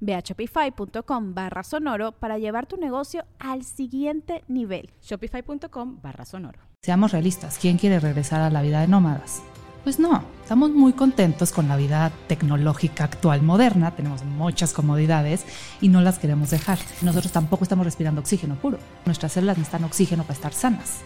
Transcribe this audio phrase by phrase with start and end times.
[0.00, 4.90] Ve a shopify.com barra sonoro para llevar tu negocio al siguiente nivel.
[5.02, 6.60] Shopify.com barra sonoro.
[6.82, 9.42] Seamos realistas, ¿quién quiere regresar a la vida de nómadas?
[9.84, 15.44] Pues no, estamos muy contentos con la vida tecnológica actual moderna, tenemos muchas comodidades
[15.80, 16.78] y no las queremos dejar.
[17.00, 21.00] Nosotros tampoco estamos respirando oxígeno puro, nuestras células necesitan oxígeno para estar sanas.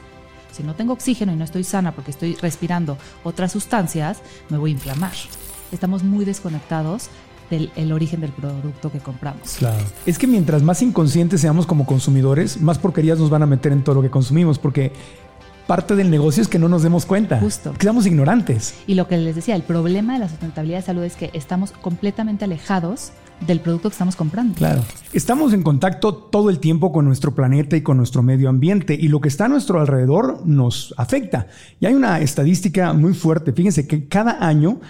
[0.53, 4.71] Si no tengo oxígeno y no estoy sana porque estoy respirando otras sustancias, me voy
[4.71, 5.13] a inflamar.
[5.71, 7.09] Estamos muy desconectados
[7.53, 9.57] el origen del producto que compramos.
[9.59, 9.85] Claro.
[10.07, 13.85] Es que mientras más inconscientes seamos como consumidores, más porquerías nos van a meter en
[13.85, 14.93] todo lo que consumimos, porque
[15.67, 17.39] parte del negocio es que no nos demos cuenta.
[17.41, 17.73] Justo.
[17.73, 18.75] Que seamos ignorantes.
[18.87, 21.73] Y lo que les decía, el problema de la sustentabilidad de salud es que estamos
[21.73, 23.13] completamente alejados
[23.47, 24.55] del producto que estamos comprando.
[24.55, 24.85] Claro.
[25.13, 29.09] Estamos en contacto todo el tiempo con nuestro planeta y con nuestro medio ambiente y
[29.09, 31.49] lo que está a nuestro alrededor nos afecta.
[31.81, 33.53] Y hay una estadística muy fuerte.
[33.53, 34.81] Fíjense que cada año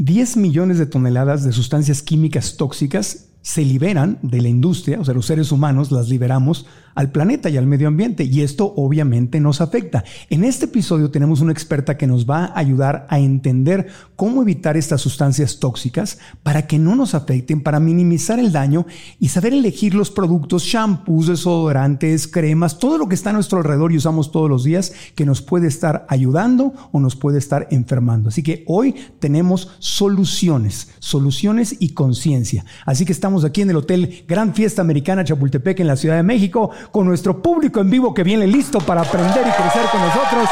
[0.00, 5.12] 10 millones de toneladas de sustancias químicas tóxicas se liberan de la industria, o sea,
[5.12, 9.60] los seres humanos las liberamos al planeta y al medio ambiente y esto obviamente nos
[9.60, 10.04] afecta.
[10.28, 14.76] En este episodio tenemos una experta que nos va a ayudar a entender cómo evitar
[14.76, 18.86] estas sustancias tóxicas para que no nos afecten, para minimizar el daño
[19.18, 23.92] y saber elegir los productos, shampoos, desodorantes, cremas, todo lo que está a nuestro alrededor
[23.92, 28.28] y usamos todos los días que nos puede estar ayudando o nos puede estar enfermando.
[28.28, 32.64] Así que hoy tenemos soluciones, soluciones y conciencia.
[32.84, 36.22] Así que estamos aquí en el Hotel Gran Fiesta Americana Chapultepec en la Ciudad de
[36.22, 40.48] México con nuestro público en vivo que viene listo para aprender y crecer con nosotros.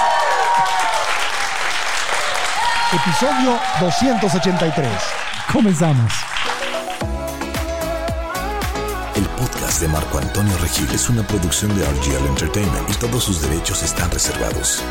[2.92, 4.88] Episodio 283.
[5.52, 6.12] Comenzamos.
[9.14, 13.42] El podcast de Marco Antonio Regil es una producción de RGL Entertainment y todos sus
[13.42, 14.82] derechos están reservados.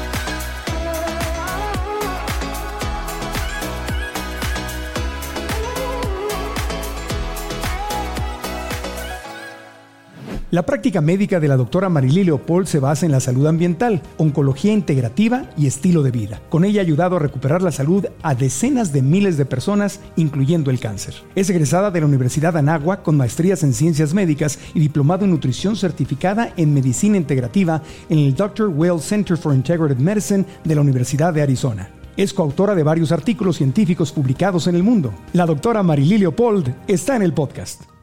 [10.49, 14.71] La práctica médica de la doctora Marilí Leopold se basa en la salud ambiental, oncología
[14.71, 16.41] integrativa y estilo de vida.
[16.47, 20.71] Con ella ha ayudado a recuperar la salud a decenas de miles de personas, incluyendo
[20.71, 21.15] el cáncer.
[21.35, 25.75] Es egresada de la Universidad Anáhuac con maestrías en ciencias médicas y diplomado en nutrición
[25.75, 28.69] certificada en medicina integrativa en el Dr.
[28.69, 31.89] Well Center for Integrative Medicine de la Universidad de Arizona.
[32.15, 35.13] Es coautora de varios artículos científicos publicados en el mundo.
[35.33, 37.96] La doctora Marilí Leopold está en el podcast.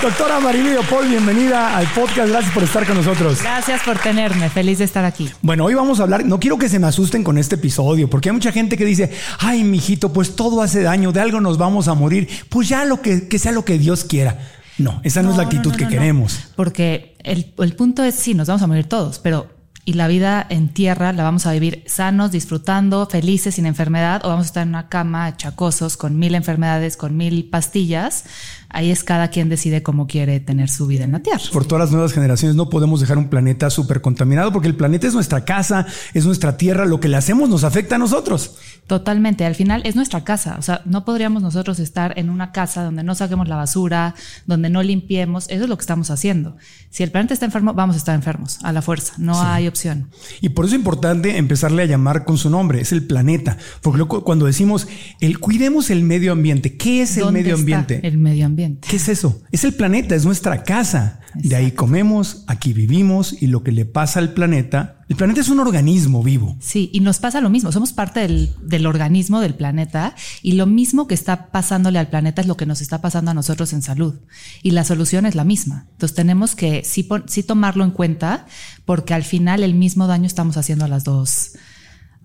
[0.00, 2.28] Doctora Marilio Paul, bienvenida al podcast.
[2.28, 3.42] Gracias por estar con nosotros.
[3.42, 4.48] Gracias por tenerme.
[4.48, 5.28] Feliz de estar aquí.
[5.42, 6.24] Bueno, hoy vamos a hablar.
[6.24, 9.10] No quiero que se me asusten con este episodio, porque hay mucha gente que dice:
[9.40, 12.28] Ay, mijito, pues todo hace daño, de algo nos vamos a morir.
[12.48, 14.38] Pues ya lo que, sea lo que Dios quiera.
[14.78, 16.44] No, esa no, es la actitud que queremos.
[16.54, 19.48] Porque el, el punto es: sí, nos vamos a morir todos, pero
[19.88, 24.28] y la vida en tierra la vamos a vivir sanos, disfrutando, felices, sin enfermedad, o
[24.28, 28.24] vamos a estar en una cama chacosos con mil enfermedades, con mil pastillas.
[28.70, 31.42] Ahí es cada quien decide cómo quiere tener su vida en la tierra.
[31.52, 35.06] Por todas las nuevas generaciones no podemos dejar un planeta súper contaminado porque el planeta
[35.06, 38.56] es nuestra casa, es nuestra tierra, lo que le hacemos nos afecta a nosotros.
[38.86, 42.82] Totalmente, al final es nuestra casa, o sea, no podríamos nosotros estar en una casa
[42.82, 44.14] donde no saquemos la basura,
[44.46, 46.56] donde no limpiemos, eso es lo que estamos haciendo.
[46.90, 50.08] Si el planeta está enfermo, vamos a estar enfermos, a la fuerza, no hay opción
[50.40, 53.58] y por eso es importante empezarle a llamar con su nombre, es el planeta.
[53.82, 54.88] Porque cuando decimos,
[55.20, 58.00] el, cuidemos el medio ambiente, ¿qué es el medio ambiente?
[58.02, 58.57] el medio ambiente.
[58.80, 59.40] ¿Qué es eso?
[59.52, 61.20] Es el planeta, es nuestra casa.
[61.34, 65.48] De ahí comemos, aquí vivimos y lo que le pasa al planeta el planeta es
[65.48, 66.56] un organismo vivo.
[66.60, 67.72] Sí, y nos pasa lo mismo.
[67.72, 72.42] Somos parte del, del, organismo del planeta y lo mismo que está pasándole al planeta
[72.42, 74.16] es lo que nos está pasando a nosotros en salud.
[74.62, 75.86] Y la solución es la misma.
[75.92, 77.08] Entonces tenemos que sí,
[77.42, 78.46] tomarlo en cuenta
[78.84, 81.52] porque al final el mismo daño estamos haciendo a las dos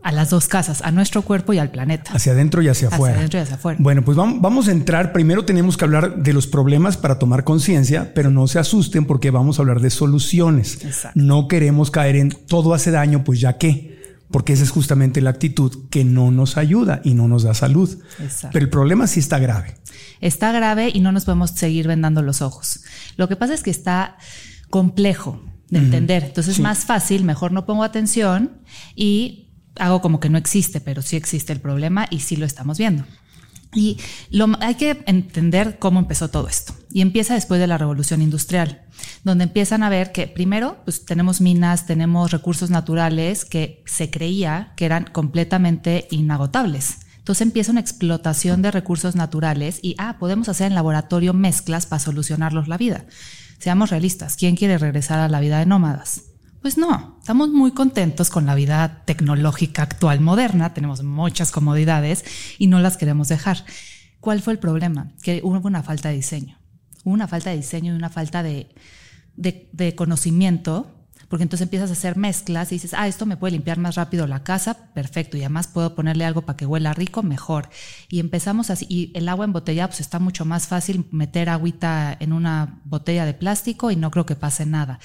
[0.04, 2.12] a las dos casas, a nuestro cuerpo y al planeta.
[2.14, 3.14] Hacia adentro y hacia afuera.
[3.14, 3.78] Hacia adentro y hacia afuera.
[3.82, 5.14] Bueno, pues vamos, vamos a entrar.
[5.14, 9.32] Primero tenemos que hablar de los problemas para tomar conciencia, pero no se asusten porque
[9.32, 10.84] vamos a hablar de soluciones.
[10.84, 11.20] Exacto.
[11.22, 13.94] No queremos caer en todo hace daño, pues ya qué.
[14.30, 17.90] Porque esa es justamente la actitud que no nos ayuda y no nos da salud.
[18.20, 18.50] Exacto.
[18.54, 19.76] Pero el problema sí está grave.
[20.22, 22.82] Está grave y no nos podemos seguir vendando los ojos.
[23.16, 24.18] Lo que pasa es que está
[24.70, 25.40] complejo
[25.70, 26.24] de entender.
[26.24, 26.62] Entonces Sí.
[26.62, 28.52] es más fácil, mejor no pongo atención
[28.96, 29.43] y
[29.78, 33.06] hago como que no existe, pero sí existe el problema y sí lo estamos viendo.
[33.76, 33.98] Y
[34.60, 36.74] hay que entender cómo empezó todo esto.
[36.92, 38.84] Y empieza después de la revolución industrial,
[39.24, 44.74] donde empiezan a ver que primero pues, tenemos minas, tenemos recursos naturales que se creía
[44.76, 47.00] que eran completamente inagotables.
[47.18, 52.00] Entonces empieza una explotación de recursos naturales y, ah, podemos hacer en laboratorio mezclas para
[52.00, 53.06] solucionarlos la vida.
[53.60, 56.33] Seamos realistas, ¿quién quiere regresar a la vida de nómadas?
[56.64, 62.24] Pues no, estamos muy contentos con la vida tecnológica actual moderna, tenemos muchas comodidades
[62.58, 63.66] y no las queremos dejar.
[64.22, 65.12] ¿Cuál fue el problema?
[65.22, 66.58] Que hubo una falta de diseño.
[67.04, 68.74] Hubo una falta de diseño y una falta de,
[69.36, 70.90] de, conocimiento,
[71.28, 74.26] porque entonces empiezas a hacer mezclas y dices, ah, esto me puede limpiar más rápido
[74.26, 77.68] la casa, perfecto, y además puedo ponerle algo para que huela rico, mejor.
[78.08, 82.32] Y empezamos así, y el agua embotellada, pues está mucho más fácil meter agüita en
[82.32, 85.02] una botella de plástico y no creo que pase nada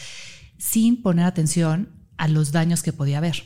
[0.58, 3.44] sin poner atención a los daños que podía haber.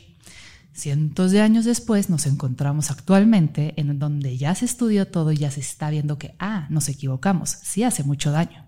[0.73, 5.51] Cientos de años después nos encontramos actualmente en donde ya se estudió todo y ya
[5.51, 8.65] se está viendo que, ah, nos equivocamos, sí hace mucho daño.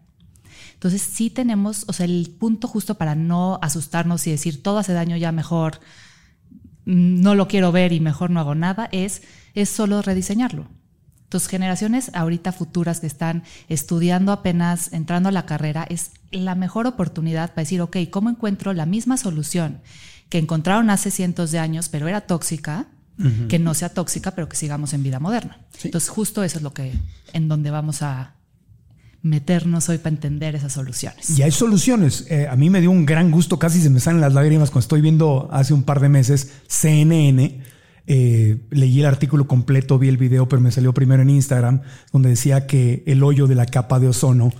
[0.75, 4.93] Entonces sí tenemos, o sea, el punto justo para no asustarnos y decir todo hace
[4.93, 5.79] daño ya mejor,
[6.85, 9.23] no lo quiero ver y mejor no hago nada, es,
[9.55, 10.67] es solo rediseñarlo.
[11.35, 16.87] Entonces, generaciones ahorita futuras que están estudiando apenas, entrando a la carrera, es la mejor
[16.87, 19.81] oportunidad para decir, ok, ¿cómo encuentro la misma solución
[20.29, 22.87] que encontraron hace cientos de años, pero era tóxica,
[23.49, 25.59] que no sea tóxica, pero que sigamos en vida moderna?
[25.83, 26.93] Entonces, justo eso es lo que,
[27.33, 28.35] en donde vamos a
[29.21, 31.37] meternos hoy para entender esas soluciones.
[31.37, 32.27] Y hay soluciones.
[32.29, 34.85] Eh, a mí me dio un gran gusto, casi se me salen las lágrimas cuando
[34.85, 37.74] estoy viendo hace un par de meses CNN.
[38.07, 41.81] Eh, leí el artículo completo, vi el video, pero me salió primero en Instagram,
[42.11, 44.51] donde decía que el hoyo de la capa de ozono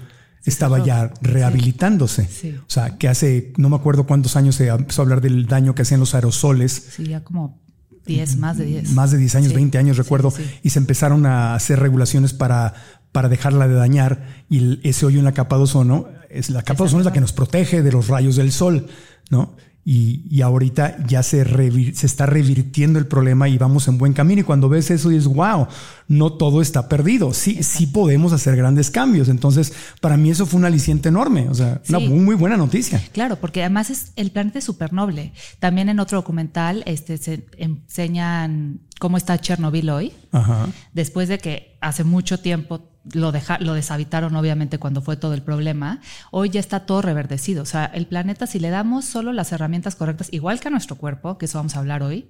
[0.46, 2.28] estaba ya rehabilitándose.
[2.28, 2.56] Sí.
[2.60, 5.76] O sea, que hace, no me acuerdo cuántos años se empezó a hablar del daño
[5.76, 6.88] que hacían los aerosoles.
[6.96, 7.60] Sí, ya como
[8.06, 8.92] 10, más de 10.
[8.94, 10.32] Más de 10 años, Sí, 20 años, recuerdo.
[10.64, 12.74] Y se empezaron a hacer regulaciones para,
[13.12, 14.44] para dejarla de dañar.
[14.50, 17.06] Y el- ese hoyo en la capa de ozono, es, la capa de ozono es
[17.06, 18.88] la que nos protege de los rayos del sol,
[19.32, 19.56] ¿no?
[19.88, 24.14] Y, y ahorita ya se, revir- se está revirtiendo el problema y vamos en buen
[24.14, 24.42] camino.
[24.42, 25.68] Y cuando ves eso dices, wow,
[26.08, 27.34] no todo está perdido.
[27.36, 29.30] Sí, sí podemos hacer grandes cambios.
[29.30, 31.48] Entonces, para mí eso fue un aliciente enorme.
[31.50, 32.08] O sea, una Sí.
[32.08, 33.00] muy, muy buena noticia.
[33.12, 35.34] Claro, porque además es, el planeta es súper noble.
[35.60, 40.68] También en otro documental este, se enseñan cómo está Chernobyl hoy, Ajá.
[40.94, 45.44] después de que hace mucho tiempo lo, deja, lo deshabitaron, obviamente, cuando fue todo el
[45.44, 46.02] problema.
[46.32, 47.62] Hoy ya está todo reverdecido.
[47.62, 50.96] O sea, el planeta, si le damos solo las herramientas correctas, igual que a nuestro
[50.96, 52.28] cuerpo, que eso vamos a hablar hoy,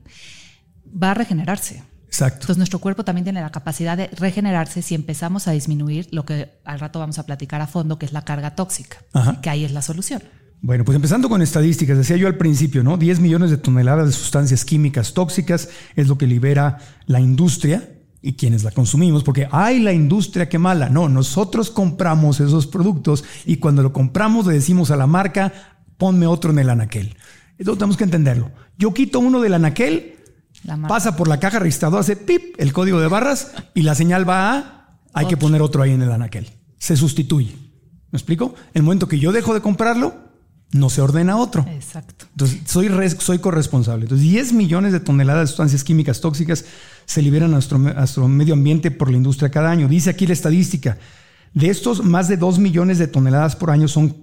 [0.86, 1.84] va a regenerarse.
[2.06, 2.36] Exacto.
[2.36, 6.60] Entonces nuestro cuerpo también tiene la capacidad de regenerarse si empezamos a disminuir lo que
[6.66, 9.42] al rato vamos a platicar a fondo, que es la carga tóxica, Ajá.
[9.42, 10.22] que ahí es la solución.
[10.62, 12.98] Bueno, pues empezando con estadísticas, decía yo al principio, ¿no?
[12.98, 17.95] 10 millones de toneladas de sustancias químicas tóxicas es lo que libera la industria
[18.26, 20.90] y quienes la consumimos, porque hay la industria que mala.
[20.90, 25.54] No, nosotros compramos esos productos y cuando lo compramos le decimos a la marca,
[26.00, 27.16] ponme otro en el anaquel.
[27.60, 28.52] Eso tenemos que entenderlo.
[28.80, 30.16] Yo quito uno del anaquel,
[30.88, 34.58] pasa por la caja registradora, hace pip, el código de barras y la señal va
[34.58, 36.50] a, hay que poner otro ahí en el anaquel.
[36.80, 37.56] Se sustituye.
[38.10, 38.56] ¿Me explico?
[38.74, 40.16] El momento que yo dejo de comprarlo,
[40.76, 41.66] no se ordena otro.
[41.70, 42.26] Exacto.
[42.32, 42.90] Entonces, soy,
[43.20, 44.04] soy corresponsable.
[44.06, 46.66] Entonces, 10 millones de toneladas de sustancias químicas tóxicas
[47.06, 49.88] se liberan a nuestro, me- a nuestro medio ambiente por la industria cada año.
[49.88, 50.98] Dice aquí la estadística.
[51.54, 54.16] De estos, más de 2 millones de toneladas por año son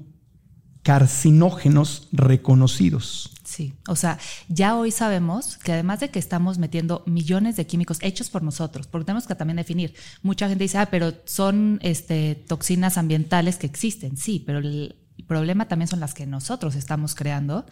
[0.83, 3.31] carcinógenos reconocidos.
[3.45, 4.19] Sí, o sea,
[4.49, 8.87] ya hoy sabemos que además de que estamos metiendo millones de químicos hechos por nosotros,
[8.87, 13.67] porque tenemos que también definir, mucha gente dice, ah, pero son este, toxinas ambientales que
[13.67, 14.97] existen, sí, pero el
[15.33, 17.65] problema también son las que nosotros estamos creando,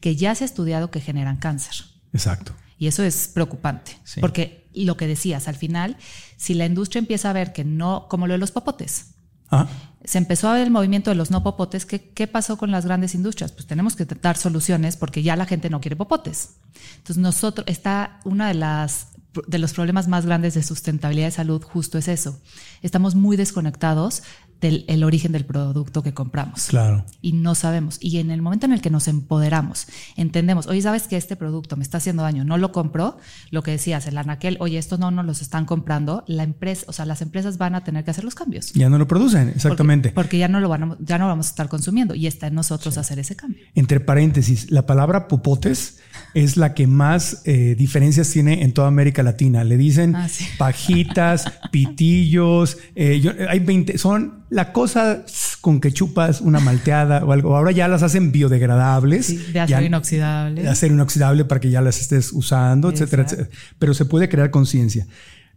[0.00, 1.74] que ya se ha estudiado que generan cáncer.
[2.12, 2.52] Exacto.
[2.78, 4.20] Y eso es preocupante, Sí.
[4.20, 5.96] porque lo que decías, al final,
[6.36, 9.06] si la industria empieza a ver que no, como lo de los popotes,
[9.54, 9.66] Ah,
[10.02, 11.84] se empezó a ver el movimiento de los no popotes.
[11.84, 13.52] ¿Qué, ¿Qué pasó con las grandes industrias?
[13.52, 16.54] Pues tenemos que dar soluciones porque ya la gente no quiere popotes.
[16.96, 19.08] Entonces nosotros, está una de las
[19.48, 22.38] de los problemas más grandes de sustentabilidad de salud justo es eso.
[22.82, 24.22] Estamos muy desconectados
[24.62, 26.66] del el origen del producto que compramos.
[26.68, 27.04] Claro.
[27.20, 27.98] Y no sabemos.
[28.00, 31.76] Y en el momento en el que nos empoderamos, entendemos, oye, sabes que este producto
[31.76, 33.18] me está haciendo daño, no lo compro,
[33.50, 36.92] lo que decías, el anaquel, oye, estos no nos los están comprando, la empresa, o
[36.92, 38.72] sea, las empresas van a tener que hacer los cambios.
[38.72, 40.08] Ya no lo producen, exactamente.
[40.10, 42.46] Porque, porque ya no lo van a, ya no vamos a estar consumiendo y está
[42.46, 43.64] en nosotros hacer ese cambio.
[43.74, 45.98] Entre paréntesis, la palabra popotes
[46.34, 49.64] es la que más eh, diferencias tiene en toda América Latina.
[49.64, 50.44] Le dicen Ah, sí.
[50.58, 55.24] pajitas, pitillos, eh, yo- hay 20, son la cosa
[55.62, 57.56] con que chupas una malteada o algo.
[57.56, 59.26] Ahora ya las hacen biodegradables.
[59.26, 60.62] Sí, de Ya- acero inoxidable.
[60.62, 63.48] de acero inoxidable para que ya las estés usando, etcétera, etcétera.
[63.78, 65.06] Pero se puede crear conciencia.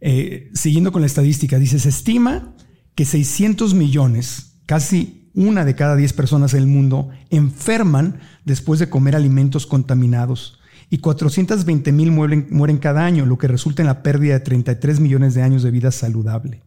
[0.00, 2.54] Eh, siguiendo con la estadística, dice, se estima
[2.94, 8.88] que 600 millones, casi una de cada 10 personas en el mundo, enferman después de
[8.88, 10.58] comer alimentos contaminados.
[10.88, 15.00] Y 420 mil mueren, mueren cada año, lo que resulta en la pérdida de 33
[15.00, 16.62] millones de años de vida saludable.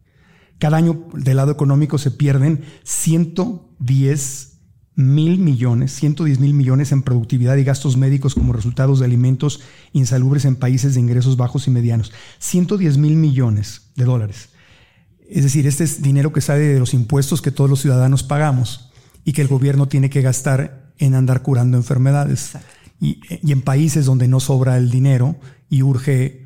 [0.60, 4.50] Cada año del lado económico se pierden 110
[4.94, 9.62] mil millones, 110 mil millones en productividad y gastos médicos como resultados de alimentos
[9.94, 12.12] insalubres en países de ingresos bajos y medianos.
[12.40, 14.50] 110 mil millones de dólares.
[15.30, 18.90] Es decir, este es dinero que sale de los impuestos que todos los ciudadanos pagamos
[19.24, 22.52] y que el gobierno tiene que gastar en andar curando enfermedades.
[23.00, 25.36] Y, y en países donde no sobra el dinero
[25.70, 26.39] y urge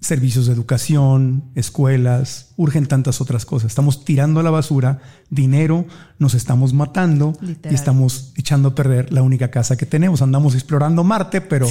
[0.00, 3.70] servicios de educación, escuelas, urgen tantas otras cosas.
[3.70, 5.00] Estamos tirando a la basura
[5.30, 5.86] dinero,
[6.18, 7.72] nos estamos matando Literal.
[7.72, 10.22] y estamos echando a perder la única casa que tenemos.
[10.22, 11.66] Andamos explorando Marte, pero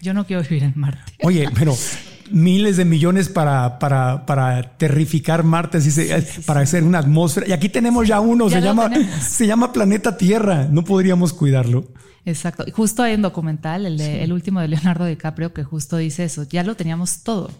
[0.00, 1.12] Yo no quiero vivir en Marte.
[1.22, 1.74] oye, pero
[2.30, 7.48] miles de millones para, para, para terrificar Marte, así se- para hacer una atmósfera.
[7.48, 9.14] Y aquí tenemos ya uno, Ya se llama, tenemos.
[9.24, 10.66] se llama Planeta Tierra.
[10.70, 11.86] No podríamos cuidarlo.
[12.24, 12.64] Exacto.
[12.66, 16.24] Y justo hay un documental, el, de- el último de Leonardo DiCaprio, que justo dice
[16.24, 16.42] eso.
[16.42, 17.50] Ya lo teníamos todo.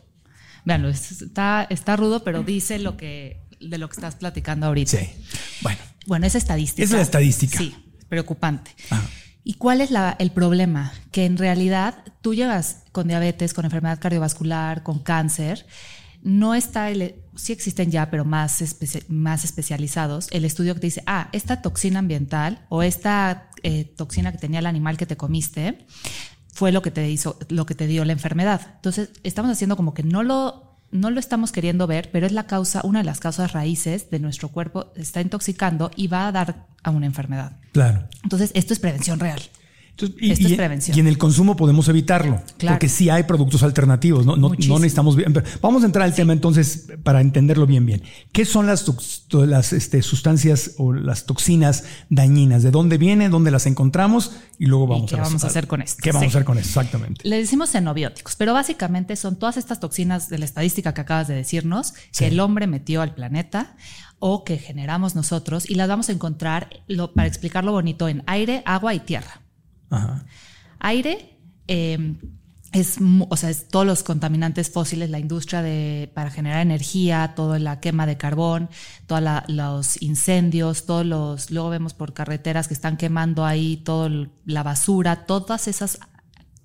[0.64, 4.96] Veanlo, es- está, está rudo, pero dice lo que, de lo que estás platicando ahorita.
[5.62, 5.78] Bueno.
[6.06, 6.82] Bueno, es estadística.
[6.84, 7.58] Es la estadística.
[7.58, 7.74] Sí,
[8.08, 8.70] preocupante.
[8.90, 9.06] Ajá.
[9.44, 10.92] ¿Y cuál es la- el problema?
[11.10, 15.66] Que en realidad tú llegas con diabetes, con enfermedad cardiovascular, con cáncer,
[16.22, 20.86] no está el, sí existen ya, pero más, espe- más especializados, el estudio que te
[20.88, 25.16] dice, ah, esta toxina ambiental o esta eh, toxina que tenía el animal que te
[25.16, 25.86] comiste
[26.58, 28.60] fue lo que te hizo, lo que te dio la enfermedad.
[28.74, 32.48] Entonces, estamos haciendo como que no lo, no lo estamos queriendo ver, pero es la
[32.48, 36.66] causa, una de las causas raíces de nuestro cuerpo está intoxicando y va a dar
[36.82, 37.52] a una enfermedad.
[37.70, 38.08] Claro.
[38.24, 39.40] Entonces, esto es prevención real.
[40.00, 40.96] Entonces, Esto es prevención.
[40.96, 42.74] y en el consumo podemos evitarlo, Claro.
[42.76, 45.16] porque sí hay productos alternativos, no, no, necesitamos...
[45.60, 48.02] Vamos a entrar al tema entonces para entenderlo bien bien.
[48.32, 48.84] ¿Qué son las,
[49.72, 52.62] este, sustancias o las toxinas dañinas?
[52.62, 53.30] ¿De dónde vienen?
[53.32, 54.32] ¿Dónde las encontramos?
[54.58, 56.00] Y luego ¿Y vamos qué a vamos a hacer con esto?
[56.02, 56.68] ¿Qué vamos a hacer con esto?
[56.80, 57.28] Exactamente.
[57.28, 61.34] Le decimos xenobióticos, pero básicamente son todas estas toxinas de la estadística que acabas de
[61.34, 62.20] decirnos Sí.
[62.20, 63.76] que el hombre metió al planeta
[64.20, 68.62] o que generamos nosotros y las vamos a encontrar, lo- para explicarlo bonito, en aire,
[68.64, 69.42] agua y tierra.
[69.90, 70.24] Ajá.
[70.80, 72.16] Aire eh,
[72.72, 77.58] es, o sea, es todos los contaminantes fósiles, la industria de, para generar energía, toda
[77.58, 78.68] la quema de carbón,
[79.06, 84.62] todos los incendios, todos los, luego vemos por carreteras que están quemando ahí toda la
[84.62, 85.98] basura, todas esas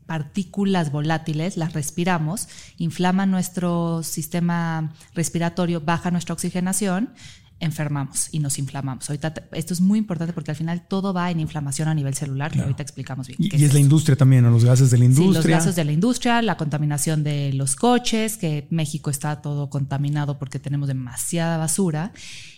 [0.06, 7.14] partículas volátiles, las respiramos, inflaman nuestro sistema respiratorio, baja nuestra oxigenación,
[7.60, 9.10] enfermamos y nos inflamamos.
[9.10, 12.52] Ahorita esto es muy importante porque al final todo va en inflamación a nivel celular,
[12.52, 13.38] que ahorita explicamos bien.
[13.42, 14.52] Y, qué y es la industria también, ¿no?
[14.52, 15.58] los gases de la Sí, los industria.
[15.58, 20.60] gases de la industria, la contaminación de los coches, que México está todo contaminado porque
[20.60, 22.12] tenemos demasiada basura.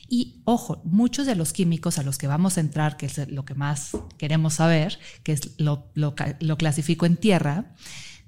[0.08, 3.46] Y ojo, muchos de los químicos a los que vamos a entrar, que es lo
[3.46, 7.74] que más queremos saber, que es lo, lo clasifico en tierra,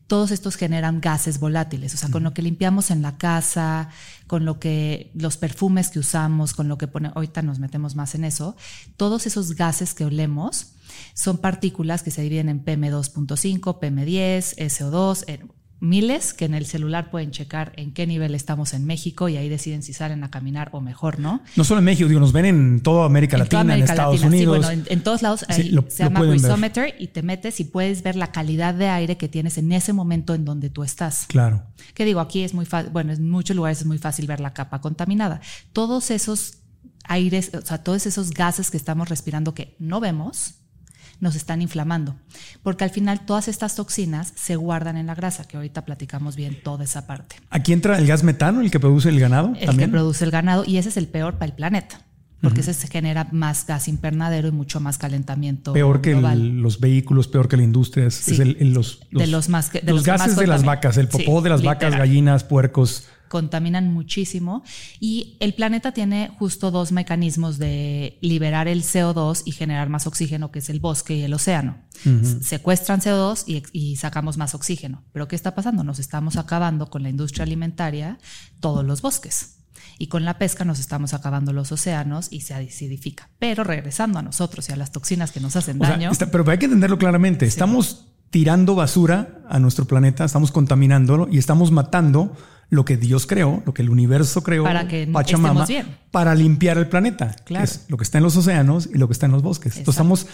[0.08, 3.90] todos estos generan gases volátiles, o sea, con lo que limpiamos en la casa,
[4.26, 8.16] con lo que los perfumes que usamos, con lo que pone, ahorita nos metemos más
[8.16, 8.56] en eso,
[8.96, 10.68] todos esos gases que olemos
[11.14, 17.12] son partículas que se dividen en PM2.5, PM10, SO2, en miles que en el celular
[17.12, 20.70] pueden checar en qué nivel estamos en México y ahí deciden si salen a caminar
[20.72, 21.42] o mejor, ¿no?
[21.56, 23.92] No solo en México, digo, nos ven en toda América En Latina, toda América en
[23.92, 24.56] Estados Latina, Unidos.
[24.58, 26.30] Sí, bueno, en, en todos lados Sí, lo- se lo llama ver.
[26.40, 29.94] Breathometer y te metes y puedes ver la calidad de aire que tienes en ese
[29.94, 31.26] momento en donde tú estás.
[31.28, 31.64] Claro.
[31.94, 34.54] Que digo, aquí es muy fácil, bueno, en muchos lugares es muy fácil ver la
[34.54, 35.42] capa contaminada.
[35.74, 36.60] Todos esos
[37.04, 40.56] aires, o sea, todos esos gases que estamos respirando que no vemos,
[41.20, 42.16] nos están inflamando.
[42.64, 46.58] Porque al final todas estas toxinas se guardan en la grasa, que ahorita platicamos bien
[46.64, 47.38] toda esa parte.
[47.50, 49.90] Aquí entra el gas metano, el que produce el ganado El también.
[49.90, 52.02] que produce el ganado y ese es el peor para el planeta.
[52.40, 55.74] porque ese se genera más gas invernadero y mucho más calentamiento.
[55.74, 58.06] Peor que el- los vehículos, peor que la industria.
[58.06, 58.34] Es, Sí.
[58.34, 60.46] es el- el- los, De los más que- de los los que gases más de
[60.46, 63.08] las vacas, el popó Sí, de las vacas, gallinas, puercos.
[63.28, 64.64] Contaminan muchísimo
[65.00, 70.52] y el planeta tiene justo dos mecanismos de liberar el CO2 y generar más oxígeno,
[70.52, 71.78] que es el bosque y el océano.
[72.42, 73.44] Secuestran CO2
[73.74, 75.04] y, sacamos más oxígeno.
[75.14, 75.84] Pero ¿qué está pasando?
[75.84, 78.20] Nos estamos acabando con la industria alimentaria
[78.60, 79.56] todos los bosques.
[80.00, 83.30] Y con la pesca nos estamos acabando los océanos y se acidifica.
[83.40, 86.30] Pero regresando a nosotros y a las toxinas que nos hacen O sea, daño, está-
[86.30, 87.46] pero hay que entenderlo claramente.
[87.46, 92.36] Estamos tirando basura a nuestro planeta, estamos contaminándolo y estamos matando
[92.70, 95.98] lo que Dios creó, lo que el universo creó, Para que Pachamama, estemos bien.
[96.12, 97.34] para limpiar el planeta.
[97.46, 97.64] Claro.
[97.64, 99.78] Es lo que está en los océanos y lo que está en los bosques.
[99.78, 100.28] Entonces estamos,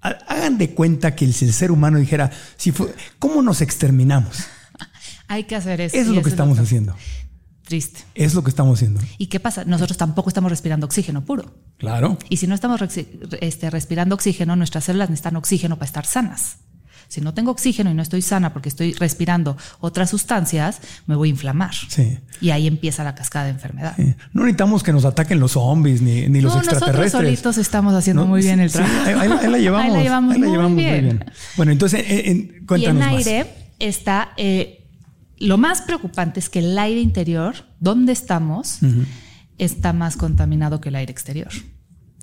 [0.00, 4.38] ha- hagan de cuenta que si el ser humano dijera, si fue, ¿cómo nos exterminamos?
[5.28, 5.96] hay que hacer eso.
[5.96, 6.94] Eso es lo que estamos haciendo.
[7.64, 8.00] Triste.
[8.16, 9.00] Es lo que estamos haciendo.
[9.18, 9.64] ¿Y qué pasa?
[9.64, 11.54] Nosotros tampoco estamos respirando oxígeno puro.
[11.78, 12.18] Claro.
[12.28, 12.80] Y si no estamos
[13.40, 16.56] este, respirando oxígeno, nuestras células necesitan oxígeno para estar sanas.
[17.10, 21.28] Si no tengo oxígeno y no estoy sana porque estoy respirando otras sustancias, me voy
[21.28, 21.74] a inflamar.
[21.88, 22.18] Sí.
[22.40, 23.94] Y ahí empieza la cascada de enfermedad.
[23.96, 24.14] Sí.
[24.32, 27.12] No necesitamos que nos ataquen los zombies ni, ni los no, nosotros extraterrestres.
[27.26, 28.94] solitos estamos haciendo No, muy bien sí, el sí, trabajo.
[29.06, 29.84] ahí, ahí- ahí la llevamos.
[29.90, 31.24] Ahí la llevamos, ahí la muy, bien.
[31.56, 33.26] Bueno, entonces, en- en- Y cuéntanos en más.
[33.26, 33.46] aire
[33.80, 34.86] está, eh,
[35.38, 38.78] lo más preocupante es que el aire interior, donde estamos,
[39.58, 41.48] está más contaminado que el aire exterior.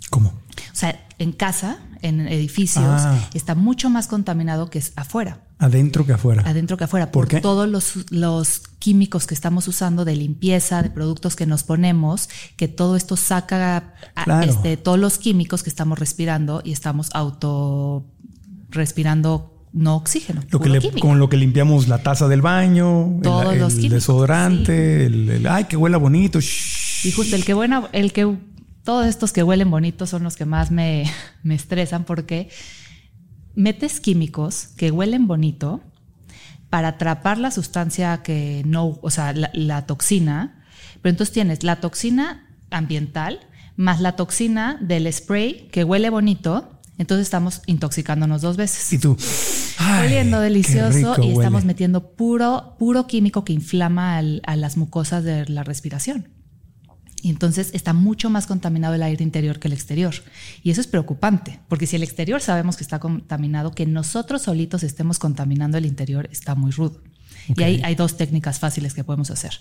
[0.10, 0.34] ¿Cómo?
[0.78, 3.18] O sea, en casa, en edificios, Ah.
[3.34, 5.40] está mucho más contaminado que es afuera.
[5.58, 6.44] Adentro que afuera.
[6.46, 7.42] adentro que afuera, ¿Por por, qué?
[7.42, 12.68] todos los, los químicos que estamos usando de limpieza, de productos que nos ponemos, que
[12.68, 14.52] todo esto saca a- Claro.
[14.52, 18.06] este, todos los químicos que estamos respirando y estamos auto
[18.70, 23.22] respirando no oxígeno, Lo que le- con lo que limpiamos la taza del baño, el-
[23.24, 26.40] Todos el, los químicos, desodorante, el, el- ay, que huela bonito.
[26.40, 27.06] shh.
[27.08, 28.38] Y justo el que bueno, el que
[28.88, 31.04] todos estos que huelen bonitos son los que más me,
[31.44, 32.50] me estresan porque
[33.54, 35.82] metes químicos que huelen bonito
[36.70, 40.64] para atrapar la sustancia que no, o sea, la, la toxina,
[41.02, 43.40] pero entonces tienes la toxina ambiental
[43.76, 48.92] más la toxina del spray que huele bonito, entonces estamos intoxicándonos dos veces.
[48.94, 49.16] Y tú,
[50.04, 51.66] Oliendo delicioso y estamos huele.
[51.68, 56.30] metiendo puro, puro químico que inflama al- a las mucosas de la respiración.
[57.28, 60.16] Y entonces está mucho más contaminado el aire interior que el exterior.
[60.64, 64.82] Y eso es preocupante, porque si el exterior sabemos que está contaminado, que nosotros solitos
[64.82, 67.02] estemos contaminando el interior está muy rudo.
[67.54, 69.60] Y ahí hay dos técnicas fáciles que podemos hacer.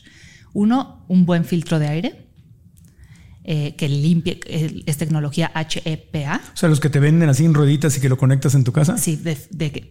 [0.52, 2.25] Uno, un buen filtro de aire,
[3.48, 6.40] eh, que limpie, eh, es tecnología HEPA.
[6.52, 8.72] O sea, los que te venden así en rueditas y que lo conectas en tu
[8.72, 8.98] casa.
[8.98, 9.36] Sí, de,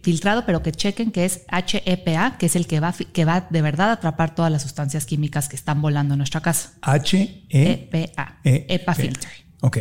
[0.02, 3.62] filtrado, pero que chequen que es HEPA, que es el que va, que va de
[3.62, 6.74] verdad a atrapar todas las sustancias químicas que están volando en nuestra casa.
[6.82, 9.02] H E EPA, E EPA P.
[9.02, 9.30] filter.
[9.62, 9.78] Ok.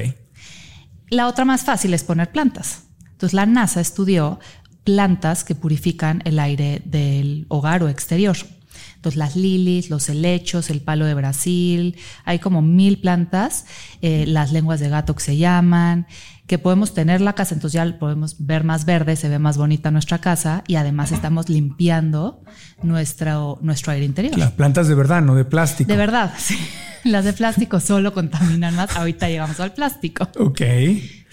[1.09, 2.83] La otra más fácil es poner plantas.
[3.11, 4.39] Entonces la NASA estudió
[4.85, 8.37] plantas que purifican el aire del hogar o exterior.
[8.95, 13.65] Entonces las lilies, los helechos, el palo de Brasil, hay como mil plantas,
[14.01, 16.07] eh, las lenguas de gato que se llaman,
[16.47, 19.89] que podemos tener la casa, entonces ya podemos ver más verde, se ve más bonita
[19.89, 22.43] nuestra casa y además estamos limpiando
[22.83, 24.37] nuestro, nuestro aire interior.
[24.37, 25.91] Las plantas de verdad, no de plástico.
[25.91, 26.57] De verdad, sí.
[27.03, 28.95] Las de plástico solo contaminan más.
[28.95, 30.27] Ahorita llegamos al plástico.
[30.39, 30.61] Ok.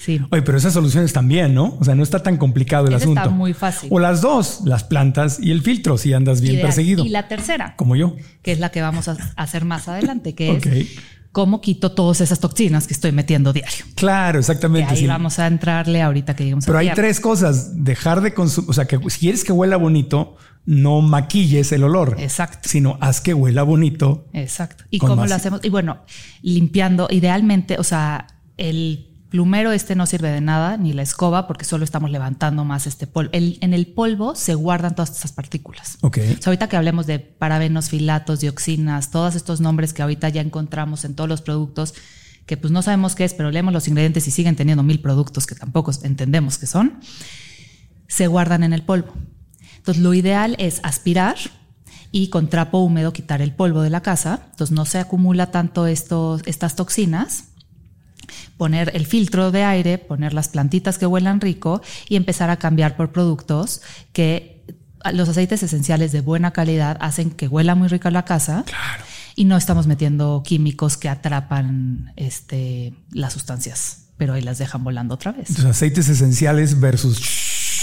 [0.05, 0.21] Sí.
[0.31, 1.77] Oye, pero esas soluciones también, ¿no?
[1.81, 3.21] O sea, no está tan complicado el Ese asunto.
[3.21, 3.89] está muy fácil.
[3.93, 6.67] O las dos, las plantas y el filtro, si andas bien Ideal.
[6.67, 7.05] perseguido.
[7.05, 8.17] Y la tercera, Como yo.
[8.43, 10.89] que es la que vamos a hacer más adelante, que es
[11.31, 13.85] cómo quito todas esas toxinas que estoy metiendo diario.
[13.95, 14.91] Claro, Y exactamente.
[14.93, 15.07] ahí sí.
[15.07, 17.85] vamos a entrarle ahorita que lleguemos Pero hay tres cosas.
[17.85, 20.37] Dejar de consumir, o sea, que si quieres que huela bonito,
[20.67, 22.17] no maquilles el olor.
[22.19, 22.69] Exacto.
[22.69, 24.27] Sino haz que huela bonito.
[24.33, 24.85] Exacto.
[24.91, 25.61] ¿Y cómo lo hacemos?
[25.63, 26.01] Y bueno,
[26.43, 31.65] limpiando, idealmente, o sea, el plumero este no sirve de nada, ni la escoba, porque
[31.65, 33.31] solo estamos levantando más este polvo.
[33.33, 35.97] El- en el polvo se guardan todas estas partículas.
[36.03, 36.19] Ok.
[36.19, 40.43] O sea, ahorita que hablemos de parabenos, filatos, dioxinas, todos estos nombres que ahorita ya
[40.43, 41.95] encontramos en todos los productos,
[42.47, 45.47] que pues no sabemos qué es, pero leemos los ingredientes y siguen teniendo mil productos
[45.47, 47.01] que tampoco entendemos qué son,
[48.09, 49.15] se guardan en el polvo.
[49.79, 51.37] Entonces, lo ideal es aspirar
[52.11, 54.43] y con trapo húmedo quitar el polvo de la casa.
[54.51, 57.45] Entonces, no se acumula tanto estos, estas toxinas.
[58.57, 62.97] Poner el filtro de aire, poner las plantitas que huelan rico y empezar a cambiar
[62.97, 64.63] por productos que
[65.13, 68.65] los aceites esenciales de buena calidad hacen que huela muy rica la casa.
[68.67, 69.05] Claro.
[69.35, 75.15] Y no estamos metiendo químicos que atrapan este, las sustancias, pero ahí las dejan volando
[75.15, 75.49] otra vez.
[75.49, 77.19] Entonces, aceites esenciales versus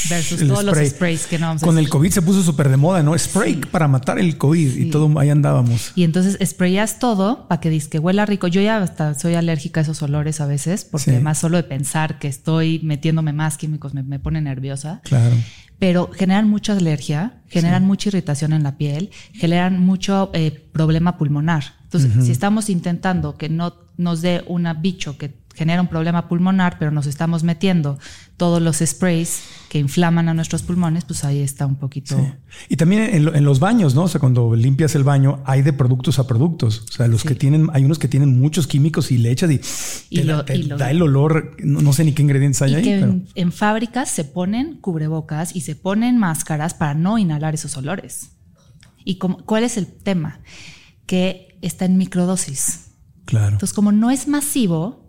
[0.10, 0.90] Versus el todos los spray.
[0.90, 1.90] sprays que no vamos a Con el.
[1.90, 3.18] COVID se puso súper de moda, ¿no?
[3.18, 5.92] Spray para matar el COVID y todo ahí andábamos.
[5.96, 8.48] Y entonces sprayas todo para que que huela rico.
[8.48, 11.12] Yo ya hasta soy alérgica a esos olores a veces, porque Sí.
[11.12, 15.02] además solo de pensar que estoy metiéndome más químicos me, me pone nerviosa.
[15.04, 15.36] Claro.
[15.80, 21.64] Pero generan mucha alergia, generan mucha irritación en la piel, generan mucho eh, problema pulmonar.
[21.84, 26.78] Entonces, si estamos intentando que no nos dé un bicho que genera un problema pulmonar,
[26.80, 27.98] pero nos estamos metiendo
[28.40, 32.18] todos los sprays que inflaman a nuestros pulmones, pues ahí está un poquito.
[32.18, 32.24] Sí.
[32.70, 34.06] Y también en, en los baños, ¿no?
[34.06, 36.86] O sea, cuando limpias el baño, hay de productos a productos.
[36.90, 39.62] O sea, los que tienen, hay unos que tienen muchos químicos y le echas y,
[40.10, 41.56] Y te, da- lo- te y lo- da el olor.
[41.64, 44.24] No, no sé ni qué ingredientes hay Y ahí, que pero en, en fábricas se
[44.24, 48.32] ponen cubrebocas y se ponen máscaras para no inhalar esos olores.
[49.06, 50.40] ¿Y cómo- cuál es el tema?
[51.06, 52.92] Que está en microdosis.
[53.26, 53.50] claro.
[53.54, 55.09] Entonces, como no es masivo,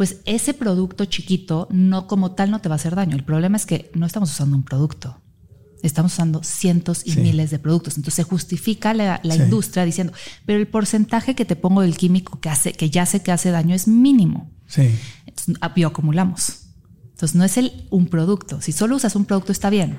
[0.00, 3.14] pues ese producto chiquito no como tal no te va a hacer daño.
[3.16, 5.20] El problema es que no estamos usando un producto.
[5.82, 7.20] Estamos usando cientos y Sí.
[7.20, 7.98] miles de productos.
[7.98, 9.42] Entonces se justifica la, la Sí.
[9.42, 10.14] industria diciendo,
[10.46, 13.50] pero el porcentaje que te pongo del químico que hace, que ya sé que hace
[13.50, 14.50] daño es mínimo.
[14.66, 14.88] Sí.
[15.26, 16.60] Entonces, bioacumulamos.
[17.10, 18.62] Entonces no es el, un producto.
[18.62, 19.98] Si solo usas un producto está bien.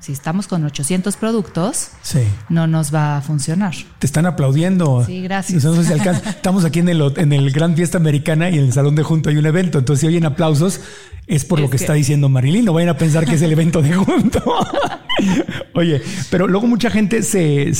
[0.00, 2.20] Si estamos con 800 productos, Sí.
[2.48, 3.74] no nos va a funcionar.
[3.98, 5.04] Te están aplaudiendo.
[5.04, 5.64] Sí, gracias.
[5.90, 9.02] Alcanza- Estamos aquí en el, en el Gran Fiesta Americana y en el Salón de
[9.02, 9.78] Junto hay un evento.
[9.78, 10.80] Entonces, si oyen aplausos,
[11.26, 12.64] es por Es lo que, que- está diciendo Marilyn.
[12.64, 14.42] No vayan a pensar que es el evento de Junto.
[15.74, 17.72] Oye, pero luego mucha gente se.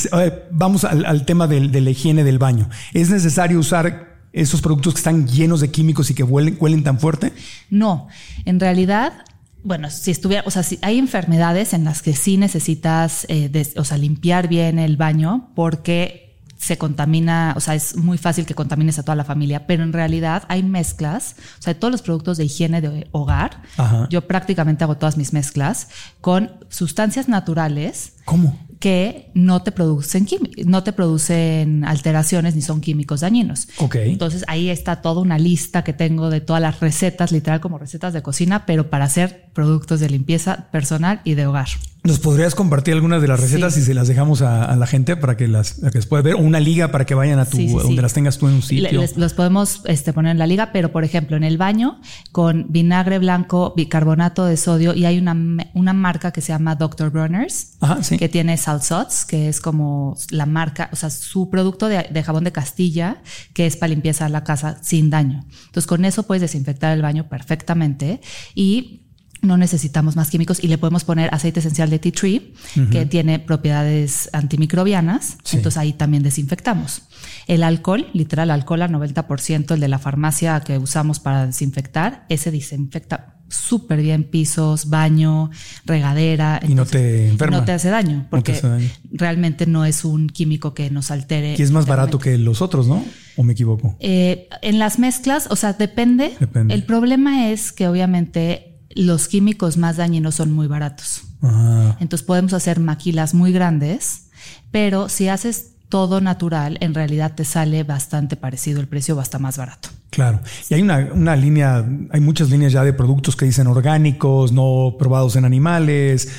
[0.51, 2.69] vamos al, al tema del- de la higiene del baño.
[2.93, 6.99] ¿Es necesario usar esos productos que están llenos de químicos y que huelen, huelen tan
[6.99, 7.33] fuerte?
[7.69, 8.07] No,
[8.45, 9.13] en realidad,
[9.63, 13.77] bueno, si estuviera, o sea, si hay enfermedades en las que sí necesitas, eh, des-
[13.77, 18.53] o sea, limpiar bien el baño porque se contamina, o sea, es muy fácil que
[18.53, 22.37] contamines a toda la familia, pero en realidad hay mezclas, o sea, todos los productos
[22.37, 24.07] de higiene de hogar, Ajá.
[24.09, 25.87] yo prácticamente hago todas mis mezclas
[26.19, 28.59] con sustancias naturales ¿Cómo?
[28.79, 30.27] Que no te producen
[30.65, 33.67] no te producen alteraciones ni son químicos dañinos.
[33.77, 33.95] Ok.
[33.95, 38.13] Entonces ahí está toda una lista que tengo de todas las recetas, literal como recetas
[38.13, 41.67] de cocina, pero para hacer productos de limpieza personal y de hogar.
[42.01, 43.81] ¿Nos podrías compartir algunas de las recetas Sí.
[43.81, 46.35] y se las dejamos a, a la gente para que las, que las pueda ver?
[46.35, 48.53] O una liga para que vayan a tu, Sí, sí, donde las tengas tú en
[48.55, 49.01] un sitio.
[49.01, 51.99] les- los podemos este, poner en la liga, pero por ejemplo en el baño
[52.31, 55.35] con vinagre blanco, bicarbonato de sodio y hay una,
[55.73, 57.09] una marca que se llama Dr.
[57.11, 61.87] Bronner's Ajá, que tiene Salt Sots, que es como la marca, o sea, su producto
[61.89, 63.21] de, de jabón de Castilla,
[63.53, 65.45] que es para limpieza la casa sin daño.
[65.65, 68.21] Entonces, con eso puedes desinfectar el baño perfectamente
[68.55, 69.01] y
[69.41, 72.53] no necesitamos más químicos y le podemos poner aceite esencial de tea tree,
[72.91, 75.37] que tiene propiedades antimicrobianas.
[75.43, 75.57] Sí.
[75.57, 77.03] Entonces, ahí también desinfectamos.
[77.47, 82.51] El alcohol, literal, alcohol al 90%, el de la farmacia que usamos para desinfectar, ese
[82.51, 85.49] desinfecta súper bien pisos, baño,
[85.85, 86.59] regadera.
[86.67, 87.57] Y no te enferma.
[87.57, 88.89] No te hace daño, No porque hace daño.
[89.11, 91.55] realmente no es un químico que nos altere.
[91.57, 93.03] Y es más barato que los otros, ¿no?
[93.35, 93.95] ¿O me equivoco?
[93.99, 96.35] Eh, en las mezclas, o sea, depende.
[96.39, 96.73] Depende.
[96.73, 101.21] El problema es que obviamente los químicos más dañinos son muy baratos.
[101.41, 104.27] Ah, Entonces podemos hacer maquilas muy grandes,
[104.71, 109.39] pero si haces todo natural, en realidad te sale bastante parecido el precio o hasta
[109.39, 109.89] más barato.
[110.11, 110.39] claro.
[110.69, 114.95] Y hay una, una línea, hay muchas líneas ya de productos que dicen orgánicos, no
[114.99, 116.29] probados en animales,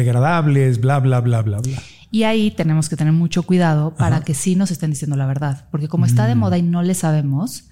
[0.00, 1.82] biodegradables, bla, bla, bla, bla, bla.
[2.10, 5.66] Y ahí tenemos que tener mucho cuidado para que sí nos estén diciendo la verdad,
[5.70, 6.38] porque como está de Mm.
[6.38, 7.64] moda y no le sabemos,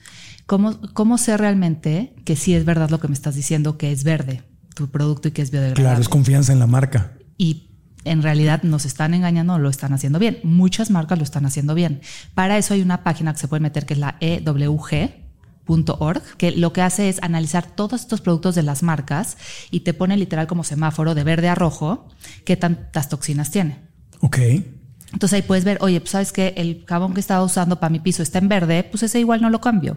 [0.47, 4.05] ¿cómo, ¿cómo sé realmente que sí es verdad lo que me estás diciendo, que es
[4.05, 4.43] verde
[4.75, 5.83] tu producto y que es biodegradable?
[5.83, 7.13] Claro, es confianza en la marca.
[7.39, 7.71] y
[8.05, 10.39] en realidad nos están engañando o lo están haciendo bien.
[10.43, 12.01] Muchas marcas lo están haciendo bien.
[12.35, 16.73] Para eso hay una página que se puede meter que es la ewg.org, que lo
[16.73, 19.37] que hace es analizar todos estos productos de las marcas
[19.71, 22.09] y te pone literal como semáforo de verde a rojo
[22.45, 23.81] qué tantas toxinas tiene.
[24.21, 24.39] Ok.
[25.15, 28.01] Entonces ahí puedes ver, oye, pues sabes que el jabón que estaba usando para mi
[28.01, 29.97] piso está en verde, pues ese igual no lo cambio.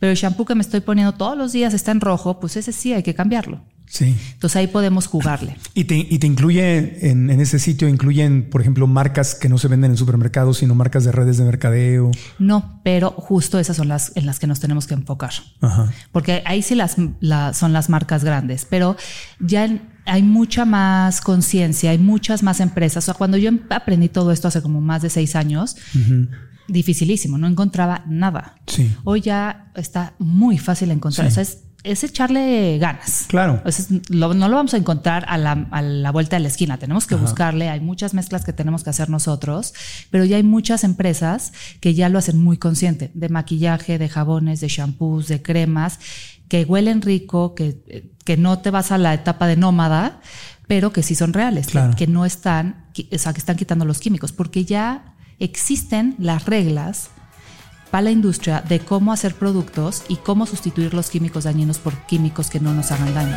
[0.00, 2.72] Pero el shampoo que me estoy poniendo todos los días está en rojo, pues ese
[2.72, 3.60] sí hay que cambiarlo.
[3.86, 4.16] Sí.
[4.32, 5.56] Entonces ahí podemos jugarle.
[5.74, 9.56] Y te, y te incluye en, en ese sitio, incluyen, por ejemplo, marcas que no
[9.58, 12.10] se venden en supermercados, sino marcas de redes de mercadeo.
[12.40, 15.32] No, pero justo esas son las en las que nos tenemos que enfocar.
[15.60, 15.92] Ajá.
[16.10, 18.96] Porque ahí sí las, la- son las marcas grandes, pero
[19.38, 19.68] ya
[20.06, 23.04] hay mucha más conciencia, hay muchas más empresas.
[23.04, 25.76] O sea, cuando yo em- aprendí todo esto hace como más de seis años,
[26.68, 28.56] dificilísimo, no encontraba nada.
[28.66, 28.90] Sí.
[29.04, 31.26] Hoy ya está muy fácil encontrar.
[31.26, 31.32] Sí.
[31.32, 33.26] O sea, es, es echarle ganas.
[33.28, 33.62] Claro.
[34.08, 36.78] Lo- no lo vamos a encontrar a la, a la vuelta de la esquina.
[36.78, 37.68] Tenemos que buscarle.
[37.68, 39.74] Hay muchas mezclas que tenemos que hacer nosotros,
[40.10, 44.60] pero ya hay muchas empresas que ya lo hacen muy consciente de maquillaje, de jabones,
[44.60, 46.00] de shampoos, de cremas
[46.48, 50.20] que huelen rico, que, que no te vas a la etapa de nómada,
[50.66, 51.66] pero que sí son reales,
[51.96, 56.46] que- no están, que- o sea, que están quitando los químicos, porque ya existen las
[56.46, 57.10] reglas
[57.94, 62.50] para la industria de cómo hacer productos y cómo sustituir los químicos dañinos por químicos
[62.50, 63.36] que no nos hagan daño.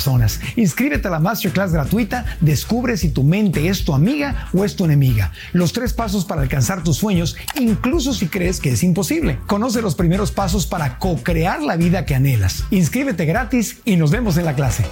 [0.55, 4.85] Inscríbete a la masterclass gratuita, descubre si tu mente es tu amiga o es tu
[4.85, 5.31] enemiga.
[5.53, 9.39] Los tres pasos para alcanzar tus sueños, incluso si crees que es imposible.
[9.47, 12.63] Conoce los primeros pasos para co-crear la vida que anhelas.
[12.71, 14.83] Inscríbete gratis y nos vemos en la clase.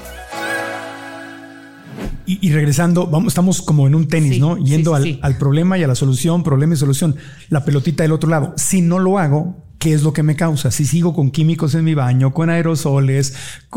[2.26, 4.56] Y, y regresando, vamos, estamos como en un tenis, Sí, ¿no?
[4.58, 5.20] sí, Yendo sí, al, sí.
[5.24, 7.16] al problema y a la solución, problema y solución.
[7.50, 8.54] La pelotita del otro lado.
[8.56, 10.72] Si no lo hago, ¿qué es lo que me causa?
[10.72, 13.34] Si sigo con químicos en mi baño, con aerosoles,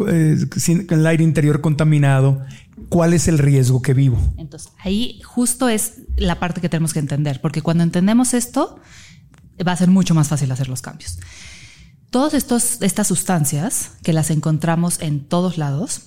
[0.08, 2.40] eh, sin- con el aire interior contaminado,
[2.88, 4.18] ¿cuál es el riesgo que vivo?
[4.36, 8.78] Entonces, ahí justo es la parte que tenemos que entender, porque cuando entendemos esto,
[9.66, 11.18] va a ser mucho más fácil hacer los cambios.
[12.10, 16.02] Todas estas sustancias que las encontramos en todos lados,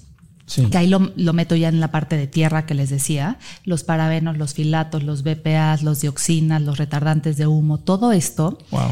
[0.46, 0.68] Sí.
[0.68, 3.84] que ahí lo, lo meto ya en la parte de tierra que les decía, los
[3.84, 8.92] parabenos, los filatos, los BPAs, los dioxinas, los retardantes de humo, todo esto, Wow.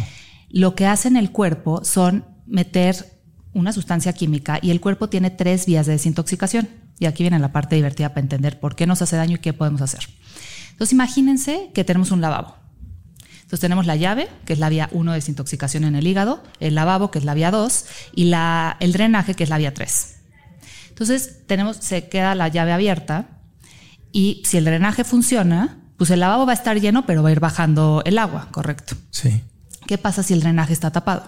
[0.54, 3.20] Lo que hace en el cuerpo son meter
[3.54, 6.70] una sustancia química y el cuerpo tiene tres vías de desintoxicación.
[7.00, 9.52] Y aquí viene la parte divertida para entender por qué nos hace daño y qué
[9.52, 10.02] podemos hacer.
[10.72, 12.56] Entonces imagínense que tenemos un lavabo.
[13.42, 16.76] Entonces tenemos la llave, que es la vía 1 de desintoxicación en el hígado, el
[16.76, 20.16] lavabo, que es la vía 2, y la, el drenaje, que es la vía 3.
[20.90, 23.40] Entonces tenemos, se queda la llave abierta
[24.12, 27.32] y si el drenaje funciona, pues el lavabo va a estar lleno, pero va a
[27.32, 28.96] ir bajando el agua, correcto.
[29.10, 29.42] Sí.
[29.88, 31.24] ¿Qué pasa si el drenaje está tapado?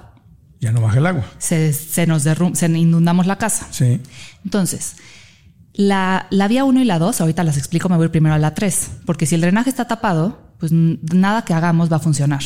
[0.62, 1.26] Ya no baja el agua.
[1.38, 3.68] Se, se nos derrum se inundamos la casa.
[3.72, 4.00] Sí.
[4.44, 4.96] Entonces,
[5.74, 8.54] la, la vía 1 y la 2, ahorita las explico, me voy primero a la
[8.54, 12.41] 3, porque si el drenaje está tapado, pues nada que hagamos va a funcionar.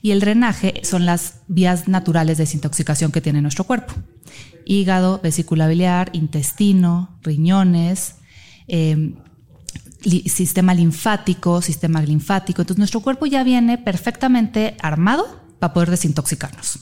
[0.00, 3.92] Y el drenaje son las vías naturales de desintoxicación que tiene nuestro cuerpo.
[4.64, 8.16] Hígado, vesícula biliar, intestino, riñones,
[8.68, 9.14] eh,
[10.02, 12.62] li- sistema linfático, sistema linfático.
[12.62, 16.80] Entonces nuestro cuerpo ya viene perfectamente armado para poder desintoxicarnos.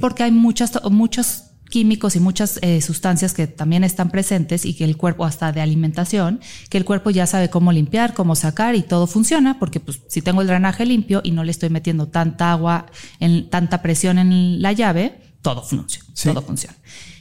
[0.00, 4.84] Porque hay muchas, muchos químicos y muchas eh, sustancias que también están presentes y que
[4.84, 8.82] el cuerpo, hasta de alimentación, que el cuerpo ya sabe cómo limpiar, cómo sacar y
[8.82, 12.52] todo funciona, porque pues, si tengo el drenaje limpio y no le estoy metiendo tanta
[12.52, 12.86] agua,
[13.18, 16.06] en, tanta presión en la llave, todo funciona.
[16.14, 16.28] Sí.
[16.28, 16.76] Todo funciona.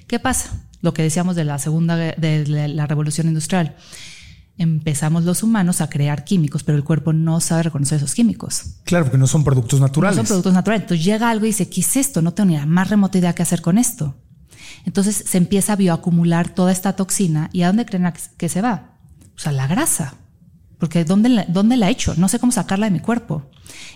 [0.08, 0.62] ¿Qué pasa?
[0.82, 3.76] Lo que decíamos de la segunda, de la revolución industrial.
[4.58, 8.78] Empezamos los humanos a crear químicos, pero el cuerpo no sabe reconocer esos químicos.
[8.86, 10.18] Claro, porque no son productos naturales.
[10.18, 10.84] No son productos naturales.
[10.84, 12.24] Entonces llega algo y dice, ¿qué es esto?
[12.24, 14.16] No tengo ni la más remota idea qué hacer con esto.
[14.86, 17.50] Entonces se empieza a bioacumular toda esta toxina.
[17.54, 18.96] ¿Y a dónde creen que se va?
[19.36, 20.16] Pues a la grasa.
[20.80, 22.16] Porque ¿dónde la, ¿dónde la he hecho?
[22.18, 23.50] No sé cómo sacarla de mi cuerpo.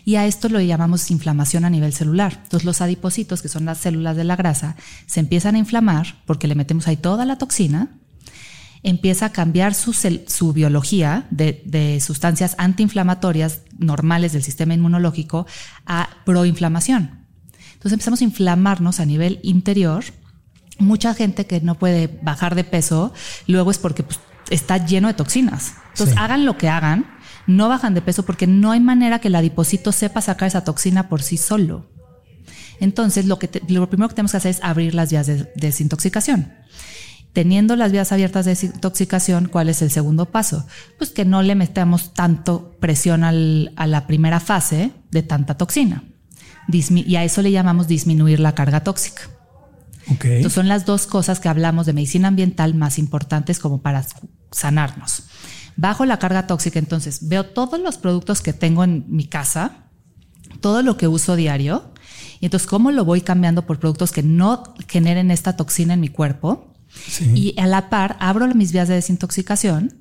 [0.05, 2.39] Y a esto lo llamamos inflamación a nivel celular.
[2.43, 4.75] Entonces los adipocitos, que son las células de la grasa,
[5.07, 8.00] se empiezan a inflamar porque le metemos ahí toda la toxina
[8.83, 15.45] empieza a cambiar su, su biología de, de sustancias antiinflamatorias normales del sistema inmunológico
[15.85, 17.25] a proinflamación.
[17.73, 20.03] Entonces empezamos a inflamarnos a nivel interior.
[20.79, 23.13] Mucha gente que no puede bajar de peso,
[23.47, 25.73] luego es porque pues, está lleno de toxinas.
[25.91, 26.21] Entonces Sí.
[26.23, 27.05] hagan lo que hagan,
[27.47, 31.09] no bajan de peso porque no hay manera que el adipocito sepa sacar esa toxina
[31.09, 31.89] por sí solo.
[32.79, 35.51] Entonces, lo, que te- lo primero que tenemos que hacer es abrir las vías de
[35.55, 36.51] desintoxicación.
[37.33, 40.65] Teniendo las vías abiertas de desintoxicación, ¿cuál es el segundo paso?
[40.97, 46.03] Pues que no le metamos tanto presión al- a la primera fase de tanta toxina.
[46.67, 49.23] Dismi- y a eso le llamamos disminuir la carga tóxica.
[50.11, 50.25] Ok.
[50.25, 54.05] Entonces son las dos cosas que hablamos de medicina ambiental más importantes como para
[54.51, 55.23] sanarnos.
[55.77, 59.85] Bajo la carga tóxica, entonces veo todos los productos que tengo en mi casa,
[60.59, 61.93] todo lo que uso diario,
[62.41, 66.09] y entonces cómo lo voy cambiando por productos que no generen esta toxina en mi
[66.09, 66.70] cuerpo.
[67.33, 70.00] Y a la par abro mis vías de desintoxicación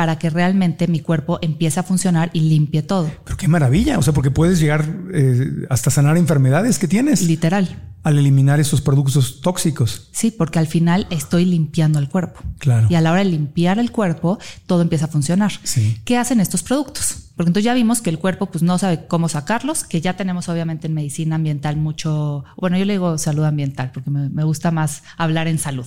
[0.00, 3.10] para que realmente mi cuerpo empiece a funcionar y limpie todo.
[3.22, 3.98] Pero qué maravilla.
[3.98, 4.82] O sea, porque puedes llegar
[5.12, 7.68] eh, hasta sanar enfermedades que tienes Literal.
[8.02, 10.08] al eliminar esos productos tóxicos.
[10.10, 12.40] Sí, porque al final estoy limpiando el cuerpo.
[12.56, 12.86] Claro.
[12.88, 15.52] Y a la hora de limpiar el cuerpo, todo empieza a funcionar.
[15.64, 16.00] Sí.
[16.06, 17.32] ¿Qué hacen estos productos?
[17.36, 20.48] Porque entonces ya vimos que el cuerpo pues no sabe cómo sacarlos, que ya tenemos
[20.48, 24.70] obviamente en medicina ambiental mucho, bueno, yo le digo salud ambiental porque me, me gusta
[24.70, 25.86] más hablar en salud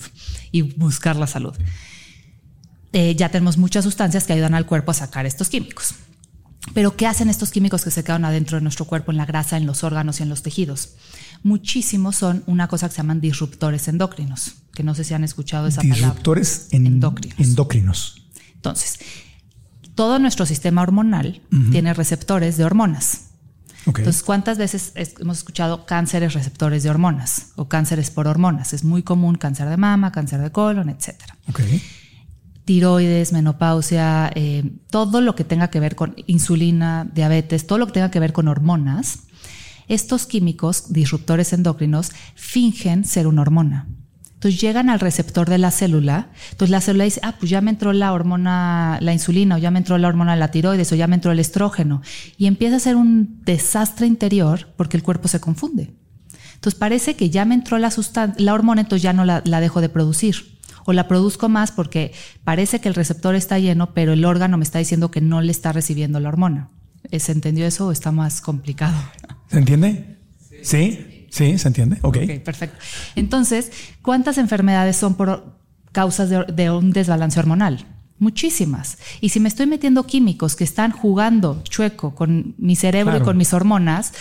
[0.52, 1.56] y buscar la salud.
[2.94, 5.96] Eh, ya tenemos muchas sustancias que ayudan al cuerpo a sacar estos químicos.
[6.74, 9.58] Pero ¿qué hacen estos químicos que se quedan adentro de nuestro cuerpo, en la grasa,
[9.58, 10.94] en los órganos y en los tejidos?
[11.44, 15.68] Muchísimos son una cosa que se llaman disruptores endocrinos, que no sé si han escuchado
[15.68, 16.20] esa disruptores palabra.
[16.20, 17.40] Disruptores endocrinos.
[18.56, 19.00] Entonces,
[19.96, 23.30] todo nuestro sistema hormonal tiene receptores de hormonas.
[23.86, 28.72] Entonces, ¿cuántas veces hemos escuchado cánceres receptores de hormonas o cánceres por hormonas?
[28.74, 31.38] Es muy común cáncer de mama, cáncer de colon, etcétera.
[32.66, 37.94] Tiroides, menopausia, eh, todo lo que tenga que ver con insulina, diabetes, todo lo que
[37.94, 39.20] tenga que ver con hormonas,
[39.88, 43.88] estos químicos disruptores endocrinos fingen ser una hormona.
[44.36, 47.72] Entonces llegan al receptor de la célula, entonces la célula dice, ah, pues ya me
[47.72, 50.96] entró la hormona, la insulina, o ya me entró la hormona de la tiroides, o
[50.96, 52.02] ya me entró el estrógeno,
[52.38, 55.94] y empieza a ser un desastre interior porque el cuerpo se confunde.
[56.56, 57.90] Entonces parece que ya me entró la,
[58.38, 60.60] la hormona, entonces ya no la, la dejo de producir.
[60.86, 64.64] O la produzco más porque parece que el receptor está lleno, pero el órgano me
[64.64, 66.70] está diciendo que no le está recibiendo la hormona.
[67.18, 68.96] ¿Se entendió eso o está más complicado?
[69.48, 70.18] ¿Se entiende?
[70.62, 71.28] Sí.
[71.34, 71.98] Sí, se entiende.
[72.04, 72.18] Ok.
[72.44, 72.78] perfecto.
[73.16, 73.72] Entonces,
[74.04, 75.58] ¿cuántas enfermedades son por
[75.92, 77.88] causas de, un desbalance hormonal?
[78.20, 79.00] Muchísimas.
[79.20, 83.36] Y si me estoy metiendo químicos que están jugando chueco con mi cerebro y con
[83.36, 84.14] mis hormonas,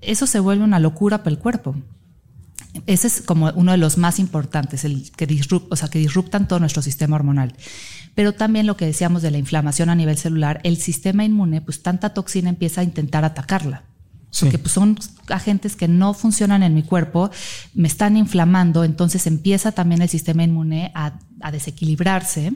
[0.00, 1.74] eso se vuelve una locura para el cuerpo.
[2.86, 5.26] Ese es como uno de los más importantes, el que,
[5.68, 7.54] o sea, que disruptan todo nuestro sistema hormonal.
[8.14, 11.82] Pero también lo que decíamos de la inflamación a nivel celular, el sistema inmune, pues
[11.82, 13.84] tanta toxina empieza a intentar atacarla.
[14.38, 14.96] Porque pues, son
[15.28, 17.30] agentes que no funcionan en mi cuerpo,
[17.74, 21.18] me están inflamando, entonces empieza también el sistema inmune a,
[21.50, 22.52] desequilibrarse.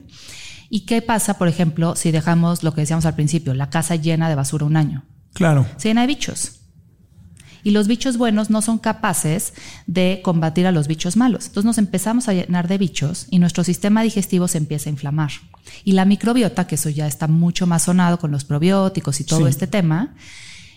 [0.70, 4.28] ¿Y qué pasa, por ejemplo, si dejamos lo que decíamos al principio, la casa llena
[4.28, 5.04] de basura un año?
[5.32, 5.66] Claro.
[5.76, 6.60] Se llena de bichos.
[7.64, 9.54] Y los bichos buenos no son capaces
[9.86, 11.46] de combatir a los bichos malos.
[11.46, 15.30] Entonces nos empezamos a llenar de bichos y nuestro sistema digestivo se empieza a inflamar.
[15.82, 19.48] Y la microbiota, que eso ya está mucho más sonado con los probióticos y todo
[19.48, 20.14] este tema,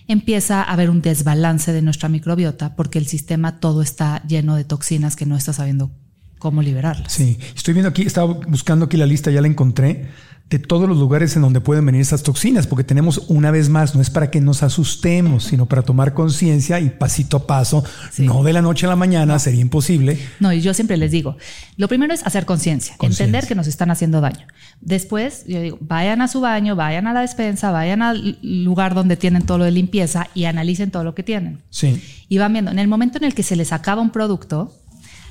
[0.08, 4.64] empieza a haber un desbalance de nuestra microbiota porque el sistema todo está lleno de
[4.64, 5.92] toxinas que no está sabiendo
[6.40, 7.12] cómo liberarlas.
[7.12, 10.08] Sí, estoy viendo aquí, estaba buscando aquí la lista, ya la encontré
[10.50, 13.96] de todos los lugares en donde pueden venir esas toxinas, porque tenemos una vez más,
[13.96, 17.84] no es para que nos asustemos, sino para tomar conciencia y pasito a paso,
[18.18, 20.18] no de la noche a la mañana, sería imposible.
[20.40, 21.36] No, y yo siempre les digo,
[21.76, 24.48] lo primero es hacer conciencia, entender que nos están haciendo daño.
[24.80, 29.18] Después, yo digo, vayan a su baño, vayan a la despensa, vayan al lugar donde
[29.18, 31.62] tienen todo lo de limpieza y analicen todo lo que tienen.
[31.70, 32.02] Sí.
[32.30, 34.74] Y van viendo, en el momento en el que se les acaba un producto,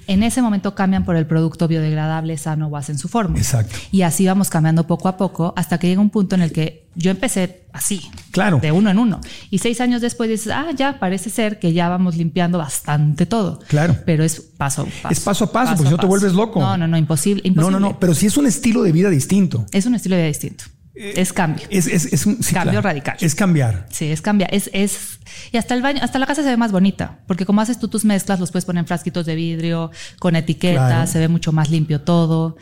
[0.07, 3.39] en ese momento cambian por el producto biodegradable, sano o hacen su forma.
[3.39, 3.77] Exacto.
[3.91, 6.87] Y así vamos cambiando poco a poco hasta que llega un punto en el que
[6.95, 8.03] yo empecé así.
[8.31, 8.59] Claro.
[8.61, 9.21] De uno en uno.
[9.51, 13.61] Y seis años después dices, ah, ya parece ser que ya vamos limpiando bastante todo.
[13.69, 13.97] Claro.
[14.07, 15.09] Pero es paso a paso.
[15.11, 16.61] Es paso a paso, porque si no te vuelves loco.
[16.61, 17.99] No, no, no, imposible, No, no, no.
[17.99, 19.67] Pero sí es un estilo de vida distinto.
[19.73, 20.65] Es un estilo de vida distinto.
[20.97, 21.67] Eh, es cambio.
[21.69, 23.17] Es, es, es un cambio radical.
[23.21, 23.87] Es cambiar.
[23.91, 24.53] Sí, es cambiar.
[24.53, 25.21] Es, es,
[25.53, 27.89] y hasta el baño, hasta la casa se ve más bonita, porque como haces tú
[27.89, 31.71] tus mezclas, los puedes poner en frasquitos de vidrio, con etiquetas, se ve mucho más
[31.71, 32.57] limpio todo.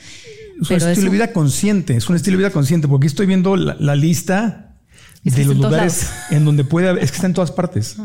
[0.60, 3.56] Es un estilo de vida consciente, es un estilo de vida consciente, porque estoy viendo
[3.56, 4.76] la, lista
[5.22, 7.96] de los lugares en donde puede haber, es que está en todas partes.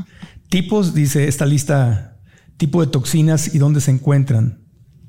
[0.49, 2.17] Tipos, dice esta lista,
[2.57, 4.59] tipo de toxinas y dónde se encuentran.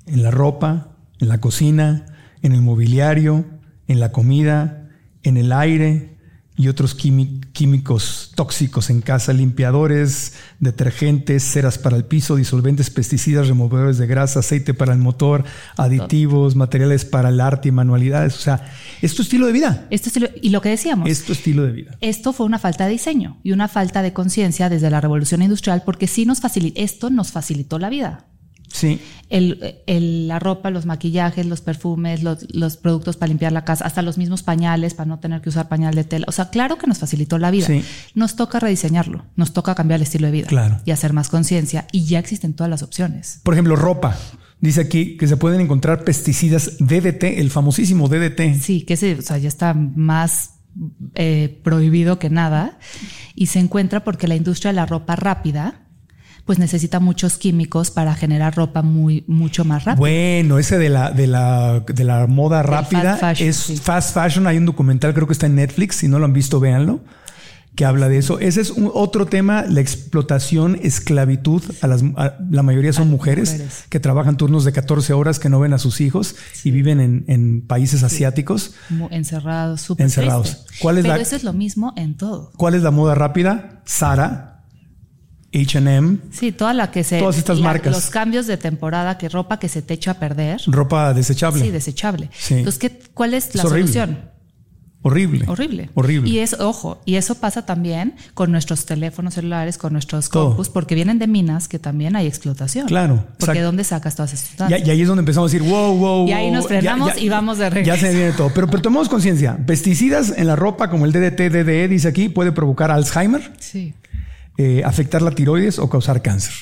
[0.07, 2.07] En la ropa, en la cocina,
[2.43, 3.45] en el mobiliario,
[3.87, 4.80] en la comida,
[5.23, 6.21] en el aire
[6.61, 13.97] y otros químicos tóxicos en casa, limpiadores, detergentes, ceras para el piso, disolventes, pesticidas, removedores
[13.97, 15.45] de grasa, aceite para el motor,
[15.79, 18.37] aditivos, materiales para el arte y manualidades.
[18.37, 19.87] O sea, es tu estilo de vida.
[19.89, 21.09] Estilo, y lo que decíamos.
[21.09, 21.97] Es tu estilo de vida.
[22.03, 25.83] Esto fue una falta de diseño y una falta de conciencia desde la revolución industrial
[25.87, 28.27] porque sí nos facilitó, esto nos facilitó la vida.
[28.73, 29.01] Sí.
[29.29, 34.19] El, la ropa, los maquillajes, los perfumes, los, productos para limpiar la casa, hasta los
[34.19, 36.25] mismos pañales para no tener que usar pañal de tela.
[36.29, 37.69] O sea, claro que nos facilitó la vida.
[38.15, 40.81] Nos toca rediseñarlo, nos toca cambiar el estilo de vida claro.
[40.85, 41.87] y hacer más conciencia.
[41.93, 43.41] Y ya existen todas las opciones.
[43.43, 44.17] Por ejemplo, ropa.
[44.61, 48.61] Dice aquí que se pueden encontrar pesticidas DDT, el famosísimo DDT.
[48.61, 50.57] Sí, que o sea, ya está más
[51.15, 52.79] eh, prohibido que nada.
[53.35, 55.87] Y se encuentra porque la industria de la ropa rápida
[56.51, 60.01] pues necesita muchos químicos para generar ropa muy, mucho más rápido.
[60.01, 64.49] Bueno, ese de la, de la, de la moda rápida es fast fashion.
[64.49, 65.95] Hay un documental, creo que está en Netflix.
[65.95, 67.03] Si no lo han visto, véanlo
[67.77, 68.41] que habla de eso.
[68.41, 71.63] Ese es un otro tema, la explotación, esclavitud.
[71.83, 72.03] A las,
[72.51, 76.01] la mayoría son mujeres, que trabajan turnos de 14 horas, que no ven a sus
[76.01, 76.35] hijos
[76.65, 78.75] y viven en, países asiáticos.
[79.11, 80.67] Encerrados, súper Encerrados.
[80.81, 82.51] ¿Cuál es Pero eso es lo mismo en todo.
[82.57, 83.83] ¿Cuál es la moda rápida?
[83.85, 84.50] Sara,
[85.53, 87.19] H&M, Sí, toda la que se...
[87.19, 87.93] Todas estas la- marcas.
[87.93, 90.61] Los cambios de temporada, que ropa que se te echa a perder.
[90.67, 91.61] ropa desechable.
[91.63, 92.31] Sí, desechable.
[92.39, 92.55] Sí.
[92.55, 93.93] Entonces, ¿qué, ¿cuál es la horrible.
[93.93, 94.31] solución?
[95.03, 95.47] Horrible.
[95.49, 95.89] Horrible.
[95.95, 96.29] Horrible.
[96.29, 100.49] Y es, ojo, y eso pasa también con nuestros teléfonos celulares, con nuestros Todo.
[100.49, 102.87] compus, porque vienen de minas que también hay explotación.
[102.87, 103.63] Claro, Porque exacto.
[103.63, 104.87] ¿dónde sacas todas esas Y, sustancias?
[104.87, 106.29] y ahí es donde empezamos a decir, wow, wow.
[106.29, 107.97] Y ahí wow, nos frenamos y vamos de regreso.
[107.97, 108.51] Ya se viene todo.
[108.55, 109.57] Pero, pero tomemos conciencia.
[109.67, 113.95] Pesticidas en la ropa, como el DDT, DDE, dice aquí, puede provocar Alzheimer, Sí.
[114.63, 116.53] Eh, afectar la tiroides o causar cáncer.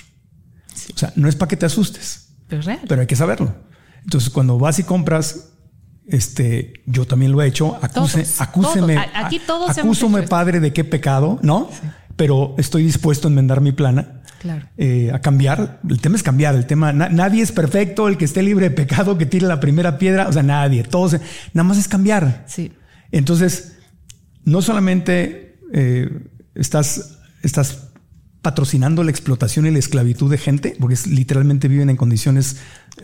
[0.94, 2.80] O sea, no es para que te asustes, Pero es real.
[2.88, 3.54] pero hay que saberlo.
[4.04, 5.50] Entonces, cuando vas y compras,
[6.06, 7.76] este, yo también lo he hecho.
[7.82, 8.94] Acuse, Todos, acúseme.
[8.94, 9.06] todos.
[9.14, 11.68] Aquí todos acúsome, padre, de qué pecado, ¿no?
[12.16, 14.14] Pero estoy dispuesto a enmendar mi plana.
[14.40, 14.68] Claro.
[14.76, 15.80] eh, a cambiar.
[15.90, 16.54] El tema es cambiar.
[16.54, 18.06] El tema, na- nadie es perfecto.
[18.06, 20.28] El que esté libre de pecado, que tire la primera piedra.
[20.28, 20.84] O sea, nadie.
[20.84, 21.14] Todos,
[21.54, 22.44] nada más es cambiar.
[22.46, 22.70] Sí.
[23.10, 23.78] Entonces,
[24.44, 26.08] no solamente eh,
[26.54, 27.87] estás, estás
[28.42, 32.56] patrocinando la explotación y la esclavitud de gente, porque es- literalmente viven en condiciones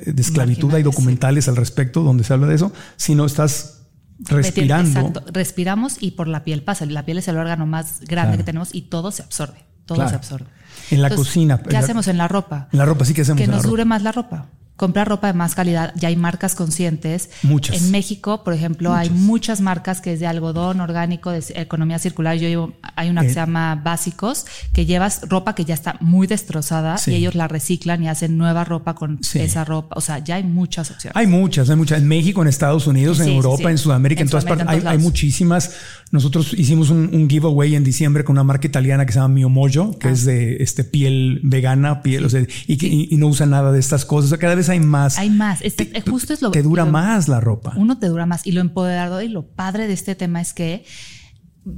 [0.05, 0.73] eh, de esclavitud.
[0.75, 3.83] Hay documentales al respecto donde se habla de eso, sino estás
[4.21, 5.01] respirando.
[5.01, 5.25] Exacto.
[5.33, 6.87] Respiramos y por la piel pasa.
[6.87, 8.37] La piel es el órgano más grande Claro.
[8.39, 9.59] que tenemos y todo se absorbe.
[9.87, 10.11] Todo Claro.
[10.11, 10.47] se absorbe.
[10.91, 11.59] En la cocina.
[11.59, 12.69] ¿Qué En la- hacemos en la ropa?
[12.73, 13.39] En la ropa sí que hacemos.
[13.39, 13.71] que en la nos ropa.
[13.71, 14.47] dure más la ropa.
[14.77, 15.93] Comprar ropa de más calidad.
[15.95, 17.31] Ya hay marcas conscientes.
[17.45, 17.77] Muchas.
[17.81, 22.37] En México, por ejemplo, hay muchas marcas que es de algodón orgánico, de economía circular.
[22.37, 23.31] Yo llevo, hay una que Eh.
[23.31, 27.13] se llama Básicos, que llevas ropa que ya está muy destrozada Sí.
[27.13, 29.39] y ellos la reciclan y hacen nueva ropa con Sí.
[29.39, 29.95] esa ropa.
[29.97, 31.17] O sea, ya hay muchas opciones.
[31.17, 31.99] Hay muchas, hay muchas.
[32.01, 34.67] En México, en Estados Unidos, en Sí, Europa, en Sudamérica, en, En todas partes.
[34.85, 35.71] Hay, muchísimas.
[36.11, 39.49] Nosotros hicimos un, un giveaway en diciembre con una marca italiana que se llama Mio
[39.49, 39.99] Mojo, Ah.
[40.01, 43.47] que es de este piel vegana, piel, o sea, y, que- y- y no usa
[43.47, 44.27] nada de estas cosas.
[44.27, 45.19] O sea, cada vez hay más.
[45.19, 45.61] Hay más.
[45.63, 47.73] Es- Te- es justo es lo Te dura lo- más la ropa.
[47.77, 48.47] Uno te dura más.
[48.47, 50.85] Y lo empoderado y lo padre de este tema es que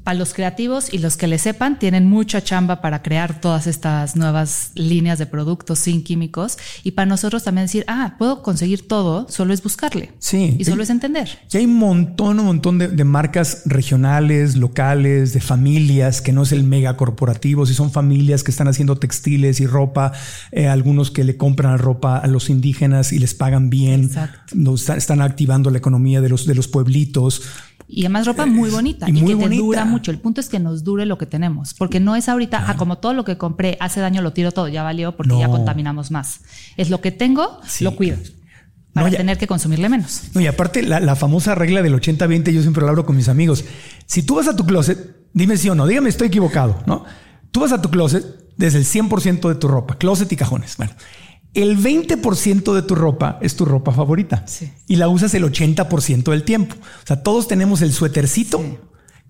[0.03, 4.16] para los creativos y los que le sepan, tienen mucha chamba para crear todas estas
[4.16, 6.59] nuevas líneas de productos sin químicos.
[6.82, 10.12] Y para nosotros también decir, ah, puedo conseguir todo, solo es buscarle.
[10.18, 10.57] Sí.
[10.59, 11.28] Y solo es entender.
[11.53, 16.43] Y hay un montón, un montón de, de marcas regionales, locales, de familias, que no
[16.43, 20.12] es el mega corporativo, si son familias que están haciendo textiles y ropa,
[20.53, 24.74] eh, algunos que le compran ropa a los indígenas y les pagan bien, Exacto.
[24.97, 27.43] están activando la economía de los, de los pueblitos.
[27.89, 29.62] Y además ropa muy bonita y que te bonita.
[29.62, 30.11] dura mucho.
[30.11, 32.99] El punto es que nos dure lo que tenemos, porque no es ahorita, ah, como
[32.99, 36.41] todo lo que compré hace daño, lo tiro todo, ya valió porque ya contaminamos más.
[36.76, 37.84] Es lo que tengo, Sí.
[37.84, 38.16] lo cuido.
[38.93, 40.22] Para No, tener que consumirle menos.
[40.34, 43.28] No, y aparte, la, la famosa regla del 80-20, yo siempre lo hablo con mis
[43.28, 43.64] amigos.
[44.07, 47.05] Si tú vas a tu closet, dime sí o no, dígame, estoy equivocado, ¿no?
[47.53, 48.24] Tú vas a tu closet
[48.57, 50.76] desde el 100% de tu ropa, closet y cajones.
[50.78, 50.93] Bueno,
[51.63, 54.71] el 20% de tu ropa es tu ropa favorita Sí.
[54.87, 56.77] y la usas el 80% del tiempo.
[56.81, 58.63] O sea, todos tenemos el suétercito.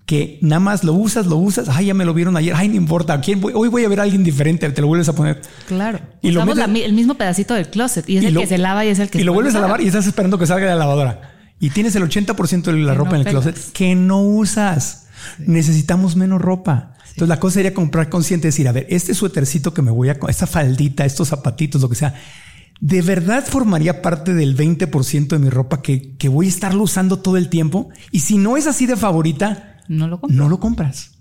[0.05, 1.67] Que nada más lo usas, lo usas.
[1.67, 2.53] Ay, ya me lo vieron ayer.
[2.55, 3.11] Ay, no importa.
[3.11, 3.51] ¿a quién voy?
[3.53, 4.69] Hoy voy a ver a alguien diferente.
[4.69, 5.41] Te lo vuelves a poner.
[5.67, 5.99] Claro.
[6.21, 8.33] Y lo Usamos metes- la mi- el mismo pedacito del closet y es Y el
[8.35, 10.07] lo- que se lava y es el que y lo vuelves a lavar y estás
[10.07, 11.33] esperando que salga de la lavadora.
[11.59, 13.43] Y tienes el 80% de la Que ropa no en el pelas.
[13.43, 15.07] closet que no usas.
[15.39, 16.93] Necesitamos menos ropa.
[17.17, 20.17] Entonces la cosa sería comprar consciente, decir, a ver, este suétercito que me voy a,
[20.29, 22.13] esta faldita, estos zapatitos, lo que sea,
[22.79, 27.17] ¿de verdad formaría parte del 20% de mi ropa que, que voy a estarlo usando
[27.17, 27.89] todo el tiempo?
[28.11, 30.37] Y si no es así de favorita, No lo compro.
[30.37, 31.13] no lo compras.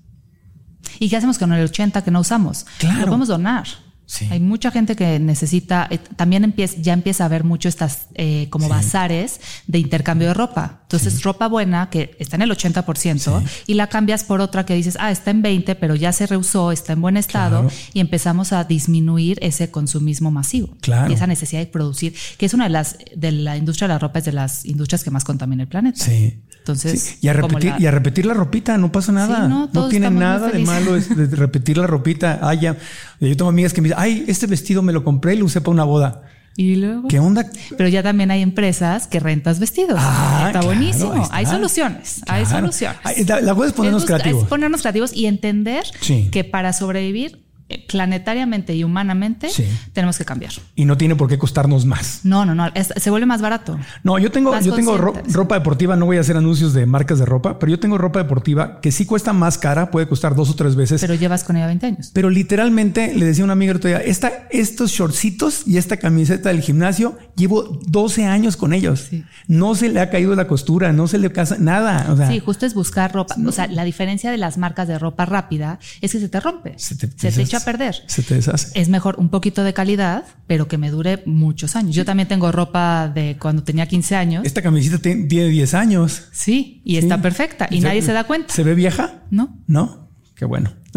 [0.98, 2.66] ¿Y qué hacemos con el 80 que no usamos?
[2.76, 3.00] Claro.
[3.00, 3.66] Lo podemos donar.
[4.06, 4.26] Sí.
[4.30, 8.46] Hay mucha gente que necesita, eh, también empieza, ya empieza a haber mucho estas eh,
[8.50, 8.70] como Sí.
[8.70, 10.78] bazares de intercambio de ropa.
[10.82, 14.96] Entonces, ropa buena que está en el 80% y la cambias por otra que dices,
[15.00, 17.74] ah, está en 20, pero ya se reusó, está en buen estado Claro.
[17.92, 20.76] y empezamos a disminuir ese consumismo masivo.
[20.80, 21.10] Claro.
[21.10, 23.98] Y esa necesidad de producir, que es una de las, de la industria de la
[23.98, 26.04] ropa, es de las industrias que más contamina el planeta.
[26.04, 26.40] Sí.
[26.58, 29.36] Entonces, Sí, Y, a repetir, la- y a repetir la ropita, no pasa nada.
[29.44, 32.38] Sí, no, no, tiene nada de malo de repetir la ropita.
[32.42, 32.76] Ah, ya.
[33.20, 35.60] Yo tengo amigas que me dicen, ay, este vestido me lo compré y lo usé
[35.60, 36.22] para una boda.
[36.56, 37.08] y luego...
[37.08, 37.44] ¿Qué onda?
[37.76, 39.98] Pero ya también hay empresas que rentas vestidos.
[40.00, 41.22] Ah, está claro, buenísimo.
[41.22, 41.36] está.
[41.36, 42.20] Hay soluciones.
[42.26, 42.98] Hay soluciones.
[43.28, 44.42] La, la cosa es ponernos Es creativos.
[44.44, 46.28] Es ponernos creativos y entender Sí.
[46.30, 47.45] que para sobrevivir
[47.88, 49.64] planetariamente y humanamente Sí.
[49.92, 50.52] tenemos que cambiar.
[50.74, 52.20] Y no tiene por qué costarnos más.
[52.24, 52.66] No, no, no.
[52.74, 53.78] es- se vuelve más barato.
[54.04, 56.86] No, yo tengo, Más yo tengo ro- ropa deportiva, no voy a hacer anuncios de
[56.86, 60.34] marcas de ropa, pero yo tengo ropa deportiva que sí cuesta más cara, puede costar
[60.34, 61.00] dos o tres veces.
[61.00, 62.10] Pero llevas con ella 20 años.
[62.12, 65.96] Pero literalmente le decía a una amiga el otro día, esta, estos shortcitos y esta
[65.96, 69.06] camiseta del gimnasio, llevo 12 años con ellos.
[69.10, 69.24] Sí.
[69.48, 72.06] No se le ha caído la costura, no se le casa nada.
[72.12, 73.34] O sea, Sí, justo es buscar ropa.
[73.46, 76.74] O sea, la diferencia de las marcas de ropa rápida es que se te rompe.
[76.78, 77.96] se te, se te echa a perder.
[78.06, 78.78] Se te deshace.
[78.80, 81.94] es mejor un poquito de calidad, pero que me dure muchos años.
[81.94, 84.44] Yo también tengo ropa de cuando tenía 15 años.
[84.46, 86.24] Esta camiseta tiene 10 años.
[86.32, 88.52] Sí, y está perfecta y nadie se da cuenta.
[88.52, 89.22] ¿Se ve vieja?
[89.30, 89.58] ¿No?
[89.66, 90.08] ¿No?
[90.34, 90.72] Qué bueno.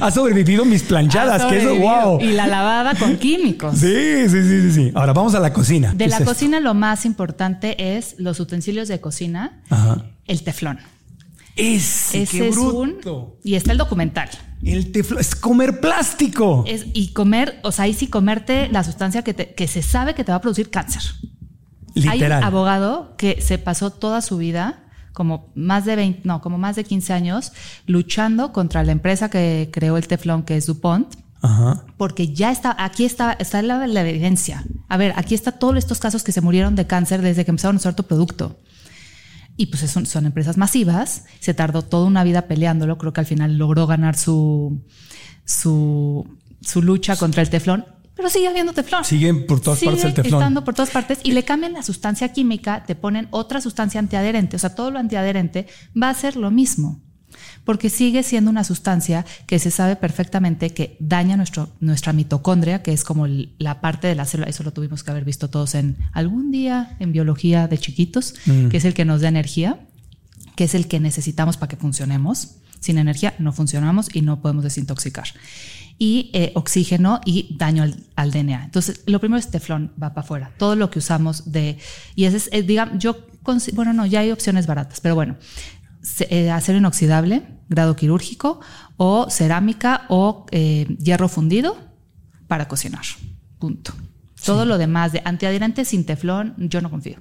[0.00, 2.10] Ha sobrevivido mis planchadas, Ha que eso, sobrevivido.
[2.18, 2.20] wow.
[2.20, 3.76] Y la lavada con químicos.
[3.78, 4.92] Sí, sí, sí, sí, sí.
[4.94, 5.90] Ahora vamos a la cocina.
[5.92, 6.32] De ¿Qué la es esto?
[6.32, 10.04] cocina lo más importante es los utensilios de cocina, Ajá.
[10.26, 10.78] el teflón.
[11.56, 12.78] Ese, Ese qué es bruto.
[12.78, 14.28] un y está el documental.
[14.62, 16.64] El teflón es comer plástico.
[16.66, 20.14] Es, y comer, o sea, ahí sí comerte la sustancia que, te- que se sabe
[20.14, 21.02] que te va a producir cáncer.
[21.96, 22.38] Hay Literal.
[22.40, 26.74] un abogado que se pasó toda su vida, como más de 20, no, como más
[26.74, 27.52] de 15 años,
[27.86, 31.84] luchando contra la empresa que creó el teflón, que es DuPont, Ajá.
[31.96, 34.64] porque ya está, aquí está, está la, la evidencia.
[34.88, 37.76] A ver, aquí está todos estos casos que se murieron de cáncer desde que empezaron
[37.76, 38.58] a usar tu producto.
[39.56, 43.26] Y pues son, son empresas masivas, se tardó toda una vida peleándolo, creo que al
[43.26, 44.82] final logró ganar su,
[45.44, 46.26] su,
[46.60, 47.84] su lucha contra el teflón,
[48.16, 49.04] pero sigue habiendo teflón.
[49.04, 50.40] Siguen por todas Sigue partes el teflón.
[50.40, 54.56] estando por todas partes y le cambian la sustancia química, te ponen otra sustancia antiadherente,
[54.56, 55.68] o sea, todo lo antiadherente
[56.00, 57.03] va a ser lo mismo.
[57.64, 62.92] Porque sigue siendo una sustancia que se sabe perfectamente que daña nuestro, nuestra mitocondria, que
[62.92, 65.96] es como la parte de la célula, eso lo tuvimos que haber visto todos en
[66.12, 68.34] algún día en biología de chiquitos,
[68.70, 69.80] que es el que nos da energía,
[70.56, 72.56] que es el que necesitamos para que funcionemos.
[72.80, 75.28] Sin energía no funcionamos y no podemos desintoxicar.
[75.98, 78.64] Y eh, oxígeno y daño al, al DNA.
[78.64, 80.52] Entonces, lo primero es teflón, va para afuera.
[80.58, 81.78] Todo lo que usamos de.
[82.14, 83.16] Y ese es, eh, digamos, yo.
[83.74, 85.36] Bueno, no, ya hay opciones baratas, pero bueno.
[86.30, 88.60] Eh, acero inoxidable, grado quirúrgico,
[88.96, 91.76] o cerámica o eh, hierro fundido
[92.46, 93.04] para cocinar.
[93.58, 93.92] Punto.
[94.44, 97.16] Todo lo demás de antiadherente sin teflón, yo no confío.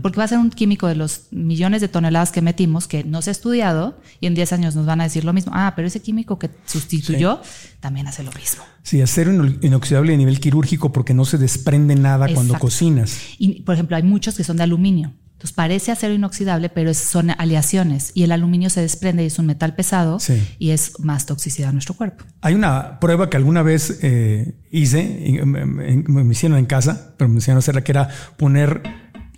[0.00, 3.20] Porque va a ser un químico de los millones de toneladas que metimos que no
[3.20, 5.52] se ha estudiado y en 10 años nos van a decir lo mismo.
[5.54, 7.42] Ah, pero ese químico que sustituyó
[7.78, 8.62] también hace lo mismo.
[8.82, 13.18] Sí, acero ino- inoxidable a nivel quirúrgico porque no se desprende nada cuando cocinas.
[13.38, 15.12] Y, por ejemplo, hay muchos que son de aluminio.
[15.40, 19.46] Entonces parece acero inoxidable, pero son aleaciones y el aluminio se desprende y es un
[19.46, 20.34] metal pesado Sí.
[20.58, 22.26] y es más toxicidad a nuestro cuerpo.
[22.42, 27.14] Hay una prueba que alguna vez eh, hice, y me, me- me hicieron en casa,
[27.16, 28.82] pero me hicieron hacerla, que era poner,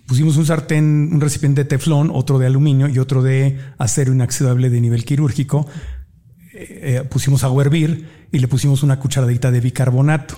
[0.05, 4.69] pusimos un sartén, un recipiente de teflón, otro de aluminio y otro de acero inoxidable
[4.69, 5.67] de nivel quirúrgico.
[6.53, 10.35] Eh, eh, pusimos agua a hervir y le pusimos una cucharadita de bicarbonato,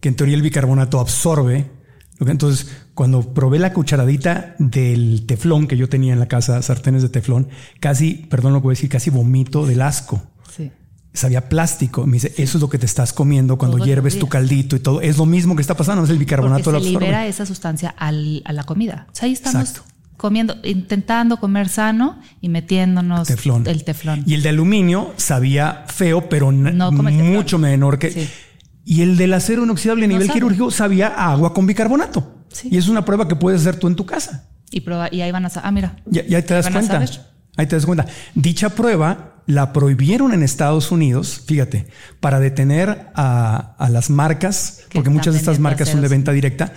[0.00, 1.81] que en teoría el bicarbonato absorbe.
[2.30, 7.08] Entonces, cuando probé la cucharadita del teflón que yo tenía en la casa, sartenes de
[7.08, 7.48] teflón,
[7.80, 10.22] casi, perdón lo que voy a decir, casi vomito del asco
[10.54, 10.70] Sí.
[11.14, 12.06] sabía plástico.
[12.06, 15.00] Me dice, eso es lo que te estás comiendo cuando hierves tu caldito y todo.
[15.00, 17.06] Es lo mismo que está pasando, es el bicarbonato Porque se absorbe.
[17.06, 19.06] libera esa sustancia al- a la comida.
[19.10, 19.88] O sea, ahí estamos Exacto.
[20.16, 23.66] comiendo, intentando comer sano y metiéndonos Teflón.
[23.66, 24.22] el teflón.
[24.26, 27.32] Y el de aluminio sabía feo, pero No teflón.
[27.32, 28.10] mucho menor que.
[28.12, 28.28] Sí.
[28.84, 30.38] Y el del acero inoxidable a No nivel sabe.
[30.38, 32.44] quirúrgico sabía a agua con bicarbonato.
[32.48, 32.68] Sí.
[32.70, 34.48] Y es una prueba que puedes hacer tú en tu casa.
[34.70, 35.96] Y, proba- y ahí van a sa- ah, mira.
[36.06, 36.92] Ya, ya te das cuenta.
[36.94, 37.10] saber.
[37.56, 38.06] Ahí te das cuenta.
[38.34, 41.86] Dicha prueba la prohibieron en Estados Unidos, fíjate,
[42.20, 46.32] para detener a, a las marcas, Que porque muchas de estas marcas son de venta
[46.32, 46.72] directa,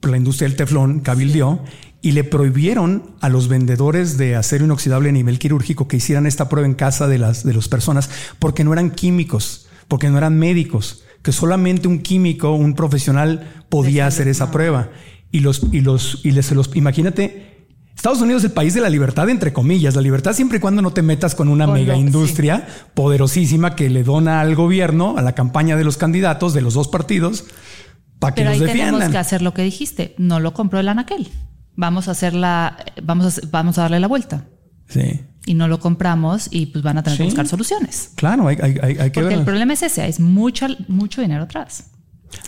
[0.00, 1.64] pero la industria del teflón cabildeó
[2.02, 6.48] y le prohibieron a los vendedores de acero inoxidable a nivel quirúrgico que hicieran esta
[6.48, 10.38] prueba en casa de las, de las personas porque no eran químicos, porque no eran
[10.38, 14.90] médicos, que solamente un químico, un profesional podía hacer esa prueba.
[15.32, 17.66] Y los, y los, y les, se los, imagínate,
[17.96, 19.96] Estados Unidos es el país de la libertad, entre comillas.
[19.96, 22.64] La libertad siempre y cuando no te metas con una mega lo- industria
[22.94, 26.86] poderosísima que le dona al gobierno, a la campaña de los candidatos de los dos
[26.86, 27.44] partidos,
[28.20, 29.10] para que Pero los ahí tenemos defiendan.
[29.10, 30.14] que hacer lo que dijiste.
[30.16, 31.28] No lo compró el anaquel.
[31.74, 34.44] Vamos a hacerla, vamos a, vamos a darle la vuelta.
[34.88, 37.22] Sí, Y no lo compramos y pues van a tener Sí.
[37.22, 38.10] que buscar soluciones.
[38.16, 39.38] claro, hay, hay, hay, hay que Porque ver.
[39.38, 41.84] el problema es ese, es mucho, mucho dinero atrás.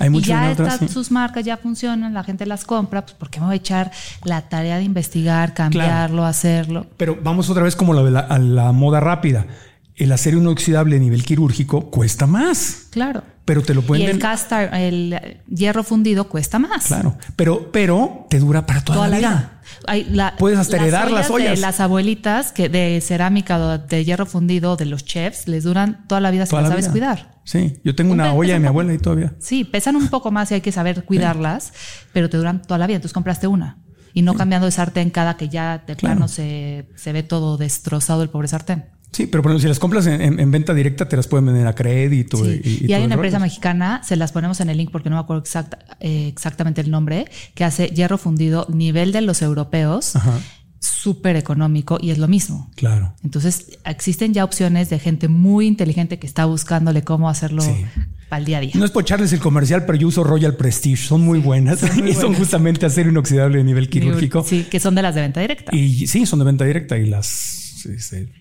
[0.01, 0.95] Hay mucho y ya dinero atrás, están sí.
[0.95, 3.93] sus marcas, ya funcionan, la gente las compra, pues ¿por qué me voy a echar
[4.25, 6.87] la tarea de investigar, cambiarlo, hacerlo?
[6.97, 9.47] Pero vamos otra vez como la, la- a la moda rápida.
[9.95, 13.23] El acero inoxidable a nivel quirúrgico cuesta más, Claro.
[13.45, 16.87] pero te lo pueden y el ven- cast iron, el hierro fundido cuesta más.
[16.87, 19.29] Claro, pero, pero te dura para toda, la vida.
[19.31, 19.58] vida.
[19.87, 21.57] Hay la- Puedes hasta heredar las ollas.
[21.57, 26.07] De las abuelitas que de cerámica o de hierro fundido de los chefs les duran
[26.09, 26.93] toda la vida si las la sabes vida.
[26.93, 27.39] cuidar.
[27.45, 29.35] Sí, yo tengo una Un olla de mi abuela y todavía.
[29.39, 31.73] Sí, pesan un poco más y hay que saber cuidarlas,
[32.13, 32.97] pero te duran toda la vida.
[32.97, 33.79] Entonces compraste una
[34.13, 36.17] y no cambiando de sartén cada que ya de Claro.
[36.17, 38.87] plano se, se ve todo destrozado el pobre sartén.
[39.13, 41.47] Sí, pero por ejemplo, si las compras en, en- en venta directa, te las pueden
[41.47, 42.37] vender a crédito.
[42.45, 42.61] Sí.
[42.87, 43.47] Y, hay una empresa rollo.
[43.47, 46.91] mexicana, se las ponemos en el link porque no me acuerdo exacta- eh, exactamente el
[46.91, 50.39] nombre, que hace hierro fundido nivel de los europeos, Ajá.
[50.79, 52.71] súper económico y es lo mismo.
[52.77, 53.15] Claro.
[53.25, 57.85] Entonces existen ya opciones de gente muy inteligente que está buscándole cómo hacerlo Sí.
[58.29, 58.73] para el día a día.
[58.75, 61.03] No es por echarles el comercial, pero yo uso Royal Prestige.
[61.09, 64.45] Son muy buenas y son justamente acero inoxidable de nivel quirúrgico.
[64.47, 65.75] Sí, que son de las de venta directa.
[65.75, 68.33] Y sí, son de venta directa y las este,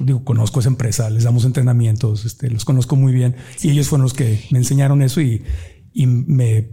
[0.00, 4.04] digo, conozco esa empresa, les damos entrenamientos, este, los conozco muy bien y ellos fueron
[4.04, 5.42] los que me enseñaron eso y,
[5.92, 6.70] y me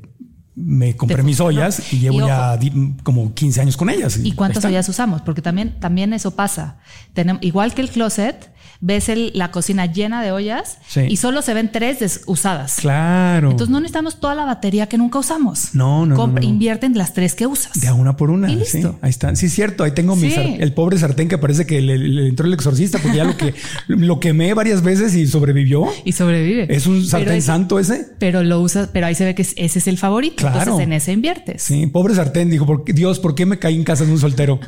[0.55, 2.59] me compré mis ollas y llevo ya
[3.03, 4.19] como 15 años con ellas.
[4.23, 5.21] ¿Y, cuántas ollas usamos?
[5.21, 6.77] Porque también, también eso pasa.
[7.13, 8.52] Tenemos, igual que el closet,
[8.85, 10.77] ves la cocina llena de ollas
[11.07, 12.75] y solo se ven tres usadas.
[12.81, 13.51] Claro.
[13.51, 15.73] Entonces no necesitamos toda la batería que nunca usamos.
[15.73, 17.79] No, no, no, Invierten las tres que usas.
[17.79, 18.49] De una por una.
[18.65, 19.35] Sí, ahí está.
[19.35, 19.85] Sí, es cierto.
[19.85, 23.37] Ahí tengo el pobre sartén que parece que le, entró el exorcista porque ya lo
[23.37, 23.53] que
[23.87, 25.87] lo quemé varias veces y sobrevivió.
[26.03, 26.67] Y sobrevive.
[26.69, 28.07] Es un sartén santo ese.
[28.19, 30.35] Pero lo usas, pero ahí se ve que ese es el favorito.
[30.37, 30.59] Claro.
[30.59, 31.63] Entonces en ese inviertes.
[31.63, 32.49] Sí, pobre sartén.
[32.49, 34.59] Dijo, Dios, ¿por qué me caí en casa de un soltero?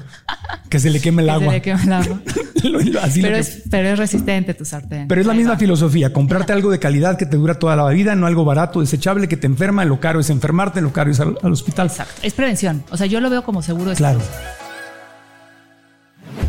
[0.69, 1.47] Que se le queme el agua.
[1.47, 2.21] Se le queme el agua.
[3.21, 5.07] pero, es, pero es resistente tu sartén.
[5.07, 8.15] Pero es la misma filosofía, comprarte algo de calidad que te dura toda la vida,
[8.15, 11.37] no algo barato, desechable, que te enferma, lo caro es enfermarte, lo caro es al,
[11.43, 11.87] hospital.
[11.87, 12.13] Exacto.
[12.21, 12.83] Es prevención.
[12.91, 14.19] O sea, yo lo veo como seguro de Claro.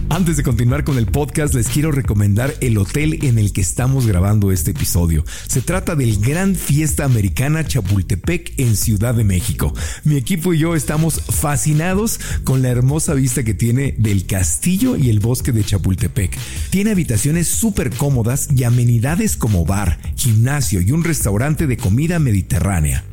[0.08, 4.06] Antes de continuar con el podcast, les quiero recomendar el hotel en el que estamos
[4.06, 5.24] grabando este episodio.
[5.48, 9.74] Se trata del Gran Fiesta Americana Chapultepec en Ciudad de México.
[10.04, 15.10] Mi equipo y yo estamos fascinados con la hermosa vista que tiene del castillo y
[15.10, 16.36] el bosque de Chapultepec.
[16.70, 23.04] Tiene habitaciones súper cómodas y amenidades como bar, gimnasio y un restaurante de comida mediterránea.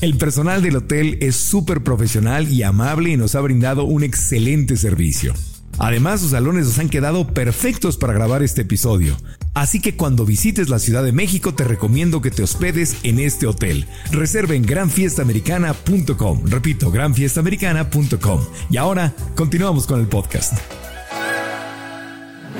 [0.00, 4.76] El personal del hotel es súper profesional y amable y nos ha brindado un excelente
[4.76, 5.34] servicio.
[5.78, 9.16] Además, sus salones nos han quedado perfectos para grabar este episodio.
[9.54, 13.46] Así que cuando visites la Ciudad de México te recomiendo que te hospedes en este
[13.46, 13.86] hotel.
[14.10, 16.42] Reserva en granfiestamericana.com.
[16.46, 18.40] Repito, granfiestamericana.com.
[18.70, 20.58] Y ahora continuamos con el podcast.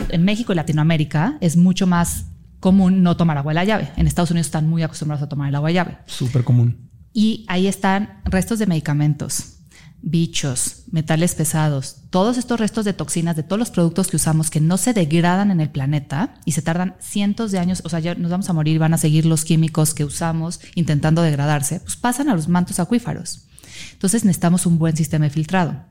[0.09, 2.27] En México y Latinoamérica es mucho más
[2.61, 3.91] común no tomar agua de la llave.
[3.97, 5.99] En Estados Unidos están muy acostumbrados a tomar el agua de llave.
[6.07, 6.91] Súper común.
[7.13, 9.56] Y ahí están restos de medicamentos
[10.03, 14.61] bichos, metales pesados, todos estos restos de toxinas de todos los productos que usamos que
[14.61, 18.15] no se degradan en el planeta y se tardan cientos de años, o sea, ya
[18.15, 22.29] nos vamos a morir, van a seguir los químicos que usamos intentando degradarse, pues pasan
[22.29, 23.47] a los mantos acuíferos.
[23.93, 25.85] Entonces necesitamos un buen sistema de filtrado.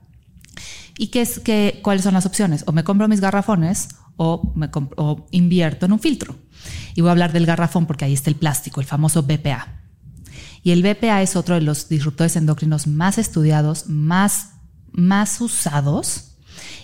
[0.98, 2.64] ¿Y qué es, qué, cuáles son las opciones?
[2.66, 6.36] O me compro mis garrafones o, me o invierto en un filtro.
[6.94, 9.85] Y voy a hablar del garrafón porque ahí está el plástico, el famoso BPA.
[10.66, 14.54] Y el BPA es otro de los disruptores endocrinos más estudiados, más,
[14.90, 16.32] más usados.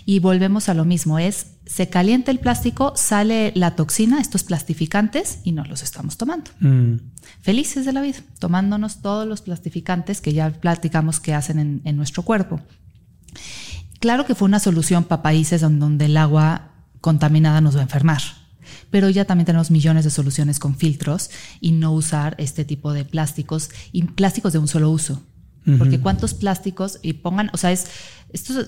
[0.05, 5.39] Y volvemos a lo mismo, es se calienta el plástico, sale la toxina, estos plastificantes,
[5.43, 6.49] y nos los estamos tomando.
[6.61, 6.95] Mm.
[7.41, 11.97] Felices de la vida, tomándonos todos los plastificantes que ya platicamos que hacen en, en
[11.97, 12.61] nuestro cuerpo.
[13.99, 16.71] Claro que fue una solución para países donde el agua
[17.01, 18.21] contaminada nos va a enfermar
[18.89, 21.29] pero ya también tenemos millones de soluciones con filtros
[21.61, 25.23] y no usar este tipo de plásticos y plásticos de un solo uso.
[25.77, 27.87] Porque cuántos plásticos y pongan, o sea, es
[28.33, 28.65] esto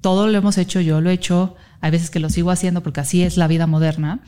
[0.00, 3.00] todo lo hemos hecho, yo lo he hecho, hay veces que lo sigo haciendo porque
[3.00, 4.20] así es la vida moderna,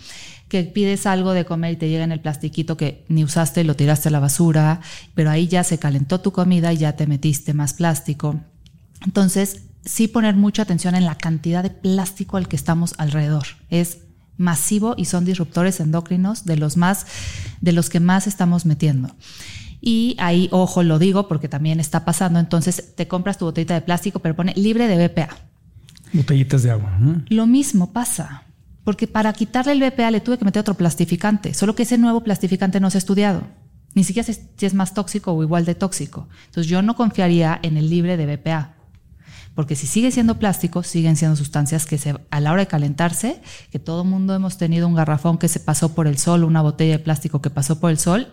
[0.49, 3.76] que pides algo de comer y te llega en el plastiquito que ni usaste, lo
[3.76, 4.81] tiraste a la basura,
[5.14, 8.41] pero ahí ya se calentó tu comida y ya te metiste más plástico.
[9.05, 13.47] Entonces, sí poner mucha atención en la cantidad de plástico al que estamos alrededor.
[13.70, 13.99] Es
[14.41, 17.07] masivo y son disruptores endocrinos de los más,
[17.61, 19.14] de los que más estamos metiendo.
[19.80, 22.38] Y ahí, ojo, lo digo porque también está pasando.
[22.38, 25.28] Entonces, te compras tu botellita de plástico, pero pone libre de BPA.
[26.12, 26.99] Botellitas de agua.
[27.28, 28.45] Lo mismo pasa.
[28.82, 31.55] Porque para quitarle el BPA le tuve que meter otro plastificante.
[31.55, 33.43] Solo que ese nuevo plastificante no se ha estudiado.
[33.95, 36.28] Ni siquiera si es más tóxico o igual de tóxico.
[36.47, 38.80] Entonces, yo no confiaría en el libre de BPA
[39.55, 43.40] porque si sigue siendo plástico, siguen siendo sustancias que se, a la hora de calentarse,
[43.70, 46.62] que todo el mundo hemos tenido un garrafón que se pasó por el sol, una
[46.62, 48.28] botella de plástico que pasó por el sol,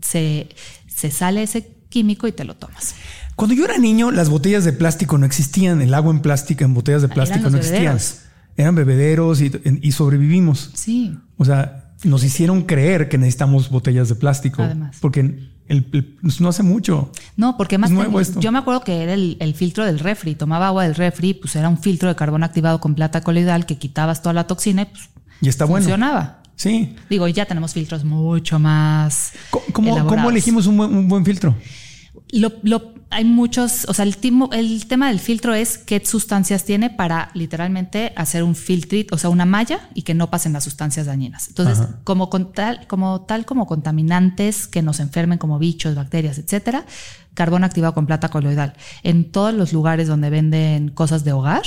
[0.00, 0.48] se,
[0.86, 2.94] se sale ese químico y te lo tomas.
[3.34, 6.74] Cuando yo era niño, las botellas de plástico no existían, el agua en plástico, en
[6.74, 7.98] botellas de plástico no existían.
[8.56, 10.72] Eran bebederos y, y, sobrevivimos.
[10.74, 11.16] Sí.
[11.36, 14.62] O sea, nos hicieron creer que necesitamos botellas de plástico.
[14.62, 14.96] Además.
[15.00, 17.12] Porque el, pues, no hace mucho.
[17.36, 17.90] No, porque más
[18.40, 21.68] yo me acuerdo que era el, filtro del refri, tomaba agua del refri, pues era
[21.68, 25.10] un filtro de carbón activado con plata coloidal que quitabas toda la toxina y pues
[25.40, 26.42] y está funcionaba.
[26.56, 26.96] Sí.
[27.08, 29.32] Digo, ya tenemos filtros mucho más.
[29.72, 31.54] ¿Cómo, ¿cómo elegimos un buen, un buen filtro?
[32.30, 34.16] Lo, lo, hay muchos, o sea, el,
[34.52, 39.30] el, tema del filtro es qué sustancias tiene para literalmente hacer un filtrito, o sea,
[39.30, 41.48] una malla y que no pasen las sustancias dañinas.
[41.48, 46.84] Entonces, como, con tal, como tal como contaminantes que nos enfermen como bichos, bacterias, etcétera,
[47.34, 48.74] carbón activado con plata coloidal.
[49.02, 51.62] En todos los lugares donde venden cosas de hogar,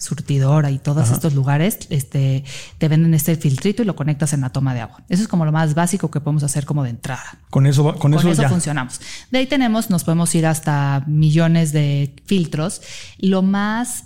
[0.00, 2.42] surtidora y todos estos lugares, este,
[2.78, 5.02] te venden este filtrito y lo conectas en la toma de agua.
[5.08, 7.38] Eso es como lo más básico que podemos hacer como de entrada.
[7.50, 9.00] Con eso, con, eso, funcionamos.
[9.30, 12.80] De ahí tenemos, nos podemos ir hasta millones de filtros.
[13.18, 14.04] Lo más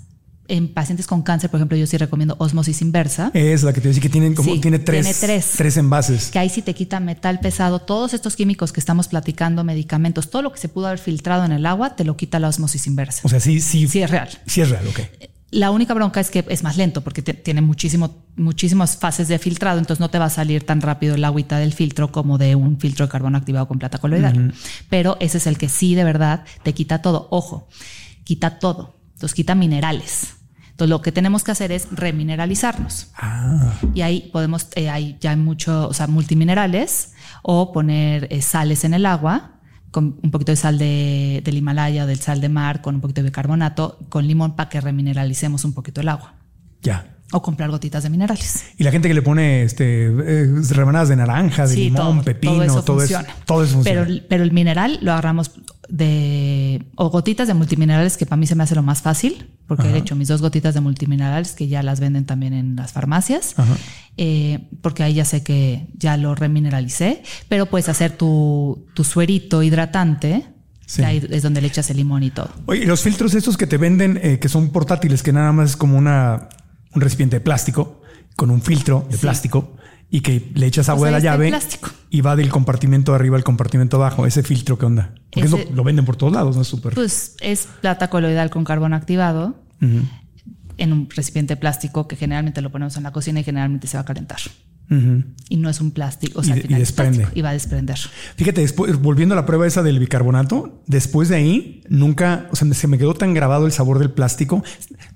[0.49, 3.31] en pacientes con cáncer, por ejemplo, yo sí recomiendo osmosis inversa.
[3.33, 5.53] Es la que te decía que tienen como Sí, tiene tres, tiene tres.
[5.57, 6.31] tres envases.
[6.31, 10.43] Que ahí sí te quita metal pesado, todos estos químicos que estamos platicando, medicamentos, todo
[10.43, 13.21] lo que se pudo haber filtrado en el agua, te lo quita la osmosis inversa.
[13.25, 14.29] O sea, sí, sí, sí es real.
[14.47, 15.01] sí es real, ok.
[15.55, 19.39] La única bronca es que es más lento porque te- tiene muchísimo, muchísimas fases de
[19.39, 22.57] filtrado, entonces no te va a salir tan rápido el agüita del filtro como de
[22.57, 24.53] un filtro de carbono activado con plata coloidal.
[24.91, 27.29] Pero ese es el que sí de verdad te quita todo.
[27.31, 27.69] Ojo,
[28.25, 28.97] quita todo.
[29.15, 30.35] Entonces quita minerales.
[30.71, 33.09] Entonces lo que tenemos que hacer es remineralizarnos.
[33.17, 38.83] Ah, Y ahí podemos, eh, hay ya mucho, o sea, multiminerales o poner eh, sales
[38.85, 39.54] en el agua
[39.95, 43.21] con un poquito de sal de, del Himalaya, del sal de mar, con un poquito
[43.23, 46.35] de bicarbonato, con limón para que remineralicemos un poquito el agua.
[46.83, 47.14] ya.
[47.37, 48.65] O comprar gotitas de minerales.
[48.79, 52.23] Y la gente que le pone este eh, rebanadas de naranja, de Sí, limón, todo,
[52.25, 53.29] pepino, todo eso todo funciona.
[53.29, 54.05] eso, todo eso funciona.
[54.07, 55.51] Pero, pero el mineral lo agarramos
[55.89, 56.85] de.
[56.97, 59.97] o gotitas de multiminerales, que para mí se me hace lo más fácil, porque he
[59.97, 63.55] hecho mis dos gotitas de multiminerales que ya las venden también en las farmacias.
[63.57, 63.75] Ajá.
[64.17, 69.63] eh, porque ahí ya sé que ya lo remineralicé, pero puedes hacer tu, tu suerito
[69.63, 70.47] hidratante,
[70.87, 71.03] Sí.
[71.03, 72.51] ahí es donde le echas el limón y todo.
[72.67, 75.71] Oye, y los filtros estos que te venden, eh, que son portátiles, que nada más
[75.71, 76.51] es como una,
[76.95, 78.03] un recipiente de plástico
[78.37, 79.23] con un filtro de Sí.
[79.23, 79.77] plástico
[80.11, 81.91] y que le echas agua de la llave plástico.
[82.11, 84.27] y va del compartimento de arriba al compartimento de abajo.
[84.27, 85.15] Ese filtro, ¿qué onda?
[85.33, 86.63] Porque Ese- eso lo venden por todos lados, ¿no?
[86.63, 86.95] Es súper.
[86.95, 92.97] Pues es plata coloidal con carbono activado en un recipiente plástico que generalmente lo ponemos
[92.97, 94.39] en la cocina y generalmente se va a calentar.
[94.91, 95.25] Ujú.
[95.51, 97.19] Y no es un plástico, o Y sea, de- al final y es desprende.
[97.19, 97.99] plástico, Y va a desprender.
[98.37, 102.73] Fíjate, después, volviendo a la prueba esa del bicarbonato, después de ahí nunca, o sea,
[102.73, 104.65] se me quedó tan grabado el sabor del plástico.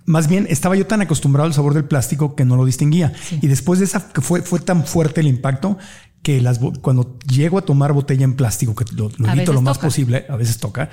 [0.05, 3.13] Más bien, estaba yo tan acostumbrado al sabor del plástico que no lo distinguía.
[3.41, 5.79] Y después de esa, que fue, fue tan fuerte el impacto
[6.23, 9.77] que las, cuando llego a tomar botella en plástico, que lo, lo evito lo más
[9.79, 9.87] toca.
[9.87, 10.91] posible, a veces toca,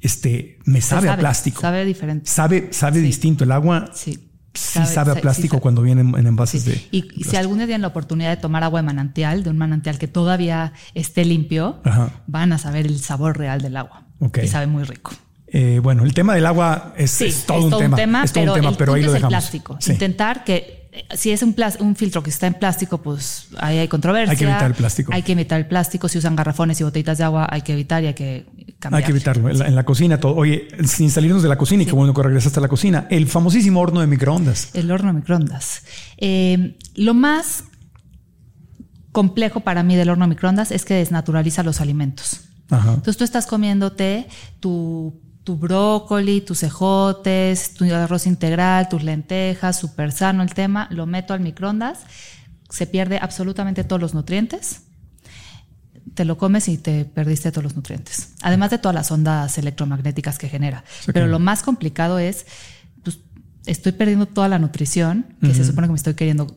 [0.00, 1.60] este, me Se sabe, a plástico.
[1.60, 2.30] Sabe diferente.
[2.30, 3.06] Sabe, sabe Sí.
[3.06, 3.44] distinto.
[3.44, 4.27] El agua Sí.
[4.54, 5.60] Sí sabe, a sí, plástico sabe.
[5.62, 6.70] cuando viene en, en envases Sí.
[6.70, 6.88] de.
[6.90, 9.98] Y, si algún día tienen la oportunidad de tomar agua de manantial, de un manantial
[9.98, 12.10] que todavía esté limpio, Ajá.
[12.26, 14.04] van a saber el sabor real del agua.
[14.42, 15.12] Y sabe muy rico.
[15.50, 18.52] Eh, bueno, el tema del agua es, Sí, es todo, un, tema, Es todo pero,
[18.54, 19.32] un tema, el pero ahí lo dejamos.
[19.32, 19.76] el plástico.
[19.80, 19.92] Sí.
[19.92, 20.77] Intentar que
[21.14, 24.32] si es un, un filtro que está en plástico, pues ahí hay controversia.
[24.32, 25.12] Hay que evitar el plástico.
[25.12, 26.08] Hay que evitar el plástico.
[26.08, 28.46] Si usan garrafones y botellitas de agua, hay que evitar y hay que
[28.78, 29.02] cambiar.
[29.02, 29.48] Hay que evitarlo.
[29.48, 30.34] En la, en la cocina, todo.
[30.36, 33.26] Oye, sin salirnos de la cocina, y qué bueno que regresaste a la cocina, el
[33.26, 34.70] famosísimo horno de microondas.
[34.74, 35.82] El horno a microondas.
[36.16, 37.64] Eh, lo más
[39.12, 42.42] complejo para mí del horno a microondas es que desnaturaliza los alimentos.
[42.70, 42.90] Ajá.
[42.90, 44.26] Entonces tú estás comiéndote
[44.60, 51.06] tu, tu brócoli, tus cejotes, tu arroz integral, tus lentejas, súper sano el tema, lo
[51.06, 52.00] meto al microondas,
[52.68, 54.82] se pierde absolutamente todos los nutrientes,
[56.12, 60.36] te lo comes y te perdiste todos los nutrientes, además de todas las ondas electromagnéticas
[60.36, 60.84] que genera.
[61.14, 62.44] Pero lo más complicado es,
[63.02, 63.20] pues,
[63.64, 66.54] estoy perdiendo toda la nutrición que se supone que me estoy queriendo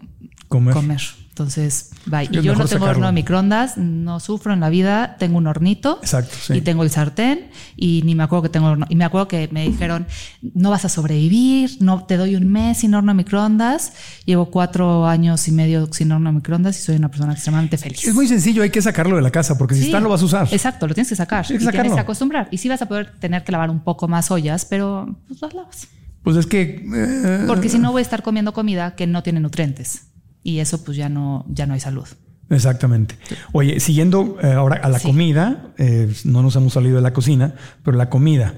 [0.49, 0.73] Comer.
[0.73, 0.99] comer.
[1.31, 2.27] Entonces, bye.
[2.29, 2.89] Y es yo no tengo sacarlo.
[2.91, 6.55] horno de microondas, no sufro en la vida, tengo un hornito Exacto, sí.
[6.55, 8.85] y tengo el sartén y ni me acuerdo que tengo horno.
[8.89, 10.05] Y me acuerdo que me dijeron,
[10.53, 13.93] no vas a sobrevivir, no te doy un mes sin horno de microondas.
[14.25, 18.03] Llevo cuatro años y medio sin horno de microondas y soy una persona extremadamente feliz.
[18.05, 20.21] Es muy sencillo, hay que sacarlo de la casa, porque si Sí, está lo vas
[20.21, 20.47] a usar.
[20.51, 21.47] Exacto, lo tienes que sacar.
[21.47, 22.49] Tienes que y tienes que acostumbrar.
[22.51, 25.53] Y sí vas a poder tener que lavar un poco más ollas, pero pues las
[25.53, 25.87] lavas.
[26.23, 26.85] Pues es que.
[26.93, 30.03] eh, Porque si no voy a estar comiendo comida que no tiene nutrientes.
[30.43, 32.07] Y eso pues ya no, ya no hay salud.
[32.49, 33.17] Exactamente.
[33.53, 35.07] Oye, siguiendo eh, ahora a la Sí.
[35.07, 38.55] comida, eh, no nos hemos salido de la cocina, pero la comida.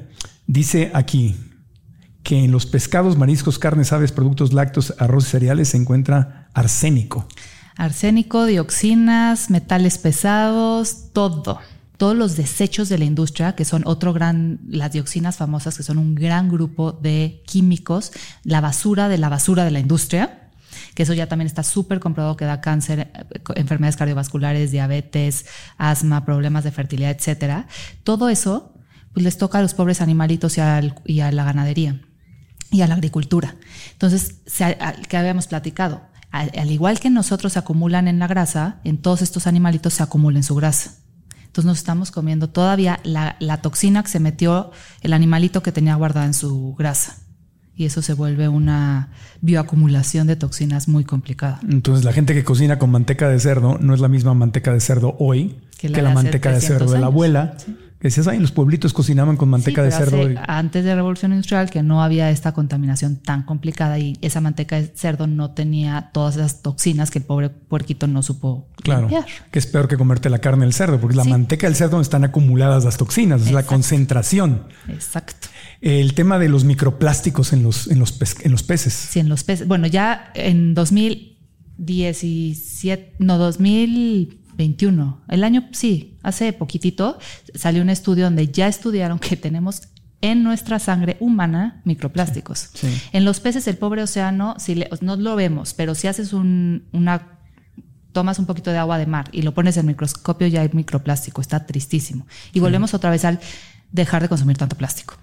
[0.47, 1.35] Dice aquí
[2.23, 7.27] que en los pescados, mariscos, carnes, aves, productos lácteos, arroz y cereales se encuentra arsénico.
[7.75, 11.59] Arsénico, dioxinas, metales pesados, todo.
[11.97, 15.97] Todos los desechos de la industria, que son otro gran, las dioxinas famosas, que son
[15.97, 18.11] un gran grupo de químicos,
[18.43, 20.42] la basura de la basura de la industria,
[20.95, 25.45] que eso ya también está súper comprobado que da cáncer, eh, enfermedades cardiovasculares, diabetes,
[25.77, 27.67] asma, problemas de fertilidad, etcétera.
[28.03, 28.73] Todo eso,
[29.13, 32.01] pues les toca a los pobres animalitos y, a la ganadería
[32.71, 33.55] y a la agricultura.
[33.91, 36.01] Entonces, se, que habíamos platicado,
[36.31, 40.03] al, al igual que nosotros se acumulan en la grasa, en todos estos animalitos se
[40.03, 40.95] acumula en su grasa.
[41.45, 44.71] Entonces nos estamos comiendo todavía la toxina que se metió
[45.01, 47.22] el animalito que tenía guardada en su grasa.
[47.75, 49.09] Y eso se vuelve una
[49.41, 51.59] bioacumulación de toxinas muy complicada.
[51.69, 54.79] Entonces, la gente que cocina con manteca de cerdo no es la misma manteca de
[54.79, 57.57] cerdo hoy que Que la, de manteca de 300 cerdo de la abuela,
[57.99, 60.21] Que decías, ay, los pueblitos cocinaban con manteca Sí, de cerdo.
[60.21, 64.17] hace- y- Antes de la Revolución Industrial, que no había esta contaminación tan complicada y
[64.21, 68.67] esa manteca de cerdo no tenía todas esas toxinas que el pobre puerquito no supo
[68.83, 69.23] Claro, limpiar.
[69.51, 71.29] que es peor que comerte la carne del cerdo, porque la Sí.
[71.29, 74.63] manteca del cerdo están acumuladas las toxinas, es la concentración.
[74.89, 75.47] Exacto.
[75.83, 78.93] El tema de los microplásticos en los, en los, en los peces.
[78.93, 79.67] Sí, en los peces.
[79.67, 87.19] Bueno, ya en 2017, no, 2021, el año, sí, hace poquitito,
[87.53, 89.81] salió un estudio donde ya estudiaron que tenemos
[90.21, 92.69] en nuestra sangre humana microplásticos.
[92.73, 92.87] Sí.
[93.11, 96.85] En los peces, el pobre océano, si le- no lo vemos, pero si haces un-
[96.93, 97.29] una
[98.13, 101.41] tomas un poquito de agua de mar y lo pones en microscopio ya hay microplástico,
[101.41, 102.27] está tristísimo.
[102.53, 103.39] Y volvemos otra vez al
[103.93, 105.15] dejar de consumir tanto plástico.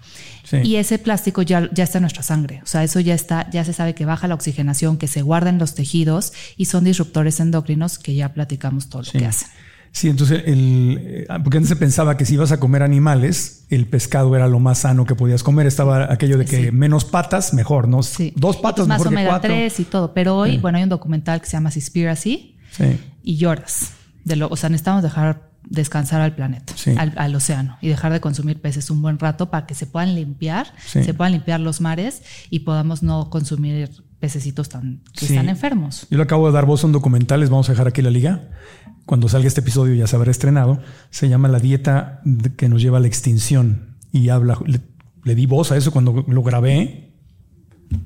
[0.43, 0.57] Sí.
[0.63, 2.61] Y ese plástico ya, ya está en nuestra sangre.
[2.63, 5.49] O sea, eso ya está, ya se sabe que baja la oxigenación, que se guarda
[5.51, 9.47] en los tejidos y son disruptores endocrinos que ya platicamos todo lo que hacen.
[9.93, 13.87] Sí, entonces, el, eh, porque antes se pensaba que si ibas a comer animales, el
[13.87, 15.67] pescado era lo más sano que podías comer.
[15.67, 16.71] Estaba aquello de que Sí.
[16.71, 18.01] menos patas, mejor, ¿no?
[18.01, 18.31] Sí.
[18.37, 19.51] Dos patas más mejor que omega cuatro.
[19.53, 20.13] 3 y todo.
[20.13, 20.57] Pero hoy, Sí.
[20.59, 22.97] bueno, hay un documental que se llama Seaspiracy Sí.
[23.21, 23.91] y lloras.
[24.23, 26.93] De lo, o sea, necesitamos dejar descansar al planeta, Sí.
[26.97, 30.15] al, al océano y dejar de consumir peces un buen rato para que se puedan
[30.15, 31.03] limpiar, Sí.
[31.03, 33.89] se puedan limpiar los mares y podamos no consumir
[34.19, 35.33] pececitos tan, que Sí.
[35.33, 36.07] están enfermos.
[36.11, 38.09] Yo le acabo de dar voz a un documental, les vamos a dejar aquí la
[38.11, 38.49] liga.
[39.05, 40.79] Cuando salga este episodio ya se habrá estrenado.
[41.09, 42.21] Se llama La dieta
[42.55, 43.95] que nos lleva a la extinción.
[44.11, 44.79] Y habla, le,
[45.23, 47.13] le di voz a eso cuando lo grabé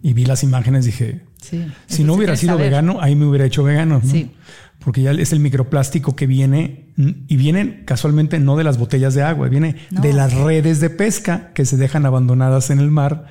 [0.02, 0.86] y vi las imágenes.
[0.86, 1.66] Dije, Sí.
[1.88, 2.68] si no hubiera sido saber.
[2.68, 4.02] vegano, ahí me hubiera hecho vegano.
[4.04, 4.10] ¿no?
[4.10, 4.32] Sí.
[4.80, 9.24] Porque ya es el microplástico que viene y viene casualmente no de las botellas de
[9.24, 10.02] agua, viene No.
[10.02, 13.26] de las redes de pesca que se dejan abandonadas en el mar.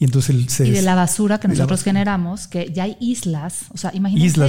[0.00, 1.92] Y entonces se Y de la basura que nosotros basura.
[1.92, 3.90] generamos, que ya hay islas, o sea,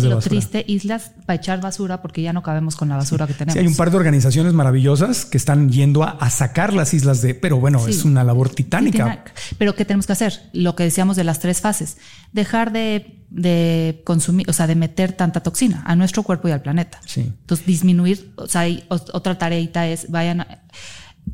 [0.04, 0.30] de lo basura.
[0.30, 3.54] triste, islas para echar basura porque ya no cabemos con la basura que tenemos.
[3.54, 7.24] Sí, hay un par de organizaciones maravillosas que están yendo a, a sacar las islas
[7.24, 7.90] de, pero bueno, Sí.
[7.92, 9.24] es una labor titánica.
[9.58, 10.40] Pero ¿qué tenemos que hacer?
[10.54, 11.98] Lo que decíamos de las tres fases.
[12.32, 16.62] Dejar de, de consumir, o sea, de meter tanta toxina a nuestro cuerpo y al
[16.62, 17.00] planeta.
[17.08, 17.22] Sí.
[17.22, 20.60] Entonces, disminuir, o sea, hay ot- otra tareita es, vayan, a-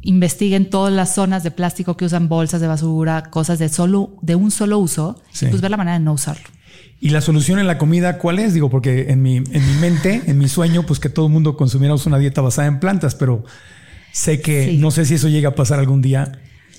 [0.02, 4.36] investiguen todas las zonas de plástico que usan bolsas de basura, cosas de solo, de
[4.36, 5.46] un solo uso, Sí.
[5.48, 6.44] y pues ver la manera de no usarlo.
[7.02, 8.54] Y la solución en la comida, ¿cuál es?
[8.54, 11.58] Digo, porque en mi, en mi mente, en mi sueño, pues que todo el mundo
[11.58, 13.44] consumiéramos una dieta basada en plantas, pero
[14.12, 14.78] sé que Sí.
[14.78, 16.32] no sé si eso llega a pasar algún día,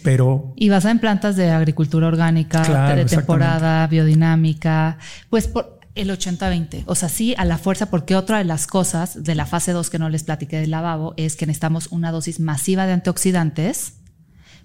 [0.02, 4.98] pero Y basada en plantas de agricultura orgánica, Claro, de temporada, biodinámica,
[5.30, 6.84] pues por el 80-20.
[6.86, 9.90] O sea, sí, a la fuerza, porque otra de las cosas de la fase 2
[9.90, 13.94] que no les platiqué del lavabo es que necesitamos una dosis masiva de antioxidantes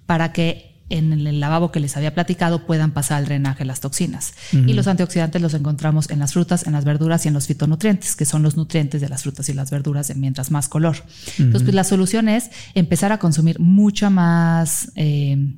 [0.06, 4.34] para que en el lavabo que les había platicado puedan pasar al drenaje las toxinas.
[4.52, 8.16] Y los antioxidantes los encontramos en las frutas, en las verduras y en los fitonutrientes,
[8.16, 10.98] que son los nutrientes de las frutas y las verduras de mientras más color.
[11.40, 15.54] Entonces, pues la solución es empezar a consumir mucha más eh,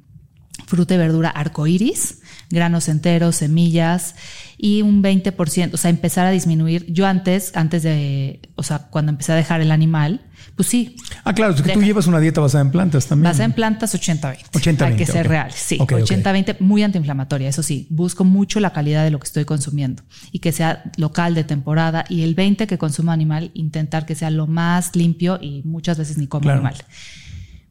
[0.74, 4.16] fruta y verdura arcoíris, granos enteros, semillas
[4.58, 6.92] y un 20%, o sea, empezar a disminuir.
[6.92, 10.22] Yo antes, antes de, o sea, cuando empecé a dejar el animal,
[10.56, 10.96] pues sí,
[11.26, 11.86] Ah, claro, es que tú Deja.
[11.88, 13.26] llevas una dieta basada en plantas también.
[13.30, 14.38] basada en plantas 80-20.
[14.52, 15.30] 80-20, Hay que ser ok.
[15.30, 15.78] reales, sí.
[15.80, 16.00] Ok, ok.
[16.10, 17.86] 80-20, muy antiinflamatoria, eso sí.
[17.92, 20.02] Busco mucho la calidad de lo que estoy consumiendo
[20.32, 22.04] y que sea local, de temporada.
[22.10, 26.18] Y el 20 que consumo animal, intentar que sea lo más limpio y muchas veces
[26.18, 26.60] ni como Claro.
[26.62, 26.84] animal.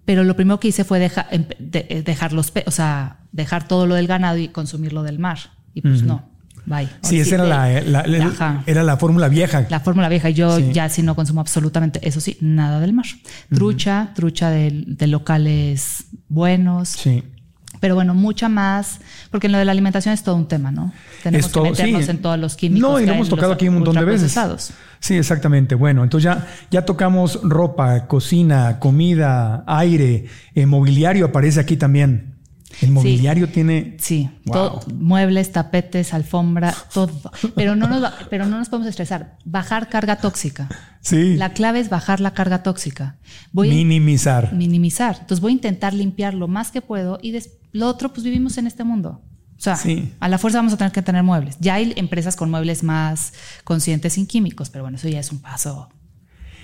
[0.05, 3.69] Pero lo primero que hice fue deja- em- de- eh, dejar los, o sea, dejar
[3.69, 5.39] todo lo del ganado y consumir lo del mar.
[5.75, 6.29] Y pues no,
[6.67, 6.89] bye.
[7.03, 8.63] Sí, esa era la, de- la- la- Ajá.
[8.67, 9.65] era la fórmula vieja.
[9.71, 10.71] La fórmula vieja, yo Sí.
[10.73, 13.07] ya sí no consumo absolutamente, eso sí, nada del mar.
[13.55, 17.23] Trucha, trucha de, de locales buenos, Sí.
[17.81, 19.01] pero bueno, mucha más,
[19.31, 20.93] porque en lo de la alimentación es todo un tema, ¿no?
[21.23, 22.11] Tenemos Esto- que meternos sí.
[22.11, 22.91] en todos los químicos.
[22.91, 24.37] No, y lo hemos tocado aquí un montón de veces.
[25.03, 25.75] Sí, exactamente.
[25.75, 32.37] Bueno, entonces ya, ya tocamos ropa, cocina, comida, aire, eh, mobiliario aparece aquí también.
[32.81, 33.97] El mobiliario tiene.
[34.01, 34.55] Sí, Wow.
[34.55, 37.11] todo- muebles, tapetes, alfombra, todo.
[37.57, 39.37] Pero no, nos, pero no nos podemos estresar.
[39.45, 40.69] Bajar carga tóxica.
[41.01, 41.37] Sí.
[41.37, 43.17] La clave es bajar la carga tóxica.
[43.51, 44.53] Voy a- minimizar.
[44.55, 45.17] minimizar.
[45.21, 48.57] Entonces voy a intentar limpiar lo más que puedo y des- lo otro, pues vivimos
[48.57, 49.21] en este mundo.
[49.63, 50.13] O sea, Sí.
[50.19, 51.57] a la fuerza vamos a tener que tener muebles.
[51.61, 53.33] Ya hay empresas con muebles más
[53.63, 55.89] conscientes sin químicos, pero bueno, eso ya es un paso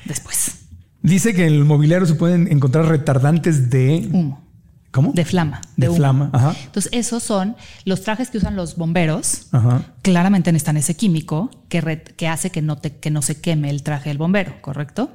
[0.05, 0.63] después.
[1.01, 4.09] Dice que en el mobiliario se pueden encontrar retardantes de.
[4.13, 4.43] Humo,
[4.91, 5.13] ¿Cómo?
[5.13, 5.61] de flama.
[5.77, 5.97] De humo.
[5.97, 6.57] flama, ajá.
[6.65, 9.47] Entonces, esos son los trajes que usan los bomberos.
[9.53, 9.83] Ajá.
[10.03, 13.71] Claramente necesitan ese químico que, re- que hace que no, te, que no se queme
[13.71, 15.13] el traje del bombero, ¿correcto?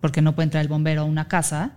[0.00, 1.74] Porque no puede entrar el bombero a una casa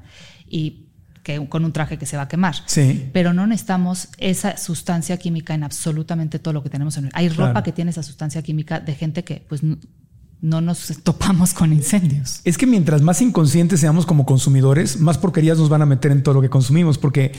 [0.49, 0.82] y
[1.23, 2.55] que, con un traje que se va a quemar.
[2.65, 3.09] Sí.
[3.13, 7.51] Pero no necesitamos esa sustancia química en absolutamente todo lo que tenemos en Hay ropa
[7.51, 7.63] Claro.
[7.63, 9.61] que tiene esa sustancia química de gente que pues
[10.41, 12.41] no nos topamos con incendios.
[12.43, 16.21] Es que mientras más inconscientes seamos como consumidores, más porquerías nos van a meter en
[16.23, 17.31] todo lo que consumimos, porque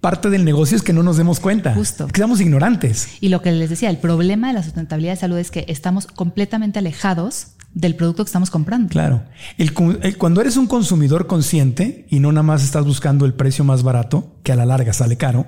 [0.00, 1.74] parte del negocio es que no nos demos cuenta.
[1.74, 2.06] Justo.
[2.06, 3.08] que seamos ignorantes.
[3.20, 6.06] Y lo que les decía, el problema de la sustentabilidad de salud es que estamos
[6.06, 8.88] completamente alejados del producto que estamos comprando.
[8.88, 9.22] Claro.
[9.56, 13.82] El, cuando eres un consumidor consciente y no nada más estás buscando el precio más
[13.82, 15.46] barato, que a la larga sale caro,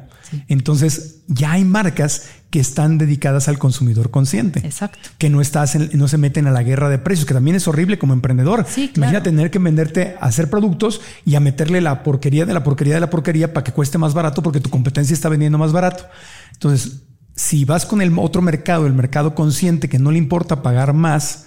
[0.49, 4.61] entonces ya hay marcas que están dedicadas al consumidor consciente.
[4.61, 4.99] Exacto.
[5.18, 7.99] Que no estás no se meten a la guerra de precios, que también es horrible
[7.99, 8.66] como emprendedor.
[8.68, 12.62] Sí, Imagina tener que venderte a hacer productos y a meterle la porquería de la
[12.62, 15.73] porquería de la porquería para que cueste más barato porque tu competencia está vendiendo más
[15.73, 16.05] barato.
[16.53, 17.03] Entonces,
[17.35, 21.47] si vas con el otro mercado, el mercado consciente que no le importa pagar más,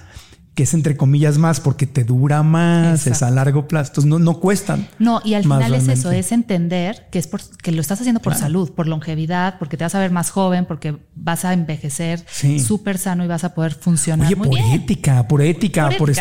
[0.55, 4.19] que es entre comillas más porque te dura más, es a largo plazo, entonces no,
[4.19, 4.87] no cuestan.
[4.99, 8.21] No, y al final es eso, es entender que es por, que lo estás haciendo
[8.21, 12.23] por salud, por longevidad, porque te vas a ver más joven, porque vas a envejecer
[12.63, 16.11] súper sano y vas a poder funcionar Oye, por ética, por ética, por,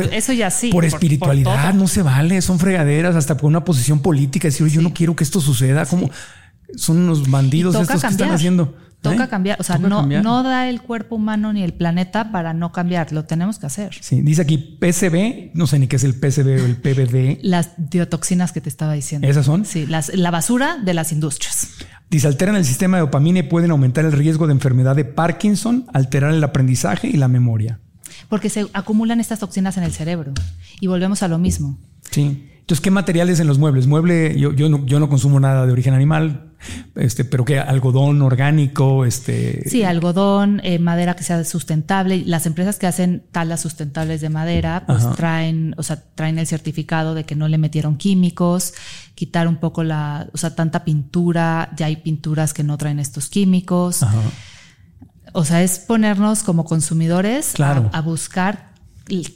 [0.00, 4.48] eso ya sí, por, espiritualidad, no se vale, son fregaderas, hasta por una posición política,
[4.48, 6.10] decir, yo no quiero que esto suceda, como
[6.76, 8.72] son unos bandidos estos que están haciendo.
[9.00, 9.28] Toca ¿Eh?
[9.28, 13.12] cambiar, o sea, no, no da el cuerpo humano ni el planeta para no cambiar,
[13.12, 13.96] lo tenemos que hacer.
[14.00, 17.38] Sí, dice aquí PCB, no sé ni qué es el PCB o el PBD.
[17.42, 19.26] Las diotoxinas que te estaba diciendo.
[19.26, 19.64] ¿Esas son?
[19.64, 21.68] Sí, las, la basura de las industrias.
[22.10, 25.86] Dice, alteran el sistema de dopamina y pueden aumentar el riesgo de enfermedad de Parkinson,
[25.94, 27.78] alterar el aprendizaje y la memoria.
[28.28, 30.32] Porque se acumulan estas toxinas en el cerebro
[30.78, 31.78] y volvemos a lo mismo.
[32.10, 32.48] Sí.
[32.58, 33.86] Entonces, ¿qué materiales en los muebles?
[33.86, 36.49] Mueble, yo, yo, no, yo no consumo nada de origen animal,
[36.94, 37.58] este, pero ¿qué?
[37.58, 39.68] Algodón orgánico, este.
[39.68, 42.22] Sí, algodón, eh, madera que sea sustentable.
[42.26, 47.14] Las empresas que hacen talas sustentables de madera, pues traen, o sea, traen el certificado
[47.14, 48.74] de que no le metieron químicos,
[49.14, 51.70] quitar un poco la, o sea, tanta pintura.
[51.76, 54.04] Ya hay pinturas que no traen estos químicos.
[55.32, 58.70] O sea, es ponernos como consumidores a buscar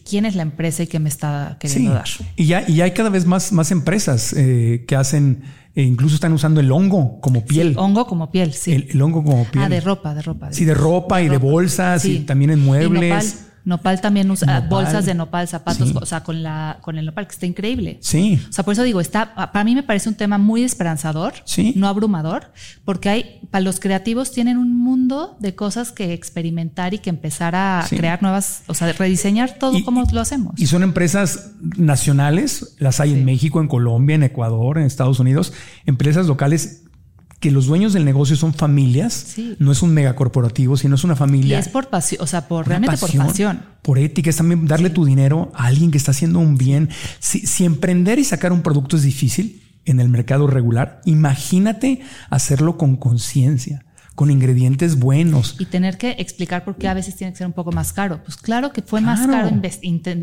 [0.09, 2.09] quién es la empresa y qué me está queriendo dar.
[2.37, 5.43] Y ya, y hay cada vez más, más empresas eh, que hacen,
[5.75, 7.75] e incluso están usando el hongo como piel.
[7.77, 8.73] hongo como piel, sí.
[8.73, 9.65] El, hongo como piel.
[9.65, 10.53] Ah, de ropa, de ropa.
[10.53, 13.47] sí, de ropa y de bolsas y también en muebles.
[13.65, 17.33] Nopal también usa bolsas de nopal, zapatos, o sea, con la con el nopal que
[17.33, 17.99] está increíble.
[18.01, 18.41] Sí.
[18.49, 21.73] O sea, por eso digo, está para mí me parece un tema muy esperanzador, sí.
[21.77, 22.53] no abrumador,
[22.85, 27.55] porque hay para los creativos tienen un mundo de cosas que experimentar y que empezar
[27.55, 30.55] a crear nuevas, o sea, rediseñar todo como lo hacemos.
[30.61, 35.53] Y son empresas nacionales, las hay en México, en Colombia, en Ecuador, en Estados Unidos,
[35.87, 36.83] empresas locales
[37.45, 41.59] que los dueños del negocio son familias, no es un megacorporativo, sino es una familia.
[41.59, 43.61] Y es por pasión, o sea, por realmente por pasión.
[43.83, 46.89] Por ética, es también darle tu dinero a alguien que está haciendo un bien.
[47.19, 52.79] Si, si emprender y sacar un producto es difícil en el mercado regular, imagínate hacerlo
[52.79, 53.85] con conciencia
[54.15, 55.57] con ingredientes buenos.
[55.59, 58.23] Y tener que explicar por qué a veces tiene que ser un poco más caro.
[58.25, 59.51] Pues claro que fue más caro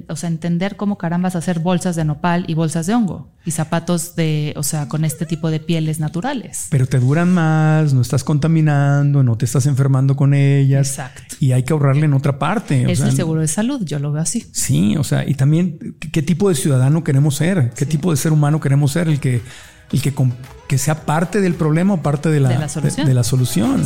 [0.08, 4.16] o sea, entender cómo carambas hacer bolsas de nopal y bolsas de hongo y zapatos
[4.16, 6.68] de, o sea, con este tipo de pieles naturales.
[6.70, 10.90] Pero te duran más, no estás contaminando, no te estás enfermando con ellas.
[10.90, 11.36] Exacto.
[11.40, 12.90] Y hay que ahorrarle en otra parte.
[12.92, 14.46] Es el seguro de salud, yo lo veo así.
[14.54, 18.32] Sí, o sea, y también qué tipo de ciudadano queremos ser, qué tipo de ser
[18.32, 19.42] humano queremos ser, el que
[19.92, 20.14] el que,
[20.68, 23.86] que sea parte del problema o parte de la, de la solución.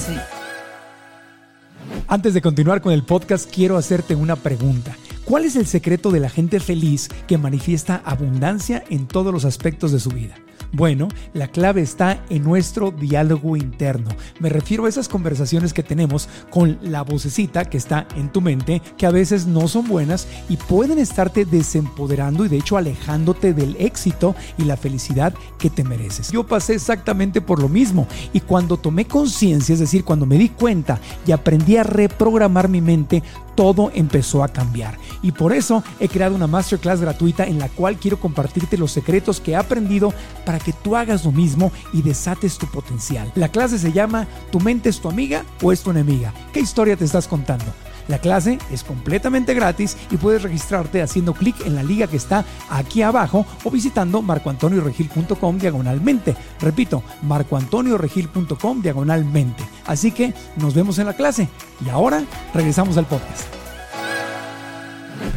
[2.07, 4.95] Antes de continuar con el podcast, quiero hacerte una pregunta.
[5.25, 9.91] ¿Cuál es el secreto de la gente feliz que manifiesta abundancia en todos los aspectos
[9.91, 10.35] de su vida?
[10.71, 14.09] Bueno, la clave está en nuestro diálogo interno.
[14.39, 18.81] Me refiero a esas conversaciones que tenemos con la vocecita que está en tu mente,
[18.97, 23.77] que a veces no son buenas y pueden estarte desempoderando y de hecho alejándote del
[23.79, 26.31] éxito y la felicidad que te mereces.
[26.31, 30.49] Yo pasé exactamente por lo mismo y cuando tomé conciencia, es decir, cuando me di
[30.49, 33.23] cuenta y aprendí a reprogramar mi mente,
[33.55, 34.97] todo empezó a cambiar.
[35.25, 39.41] Y por eso he creado una masterclass gratuita en la cual quiero compartirte los secretos
[39.41, 40.13] que he aprendido
[40.45, 43.31] para que tú hagas lo mismo y desates tu potencial.
[43.33, 46.31] La clase se llama ¿Tu mente es tu amiga o es tu enemiga?
[46.53, 47.65] ¿Qué historia te estás contando?
[48.07, 52.45] La clase es completamente gratis y puedes registrarte haciendo clic en la liga que está
[52.69, 56.35] aquí abajo o visitando marcoantonioregil.com diagonalmente.
[56.61, 59.63] Repito, marcoantonioregil.com diagonalmente.
[59.87, 61.49] Así que nos vemos en la clase
[61.83, 62.23] y ahora
[62.53, 63.64] regresamos al podcast.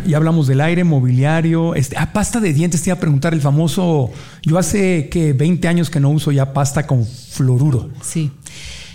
[0.07, 1.74] Ya hablamos del aire, mobiliario.
[1.74, 4.11] Este, ah, pasta de dientes, te iba a preguntar el famoso.
[4.43, 7.91] Yo hace que 20 años que no uso ya pasta con fluoruro.
[8.03, 8.30] Sí.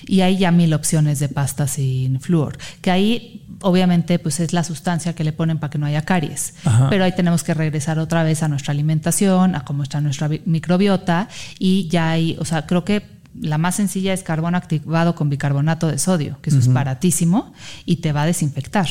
[0.05, 2.57] Y hay ya mil opciones de pasta sin flúor.
[2.81, 6.55] Que ahí, obviamente, pues es la sustancia que le ponen para que no haya caries.
[6.89, 11.29] Pero ahí tenemos que regresar otra vez a nuestra alimentación, a cómo está nuestra microbiota.
[11.59, 13.03] Y ya hay, o sea, creo que
[13.39, 17.53] la más sencilla es carbón activado con bicarbonato de sodio, que eso es baratísimo
[17.85, 18.87] y te va a desinfectar.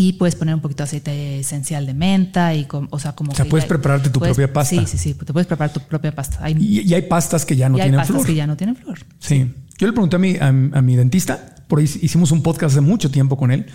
[0.00, 3.34] Y puedes poner un poquito de aceite esencial de menta y, o sea, como O
[3.34, 4.76] sea, que puedes prepararte tu puedes- propia pasta.
[4.76, 6.38] Sí, sí, sí, te puedes preparar tu propia pasta.
[6.40, 8.26] Hay, Y, y hay pastas que ya no y hay tienen pastas flor.
[8.26, 9.00] que ya no tienen flor.
[9.18, 9.52] Sí.
[9.76, 12.80] Yo le pregunté a mi, a, a mi dentista, por ahí hicimos un podcast hace
[12.80, 13.66] mucho tiempo con él,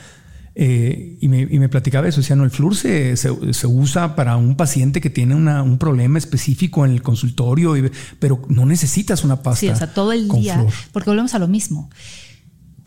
[0.56, 2.22] eh, y, me, y me platicaba eso.
[2.22, 5.78] Decía, no, el flúor se, se- se usa para un paciente que tiene una- un
[5.78, 9.60] problema específico en el consultorio, y- pero no necesitas una pasta.
[9.60, 11.90] Sí, o sea, todo el día, porque volvemos a lo mismo.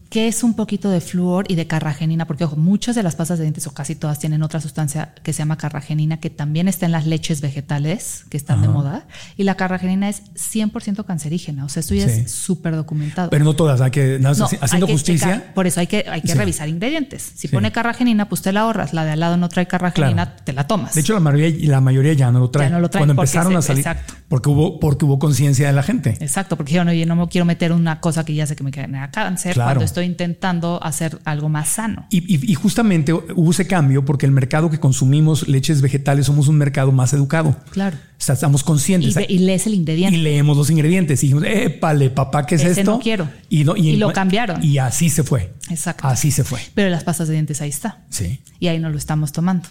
[0.08, 2.26] ¿Qué es un poquito de flúor y de carragenina?
[2.26, 5.32] Porque, ojo, muchas de las pastas de dientes o casi todas tienen otra sustancia que
[5.32, 9.06] se llama carragenina, que también está en las leches vegetales que están de moda.
[9.36, 11.64] Y la carragenina es 100% cancerígena.
[11.64, 12.20] O sea, esto ya Sí.
[12.20, 13.30] es súper documentado.
[13.30, 15.34] Pero no todas, hay que, No, haci- haciendo hay que justicia.
[15.34, 15.54] checar.
[15.54, 16.34] por eso hay que, hay que Sí.
[16.38, 17.22] revisar ingredientes.
[17.34, 17.48] Si Sí.
[17.48, 18.92] pone carragenina, pues te la ahorras.
[18.92, 20.42] La de al lado no trae carragenina, Claro.
[20.44, 20.94] te la tomas.
[20.94, 22.66] De hecho, la mayoría, la mayoría ya no lo trae.
[22.68, 23.80] Ya no lo traen Cuando empezaron se- a salir.
[23.80, 24.14] exacto.
[24.28, 26.16] Porque hubo, porque hubo conciencia de la gente.
[26.20, 28.62] Exacto, porque yo no, yo no me quiero meter una cosa que ya sé que
[28.64, 29.68] me genera cáncer Claro.
[29.70, 32.06] cuando estoy intentando hacer algo más sano.
[32.10, 36.48] Y, y- y justamente hubo ese cambio porque el mercado que consumimos leches vegetales somos
[36.48, 37.56] un mercado más educado.
[37.70, 37.96] Claro.
[37.96, 39.16] O sea, estamos conscientes.
[39.28, 40.18] y lees el ingrediente.
[40.18, 42.92] Y leemos los ingredientes y dijimos, épale, papá, ¿qué es Ese esto?
[42.92, 43.26] no quiero.
[43.48, 44.62] Y, no- Y lo cambiaron.
[44.62, 45.54] Y así se fue.
[45.70, 46.06] Exacto.
[46.06, 46.60] Así se fue.
[46.74, 48.04] Pero las pastas de dientes ahí está.
[48.10, 48.40] Sí.
[48.60, 49.66] Y ahí no lo estamos tomando.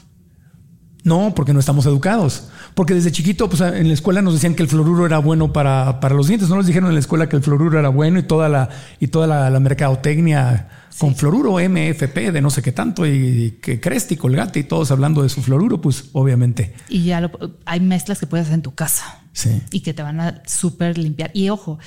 [1.04, 2.48] No, porque no estamos educados.
[2.76, 6.00] Porque desde chiquito, pues en la escuela nos decían que el fluoruro era bueno para,
[6.02, 6.50] para los dientes.
[6.50, 8.70] No nos dijeron en la escuela que el fluoruro era bueno y toda la,
[9.00, 10.68] y toda la, la mercadotecnia
[10.98, 14.92] con fluoruro MFP de no sé qué tanto y que Cresti, y Colgate y todos
[14.92, 16.74] hablando de su fluoruro, pues obviamente.
[16.90, 17.32] Y ya lo,
[17.66, 19.62] hay mezclas que puedes hacer en tu casa Sí.
[19.72, 21.32] y que te van a súper limpiar.
[21.34, 21.80] Y ojo,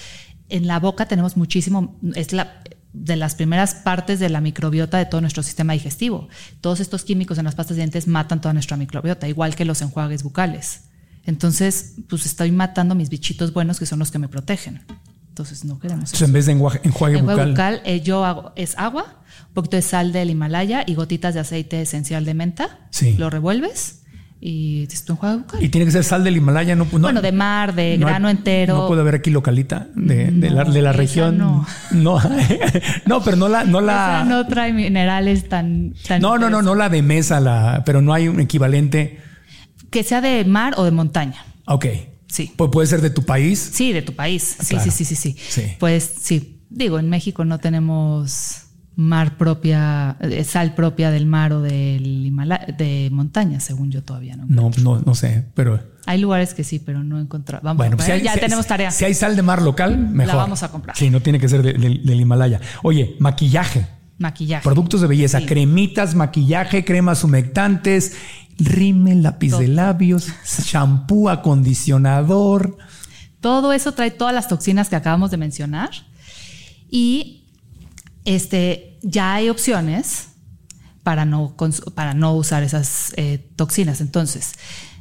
[0.49, 2.63] en la boca tenemos muchísimo, es la
[2.93, 6.29] de las primeras partes de la microbiota de todo nuestro sistema digestivo.
[6.61, 9.83] Todos estos químicos en las pastas de dientes matan toda nuestra microbiota, igual que los
[9.83, 10.83] enjuagues bucales.
[11.25, 14.83] Entonces, pues estoy matando mis bichitos buenos que son los que me protegen.
[15.29, 17.51] Entonces, no queremos Entonces, en vez de enjuague, enjuague Enjuague bucal.
[17.51, 21.41] bucal, eh, yo hago, es agua, un poquito de sal del Himalaya y gotitas de
[21.41, 22.89] aceite esencial de menta.
[22.91, 23.15] Sí.
[23.19, 24.03] Lo revuelves
[24.41, 25.63] y es tu enjuague bucal.
[25.65, 28.13] Y tiene que ser sal del Himalaya, no, no- bueno, de mar, de no hay-
[28.13, 28.77] grano entero.
[28.77, 31.39] No puede haber aquí localita de, de la, No, de la región.
[31.39, 31.67] no.
[33.07, 34.21] No, pero no la, no la.
[34.21, 38.01] Esa no trae minerales tan, tan No, no, no, no la de mesa, la, pero
[38.03, 39.21] no hay un equivalente.
[39.91, 41.45] Que sea de mar o de montaña.
[41.67, 41.87] Ok.
[42.29, 42.53] Sí.
[42.57, 43.71] Pues puede ser de tu país.
[43.73, 44.57] Sí, de tu país.
[44.61, 44.85] Sí, Claro.
[44.85, 45.63] sí, sí, sí, sí, Sí.
[45.79, 46.61] Pues sí.
[46.69, 48.65] Digo, en México no tenemos
[49.01, 54.35] mar propia, eh, sal propia del mar o del Himalaya, de montaña, según yo todavía
[54.35, 54.45] no.
[54.49, 57.63] No, no, no sé, pero Hay lugares que sí, pero no he encontrado.
[57.63, 58.91] Vamos bueno, a pues si hay- ya si- tenemos tarea.
[58.91, 60.35] Si hay sal de mar local, mejor.
[60.37, 60.97] vamos a comprar.
[60.97, 62.61] Sí, no tiene que ser de- de- del Himalaya.
[62.83, 63.87] Oye, maquillaje,
[64.19, 64.65] Maquillaje.
[64.65, 65.47] productos de belleza, Sí.
[65.47, 68.17] cremitas, maquillaje, cremas humectantes,
[68.59, 70.27] rímel, lápiz de labios,
[70.65, 72.77] shampoo, acondicionador.
[73.41, 75.91] Todo eso trae todas las toxinas que acabamos de mencionar.
[76.91, 77.45] Y
[78.25, 80.29] este, ya hay opciones
[81.03, 81.55] para no,
[81.95, 84.01] para no usar esas eh, toxinas.
[84.01, 84.53] Entonces,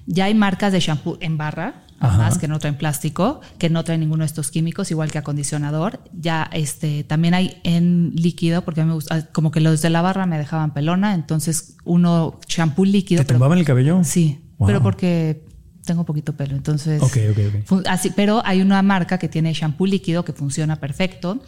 [0.06, 2.14] ya hay marcas de shampoo en barra, Ajá.
[2.16, 6.00] además que no traen plástico, que no traen ninguno de estos químicos, igual que acondicionador.
[6.14, 9.90] Ya este, también hay en líquido, porque a mí me gusta, como que los de
[9.90, 13.24] la barra me dejaban pelona, entonces uno shampoo líquido.
[13.26, 14.02] ¿Te tumbaban el cabello?
[14.04, 14.68] Sí, Wow.
[14.68, 15.46] pero porque
[15.88, 17.02] tengo poquito pelo, entonces.
[17.02, 17.66] Ok, ok, ok.
[17.66, 21.42] Fun- Así, pero hay una marca que tiene shampoo líquido que funciona perfecto.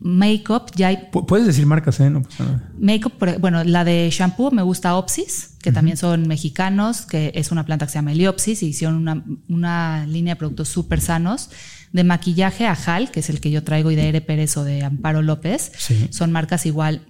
[0.00, 2.10] Makeup, ya hay Pu- Puedes decir marcas, ¿eh?
[2.10, 2.70] No pasa nada.
[2.78, 7.50] Makeup, por- bueno, la de shampoo me gusta Opsis, que también son mexicanos, que es
[7.50, 11.48] una planta que se llama Heliopsis, y hicieron una, una línea de productos súper sanos.
[11.92, 14.84] De maquillaje, Ajal, que es el que yo traigo, y de Ere Pérez o de
[14.84, 16.08] Amparo López, Sí.
[16.10, 17.00] son marcas igual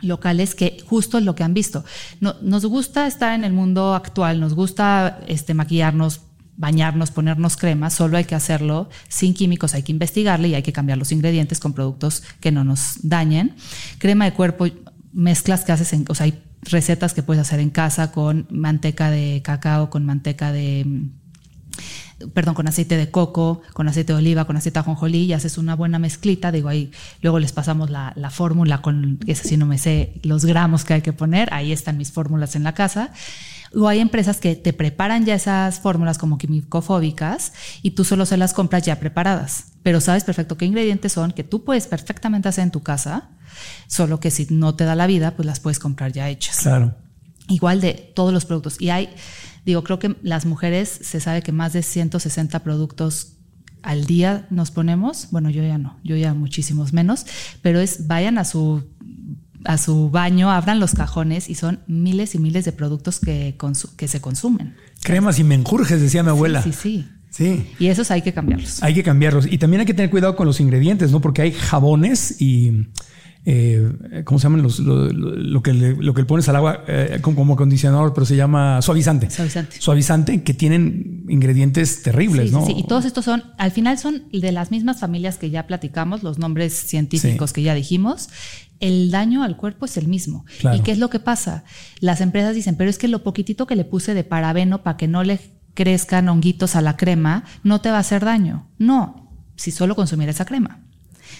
[0.00, 1.84] locales que justo lo que han visto.
[2.20, 6.20] No, nos gusta estar en el mundo actual, nos gusta este, maquillarnos,
[6.56, 10.72] bañarnos, ponernos crema, solo hay que hacerlo sin químicos, hay que investigarle y hay que
[10.72, 13.54] cambiar los ingredientes con productos que no nos dañen.
[13.98, 14.66] Crema de cuerpo,
[15.12, 19.10] mezclas que haces en, o sea, hay recetas que puedes hacer en casa con manteca
[19.10, 20.84] de cacao, con manteca de
[22.34, 25.58] perdón, con aceite de coco, con aceite de oliva, con aceite de ajonjolí y haces
[25.58, 26.50] una buena mezclita.
[26.52, 26.90] Digo, ahí
[27.22, 30.94] luego les pasamos la, la fórmula con, esa sí no me sé los gramos que
[30.94, 31.52] hay que poner.
[31.52, 33.12] Ahí están mis fórmulas en la casa.
[33.74, 37.52] O hay empresas que te preparan ya esas fórmulas como quimicofóbicas
[37.82, 39.66] y tú solo se las compras ya preparadas.
[39.82, 43.28] Pero sabes perfecto qué ingredientes son que tú puedes perfectamente hacer en tu casa,
[43.86, 46.94] solo que si no te da la vida, pues las puedes comprar ya hechas Claro.
[47.48, 48.80] igual de todos los productos.
[48.80, 49.10] Y hay,
[49.68, 53.34] digo, creo que las mujeres se sabe que más de 160 productos
[53.82, 55.28] al día nos ponemos.
[55.30, 57.26] Bueno, yo ya no, yo ya muchísimos menos,
[57.60, 58.82] pero es vayan a su
[59.64, 63.58] a su baño, abran los cajones y son miles y miles de productos que,
[63.96, 64.74] que se consumen.
[65.02, 66.62] Cremas y menjurjes, decía mi abuela.
[66.62, 67.08] Sí, sí.
[67.30, 67.66] Sí.
[67.78, 68.82] Y esos hay que cambiarlos.
[68.82, 69.46] Hay que cambiarlos.
[69.46, 71.20] Y también hay que tener cuidado con los ingredientes, ¿no?
[71.20, 72.88] Porque hay jabones y
[73.44, 74.62] eh, ¿cómo se llaman?
[74.62, 77.54] Los, lo, lo- lo que le, lo que le pones al agua eh, como, como
[77.54, 79.30] acondicionador, pero se llama suavizante.
[79.30, 79.80] Suavizante.
[79.80, 82.66] Suavizante, que tienen ingredientes terribles, Sí, ¿no?
[82.66, 82.74] sí.
[82.76, 86.38] Y todos estos son, al final son de las mismas familias que ya platicamos, los
[86.38, 87.54] nombres científicos Sí.
[87.54, 88.28] que ya dijimos.
[88.80, 90.44] El daño al cuerpo es el mismo.
[90.60, 90.76] Claro.
[90.76, 91.64] ¿Y qué es lo que pasa?
[92.00, 95.08] Las empresas dicen, pero es que lo poquitito que le puse de parabeno para que
[95.08, 95.40] no le
[95.74, 98.68] crezcan honguitos a la crema, no te va a hacer daño.
[98.78, 100.80] No, si solo consumir esa crema.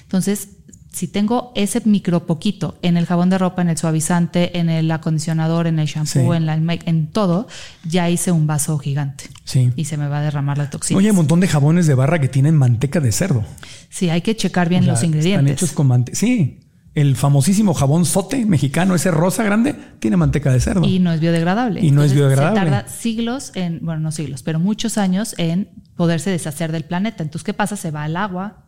[0.02, 0.56] Entonces,
[0.93, 4.90] si tengo ese micro poquito en el jabón de ropa, en el suavizante, en el
[4.90, 6.36] acondicionador, en el shampoo, Sí.
[6.36, 7.47] en, la, en todo,
[7.85, 9.70] ya hice un vaso gigante Sí.
[9.77, 10.98] y se me va a derramar la toxina.
[10.98, 13.44] Oye, hay un montón de jabones de barra que tienen manteca de cerdo.
[13.90, 15.52] Sí, hay que checar bien O sea, los Están ingredientes.
[15.52, 16.16] hechos con manteca.
[16.19, 16.60] Sí.
[16.94, 20.85] El famosísimo jabón sote mexicano, ese rosa grande, tiene manteca de cerdo.
[20.85, 21.81] Y no es biodegradable.
[21.85, 22.59] Y no es biodegradable.
[22.59, 27.23] Se tarda siglos en, bueno, no siglos, pero muchos años en poderse deshacer del planeta.
[27.23, 27.77] Entonces, ¿qué pasa?
[27.77, 28.65] Se va al agua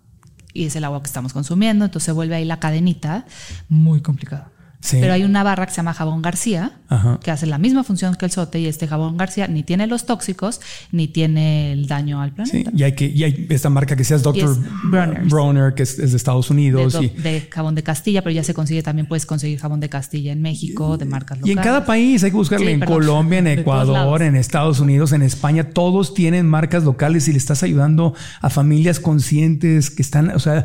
[0.53, 3.27] y es el agua que estamos consumiendo, entonces se vuelve ahí la cadenita.
[3.69, 4.60] Muy complicado.
[4.83, 4.97] Sí.
[4.99, 7.21] Pero hay una barra que se llama jabón García, Ajá.
[7.23, 10.07] que hace la misma función que el sote y este jabón García ni tiene los
[10.07, 12.71] tóxicos ni tiene el daño al Sí, planeta.
[12.75, 14.51] y hay que, y hay esta marca que seas Y Dr.
[14.51, 14.59] es
[14.91, 15.29] Bronner's.
[15.29, 16.95] Bronner, que es, es de Estados Unidos.
[16.95, 19.91] do- y, de jabón de Castilla, pero ya se consigue también, puedes conseguir jabón de
[19.91, 21.57] Castilla en México, de marcas y locales.
[21.59, 22.67] en cada país hay que buscarle.
[22.69, 22.95] Sí, en perdón.
[23.01, 27.63] Colombia, en Ecuador, en Estados Unidos, en España, todos tienen marcas locales y le estás
[27.63, 30.65] ayudando a familias conscientes que están, o sea,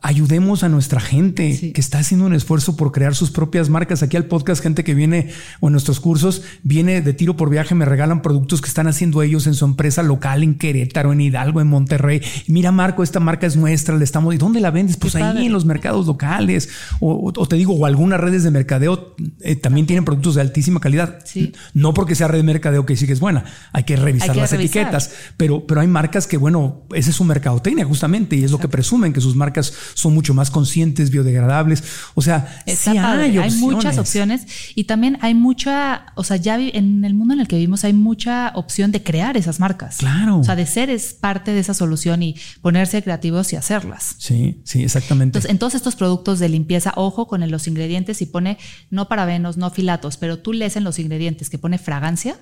[0.00, 1.72] ayudemos a nuestra gente Sí.
[1.72, 4.02] que está haciendo un esfuerzo por crear sus propias marcas.
[4.02, 5.30] Aquí al podcast, gente que viene
[5.60, 9.22] o en nuestros cursos, viene de tiro por viaje, me regalan productos que están haciendo
[9.22, 12.22] ellos en su empresa local, en Querétaro, en Hidalgo, en Monterrey.
[12.46, 14.96] Mira, Marco, esta marca es nuestra, le estamos, ¿y dónde la vendes?
[14.96, 15.46] Pues ahí padre.
[15.46, 16.68] en los mercados locales.
[17.00, 20.78] O, o te digo, o algunas redes de mercadeo eh, también tienen productos de altísima
[20.80, 21.18] calidad.
[21.24, 21.52] Sí.
[21.74, 23.44] No porque sea red de mercadeo que sí que es buena.
[23.72, 24.82] Hay que revisar Hay que las revisar.
[24.82, 25.10] etiquetas.
[25.36, 28.68] Pero, pero hay marcas que, bueno, esa es su mercadotecnia justamente y es lo que
[28.68, 29.47] presumen, que sus marcas
[29.94, 31.82] son mucho más conscientes, biodegradables.
[32.14, 37.04] O sea, sí hay, hay, muchas opciones y también hay mucha, o sea, ya en
[37.04, 39.98] el mundo en el que vivimos hay mucha opción de crear esas marcas.
[39.98, 40.38] Claro.
[40.38, 44.16] O sea, de ser es parte de esa solución y ponerse creativos y hacerlas.
[44.18, 45.38] Sí, sí, exactamente.
[45.38, 48.58] Entonces, en todos estos productos de limpieza, ojo con los ingredientes y pone
[48.90, 52.36] no parabenos, no filatos, pero tú lees en los ingredientes que pone fragancia.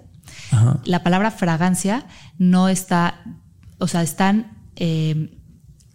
[0.51, 0.81] Ajá.
[0.85, 2.07] La palabra fragancia
[2.39, 3.23] no está,
[3.79, 5.39] o sea, están, eh,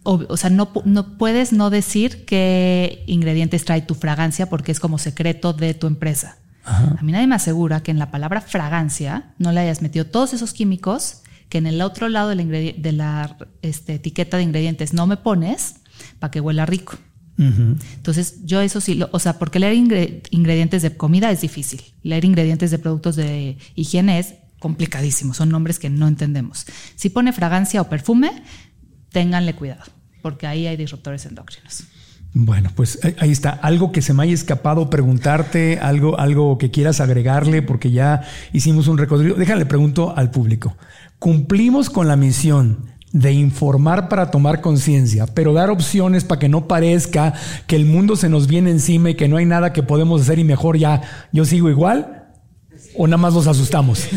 [0.04, 4.98] o sea, no, no puedes no decir qué ingredientes trae tu fragancia porque es como
[4.98, 6.38] secreto de tu empresa.
[6.64, 10.32] A mí nadie me asegura que en la palabra fragancia no le hayas metido todos
[10.32, 14.44] esos químicos que en el otro lado de la, ingredi- de la este, etiqueta de
[14.44, 15.76] ingredientes no me pones
[16.18, 16.94] para que huela rico.
[17.38, 21.82] Entonces, yo eso sí, lo- o sea, porque leer ingre- ingredientes de comida es difícil.
[22.02, 25.34] Leer ingredientes de productos de higiene es complicadísimo.
[25.34, 26.66] Son nombres que no entendemos.
[26.94, 28.30] Si pone fragancia o perfume,
[29.12, 29.82] ténganle cuidado,
[30.22, 31.84] porque ahí hay disruptores endocrinos.
[32.34, 33.50] Bueno, pues ahí- ahí está.
[33.50, 38.22] Algo que se me haya escapado preguntarte, algo, algo que quieras agregarle, porque ya
[38.54, 39.34] hicimos un recorrido.
[39.36, 40.74] Déjale, pregunto al público.
[41.18, 46.66] Cumplimos con la misión de informar para tomar conciencia, pero dar opciones para que no
[46.66, 47.34] parezca
[47.66, 50.38] que el mundo se nos viene encima y que no hay nada que podemos hacer
[50.38, 51.02] y mejor ya
[51.32, 52.30] yo sigo igual,
[52.96, 54.08] o nada más los asustamos.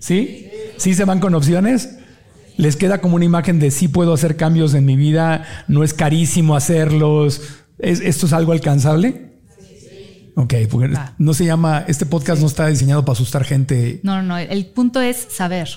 [0.00, 0.50] ¿Sí?
[0.76, 1.97] ¿Sí se van con opciones?
[2.58, 5.94] Les queda como una imagen de sí puedo hacer cambios en mi vida, no es
[5.94, 7.40] carísimo hacerlos.
[7.78, 9.40] ¿Es- ¿Esto es algo alcanzable?
[10.36, 14.00] Ok, porque no se llama, este podcast no está diseñado para asustar gente.
[14.04, 14.38] No, no, no.
[14.38, 15.68] El punto es saber.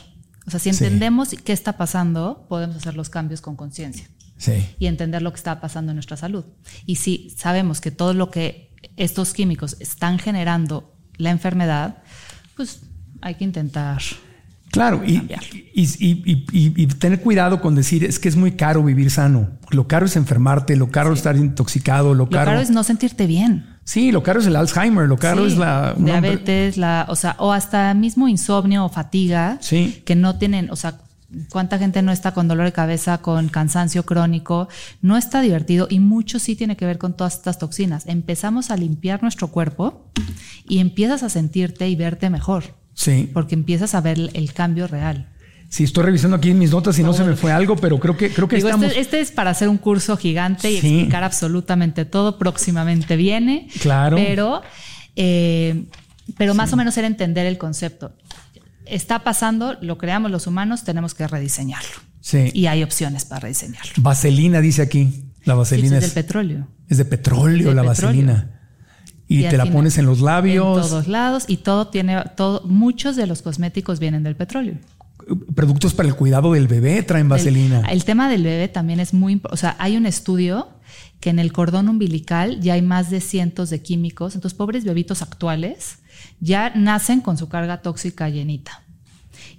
[0.45, 0.83] O sea, si Sí.
[0.83, 4.07] entendemos qué está pasando, podemos hacer los cambios con conciencia.
[4.37, 6.45] Sí, y entender lo que está pasando en nuestra salud.
[6.87, 11.99] Y si sabemos que todo lo que estos químicos están generando la enfermedad,
[12.55, 12.81] pues
[13.21, 14.01] hay que intentar.
[14.71, 15.21] Claro, y,
[15.73, 19.49] y, y- tener cuidado con decir es que es muy caro vivir sano.
[19.69, 22.45] Lo caro es enfermarte, lo caro es estar intoxicado, lo Lo caro.
[22.51, 23.65] caro es no sentirte bien.
[23.83, 25.93] sí, lo caro es el Alzheimer, lo caro Sí, es la.
[25.97, 30.01] diabetes, la, o sea, o hasta mismo insomnio o fatiga Sí.
[30.05, 30.95] que no tienen, o sea,
[31.49, 34.67] cuánta gente no está con dolor de cabeza, con cansancio crónico,
[35.01, 38.05] no está divertido y mucho sí tiene que ver con todas estas toxinas.
[38.05, 40.11] Empezamos a limpiar nuestro cuerpo
[40.67, 43.29] y empiezas a sentirte y verte mejor, Sí.
[43.33, 45.27] porque empiezas a ver el- cambio real.
[45.69, 48.29] Sí, estoy revisando aquí mis notas y no se me fue algo, pero creo que
[48.29, 48.87] creo que Digo, estamos.
[48.87, 50.87] este, este es para hacer un curso gigante y Sí.
[50.97, 52.37] explicar absolutamente todo.
[52.37, 53.69] Próximamente viene.
[53.81, 54.17] Claro.
[54.17, 54.61] Pero,
[55.15, 55.85] eh,
[56.37, 58.13] pero más o menos era entender el concepto.
[58.85, 61.89] Está pasando, lo creamos los humanos, tenemos que rediseñarlo.
[62.19, 62.51] Sí.
[62.53, 63.93] Y hay opciones para rediseñarlo.
[63.97, 65.25] Vaselina dice aquí.
[65.45, 66.67] La Sí, vaselina pues es es, del petróleo.
[66.89, 67.87] es de petróleo, la petróleo.
[67.87, 68.60] vaselina.
[69.31, 70.89] Y, te la pones en los En labios.
[70.89, 74.75] todos lados y todo tiene, todo, muchos de los cosméticos vienen del petróleo.
[75.55, 77.81] Productos para el cuidado del bebé traen vaselina.
[77.87, 79.53] El, el tema del bebé también es muy importante.
[79.53, 80.67] O sea, hay un estudio
[81.21, 84.35] que en el cordón umbilical ya hay más de cientos de químicos.
[84.35, 85.99] Entonces, pobres bebitos actuales
[86.39, 88.83] ya nacen con su carga tóxica llenita.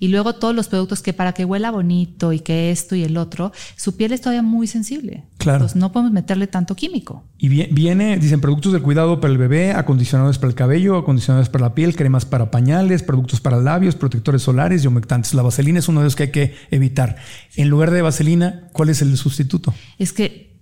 [0.03, 3.17] Y luego todos los productos que para que huela bonito y que esto y el
[3.17, 5.27] otro, su piel es todavía muy sensible.
[5.39, 5.59] Claro.
[5.59, 7.23] Entonces no podemos meterle tanto químico.
[7.39, 11.67] Y viene, dicen, productos de cuidado para el bebé, acondicionadores para el cabello, acondicionadores para
[11.67, 15.35] la piel, cremas para pañales, productos para labios, protectores solares y humectantes.
[15.35, 17.15] La vaselina es uno de los que hay que evitar.
[17.55, 19.73] En lugar de vaselina, ¿cuál es el sustituto?
[20.01, 20.59] Es que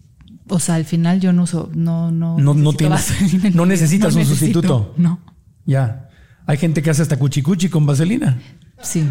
[0.48, 2.38] o sea, al final yo no uso, no, no.
[2.38, 4.92] No, no tienes, no necesitas un sustituto.
[4.98, 5.18] No.
[5.64, 6.10] Ya.
[6.44, 8.38] Hay gente que hace hasta cuchicuchi con vaselina.
[8.82, 9.08] Sí.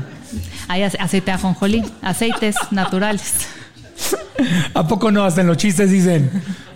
[0.67, 3.47] Hay aceite ajonjolí, aceites naturales.
[4.73, 5.23] ¿A poco no?
[5.23, 6.31] Hasta en los chistes dicen,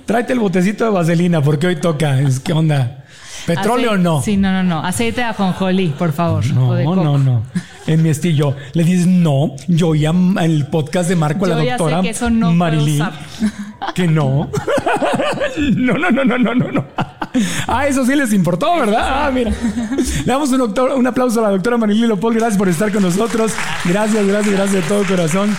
[0.05, 2.19] tráete el botecito de vaselina porque hoy toca.
[2.19, 3.03] Es que onda.
[3.45, 4.21] ¿Petróleo o no?
[4.21, 4.85] Sí, no, no, no.
[4.85, 6.45] Aceite de ajonjolí, por favor.
[6.47, 7.43] No, no, no.
[7.85, 12.13] En mi estilo, le dices, no, yo ya el podcast de Marco, la doctora que
[12.29, 12.57] no.
[13.93, 14.49] Que no.
[15.57, 16.85] no, no, no, no, no, no.
[17.67, 19.25] Ah, eso sí les importó, ¿verdad?
[19.25, 19.51] Ah, mira.
[19.51, 22.33] Le damos un, un aplauso a la doctora Marilyn Lopol.
[22.33, 23.53] Gracias por estar con nosotros.
[23.85, 25.55] Gracias, gracias, gracias de todo corazón.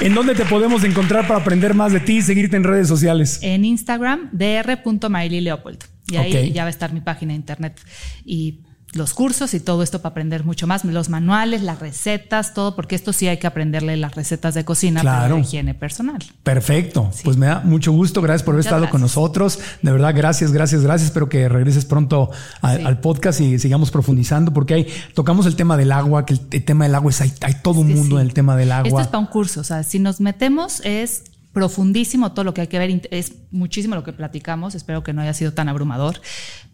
[0.00, 3.38] ¿En dónde te podemos encontrar para aprender más de ti y seguirte en redes sociales?
[3.42, 5.84] En Instagram, dr.marilynleopold.
[6.08, 7.80] Y ahí ya va a estar mi página de internet.
[8.24, 8.60] Y
[8.96, 12.94] los cursos y todo esto para aprender mucho más, los manuales, las recetas, todo, porque
[12.94, 16.18] esto sí hay que aprenderle las recetas de cocina para la higiene personal.
[16.42, 17.10] Perfecto.
[17.24, 18.22] Pues me da mucho gusto.
[18.22, 19.58] Gracias por haber estado con nosotros.
[19.82, 21.08] De verdad, gracias, gracias, gracias.
[21.08, 22.30] Espero que regreses pronto
[22.62, 26.84] al podcast y sigamos profundizando, porque ahí tocamos el tema del agua, que el, tema
[26.84, 28.88] del agua es, hay, hay todo un mundo en el tema del agua.
[28.88, 29.60] Esto es para un curso.
[29.60, 31.24] O sea, si nos metemos es
[31.56, 35.22] profundísimo todo lo que hay que ver, es muchísimo lo que platicamos, espero que no
[35.22, 36.20] haya sido tan abrumador,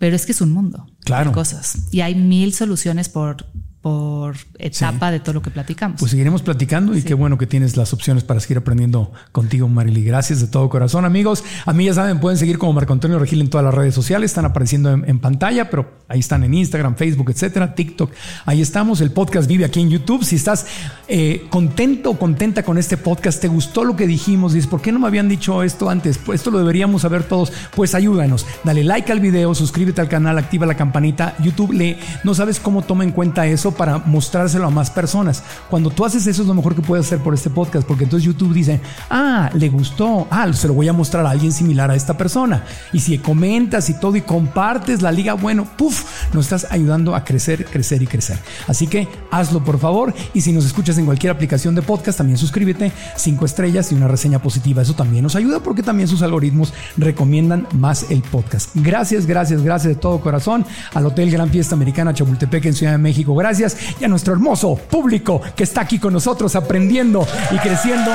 [0.01, 1.31] pero es que es un mundo claro.
[1.31, 3.47] de cosas y hay mil soluciones por
[3.83, 5.99] por etapa de todo lo que platicamos.
[5.99, 10.05] Pues seguiremos platicando y qué bueno que tienes las opciones para seguir aprendiendo contigo, Marily.
[10.05, 11.43] Gracias de todo corazón, amigos.
[11.67, 14.31] A mí ya saben, pueden seguir como Marco Antonio Regil en todas las redes sociales,
[14.31, 18.13] están apareciendo en, pantalla, pero ahí están en Instagram, Facebook, etcétera, TikTok.
[18.47, 19.01] Ahí estamos.
[19.01, 20.25] El podcast vive aquí en YouTube.
[20.25, 20.67] Si estás
[21.09, 24.93] eh, contento o contenta con este podcast, te gustó lo que dijimos, dices, ¿por qué
[24.93, 26.19] no me habían dicho esto antes?
[26.19, 27.53] Pues esto lo deberíamos saber todos.
[27.75, 28.47] Pues ayúdanos.
[28.63, 31.35] Dale like al video, suscríbete al canal, activa la campanita.
[31.41, 35.43] YouTube le, no sabes cómo toma en cuenta eso para mostrárselo a más personas.
[35.71, 38.27] Cuando tú haces eso es lo mejor que puedes hacer por este podcast, porque entonces
[38.27, 38.81] YouTube dice,
[39.11, 42.65] ah, le gustó, ah, se lo voy a mostrar a alguien similar a esta persona.
[42.93, 47.25] Y si comentas y todo y compartes la liga, bueno, puff, nos estás ayudando a
[47.25, 48.39] crecer, crecer y crecer.
[48.69, 52.39] Así que hazlo por favor y si nos escuchas en cualquier aplicación de podcast, también
[52.39, 54.83] suscríbete, cinco estrellas y una reseña positiva.
[54.83, 58.71] Eso también nos ayuda porque también sus algoritmos recomiendan más el podcast.
[58.75, 62.99] Gracias, gracias, gracias de todo corazón al Hotel Gran Fiesta Americana Chapultepec en Ciudad de
[62.99, 63.35] México.
[63.35, 63.62] Gracias
[64.01, 68.11] y a nuestro hermoso público que está aquí con nosotros aprendiendo y creciendo.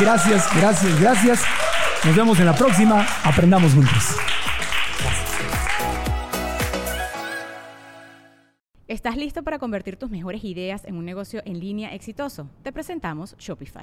[0.00, 1.40] Gracias, gracias, gracias.
[2.04, 3.06] Nos vemos en la próxima.
[3.22, 4.16] Aprendamos juntos.
[8.86, 12.48] ¿Estás listo para convertir tus mejores ideas en un negocio en línea exitoso?
[12.62, 13.82] Te presentamos Shopify.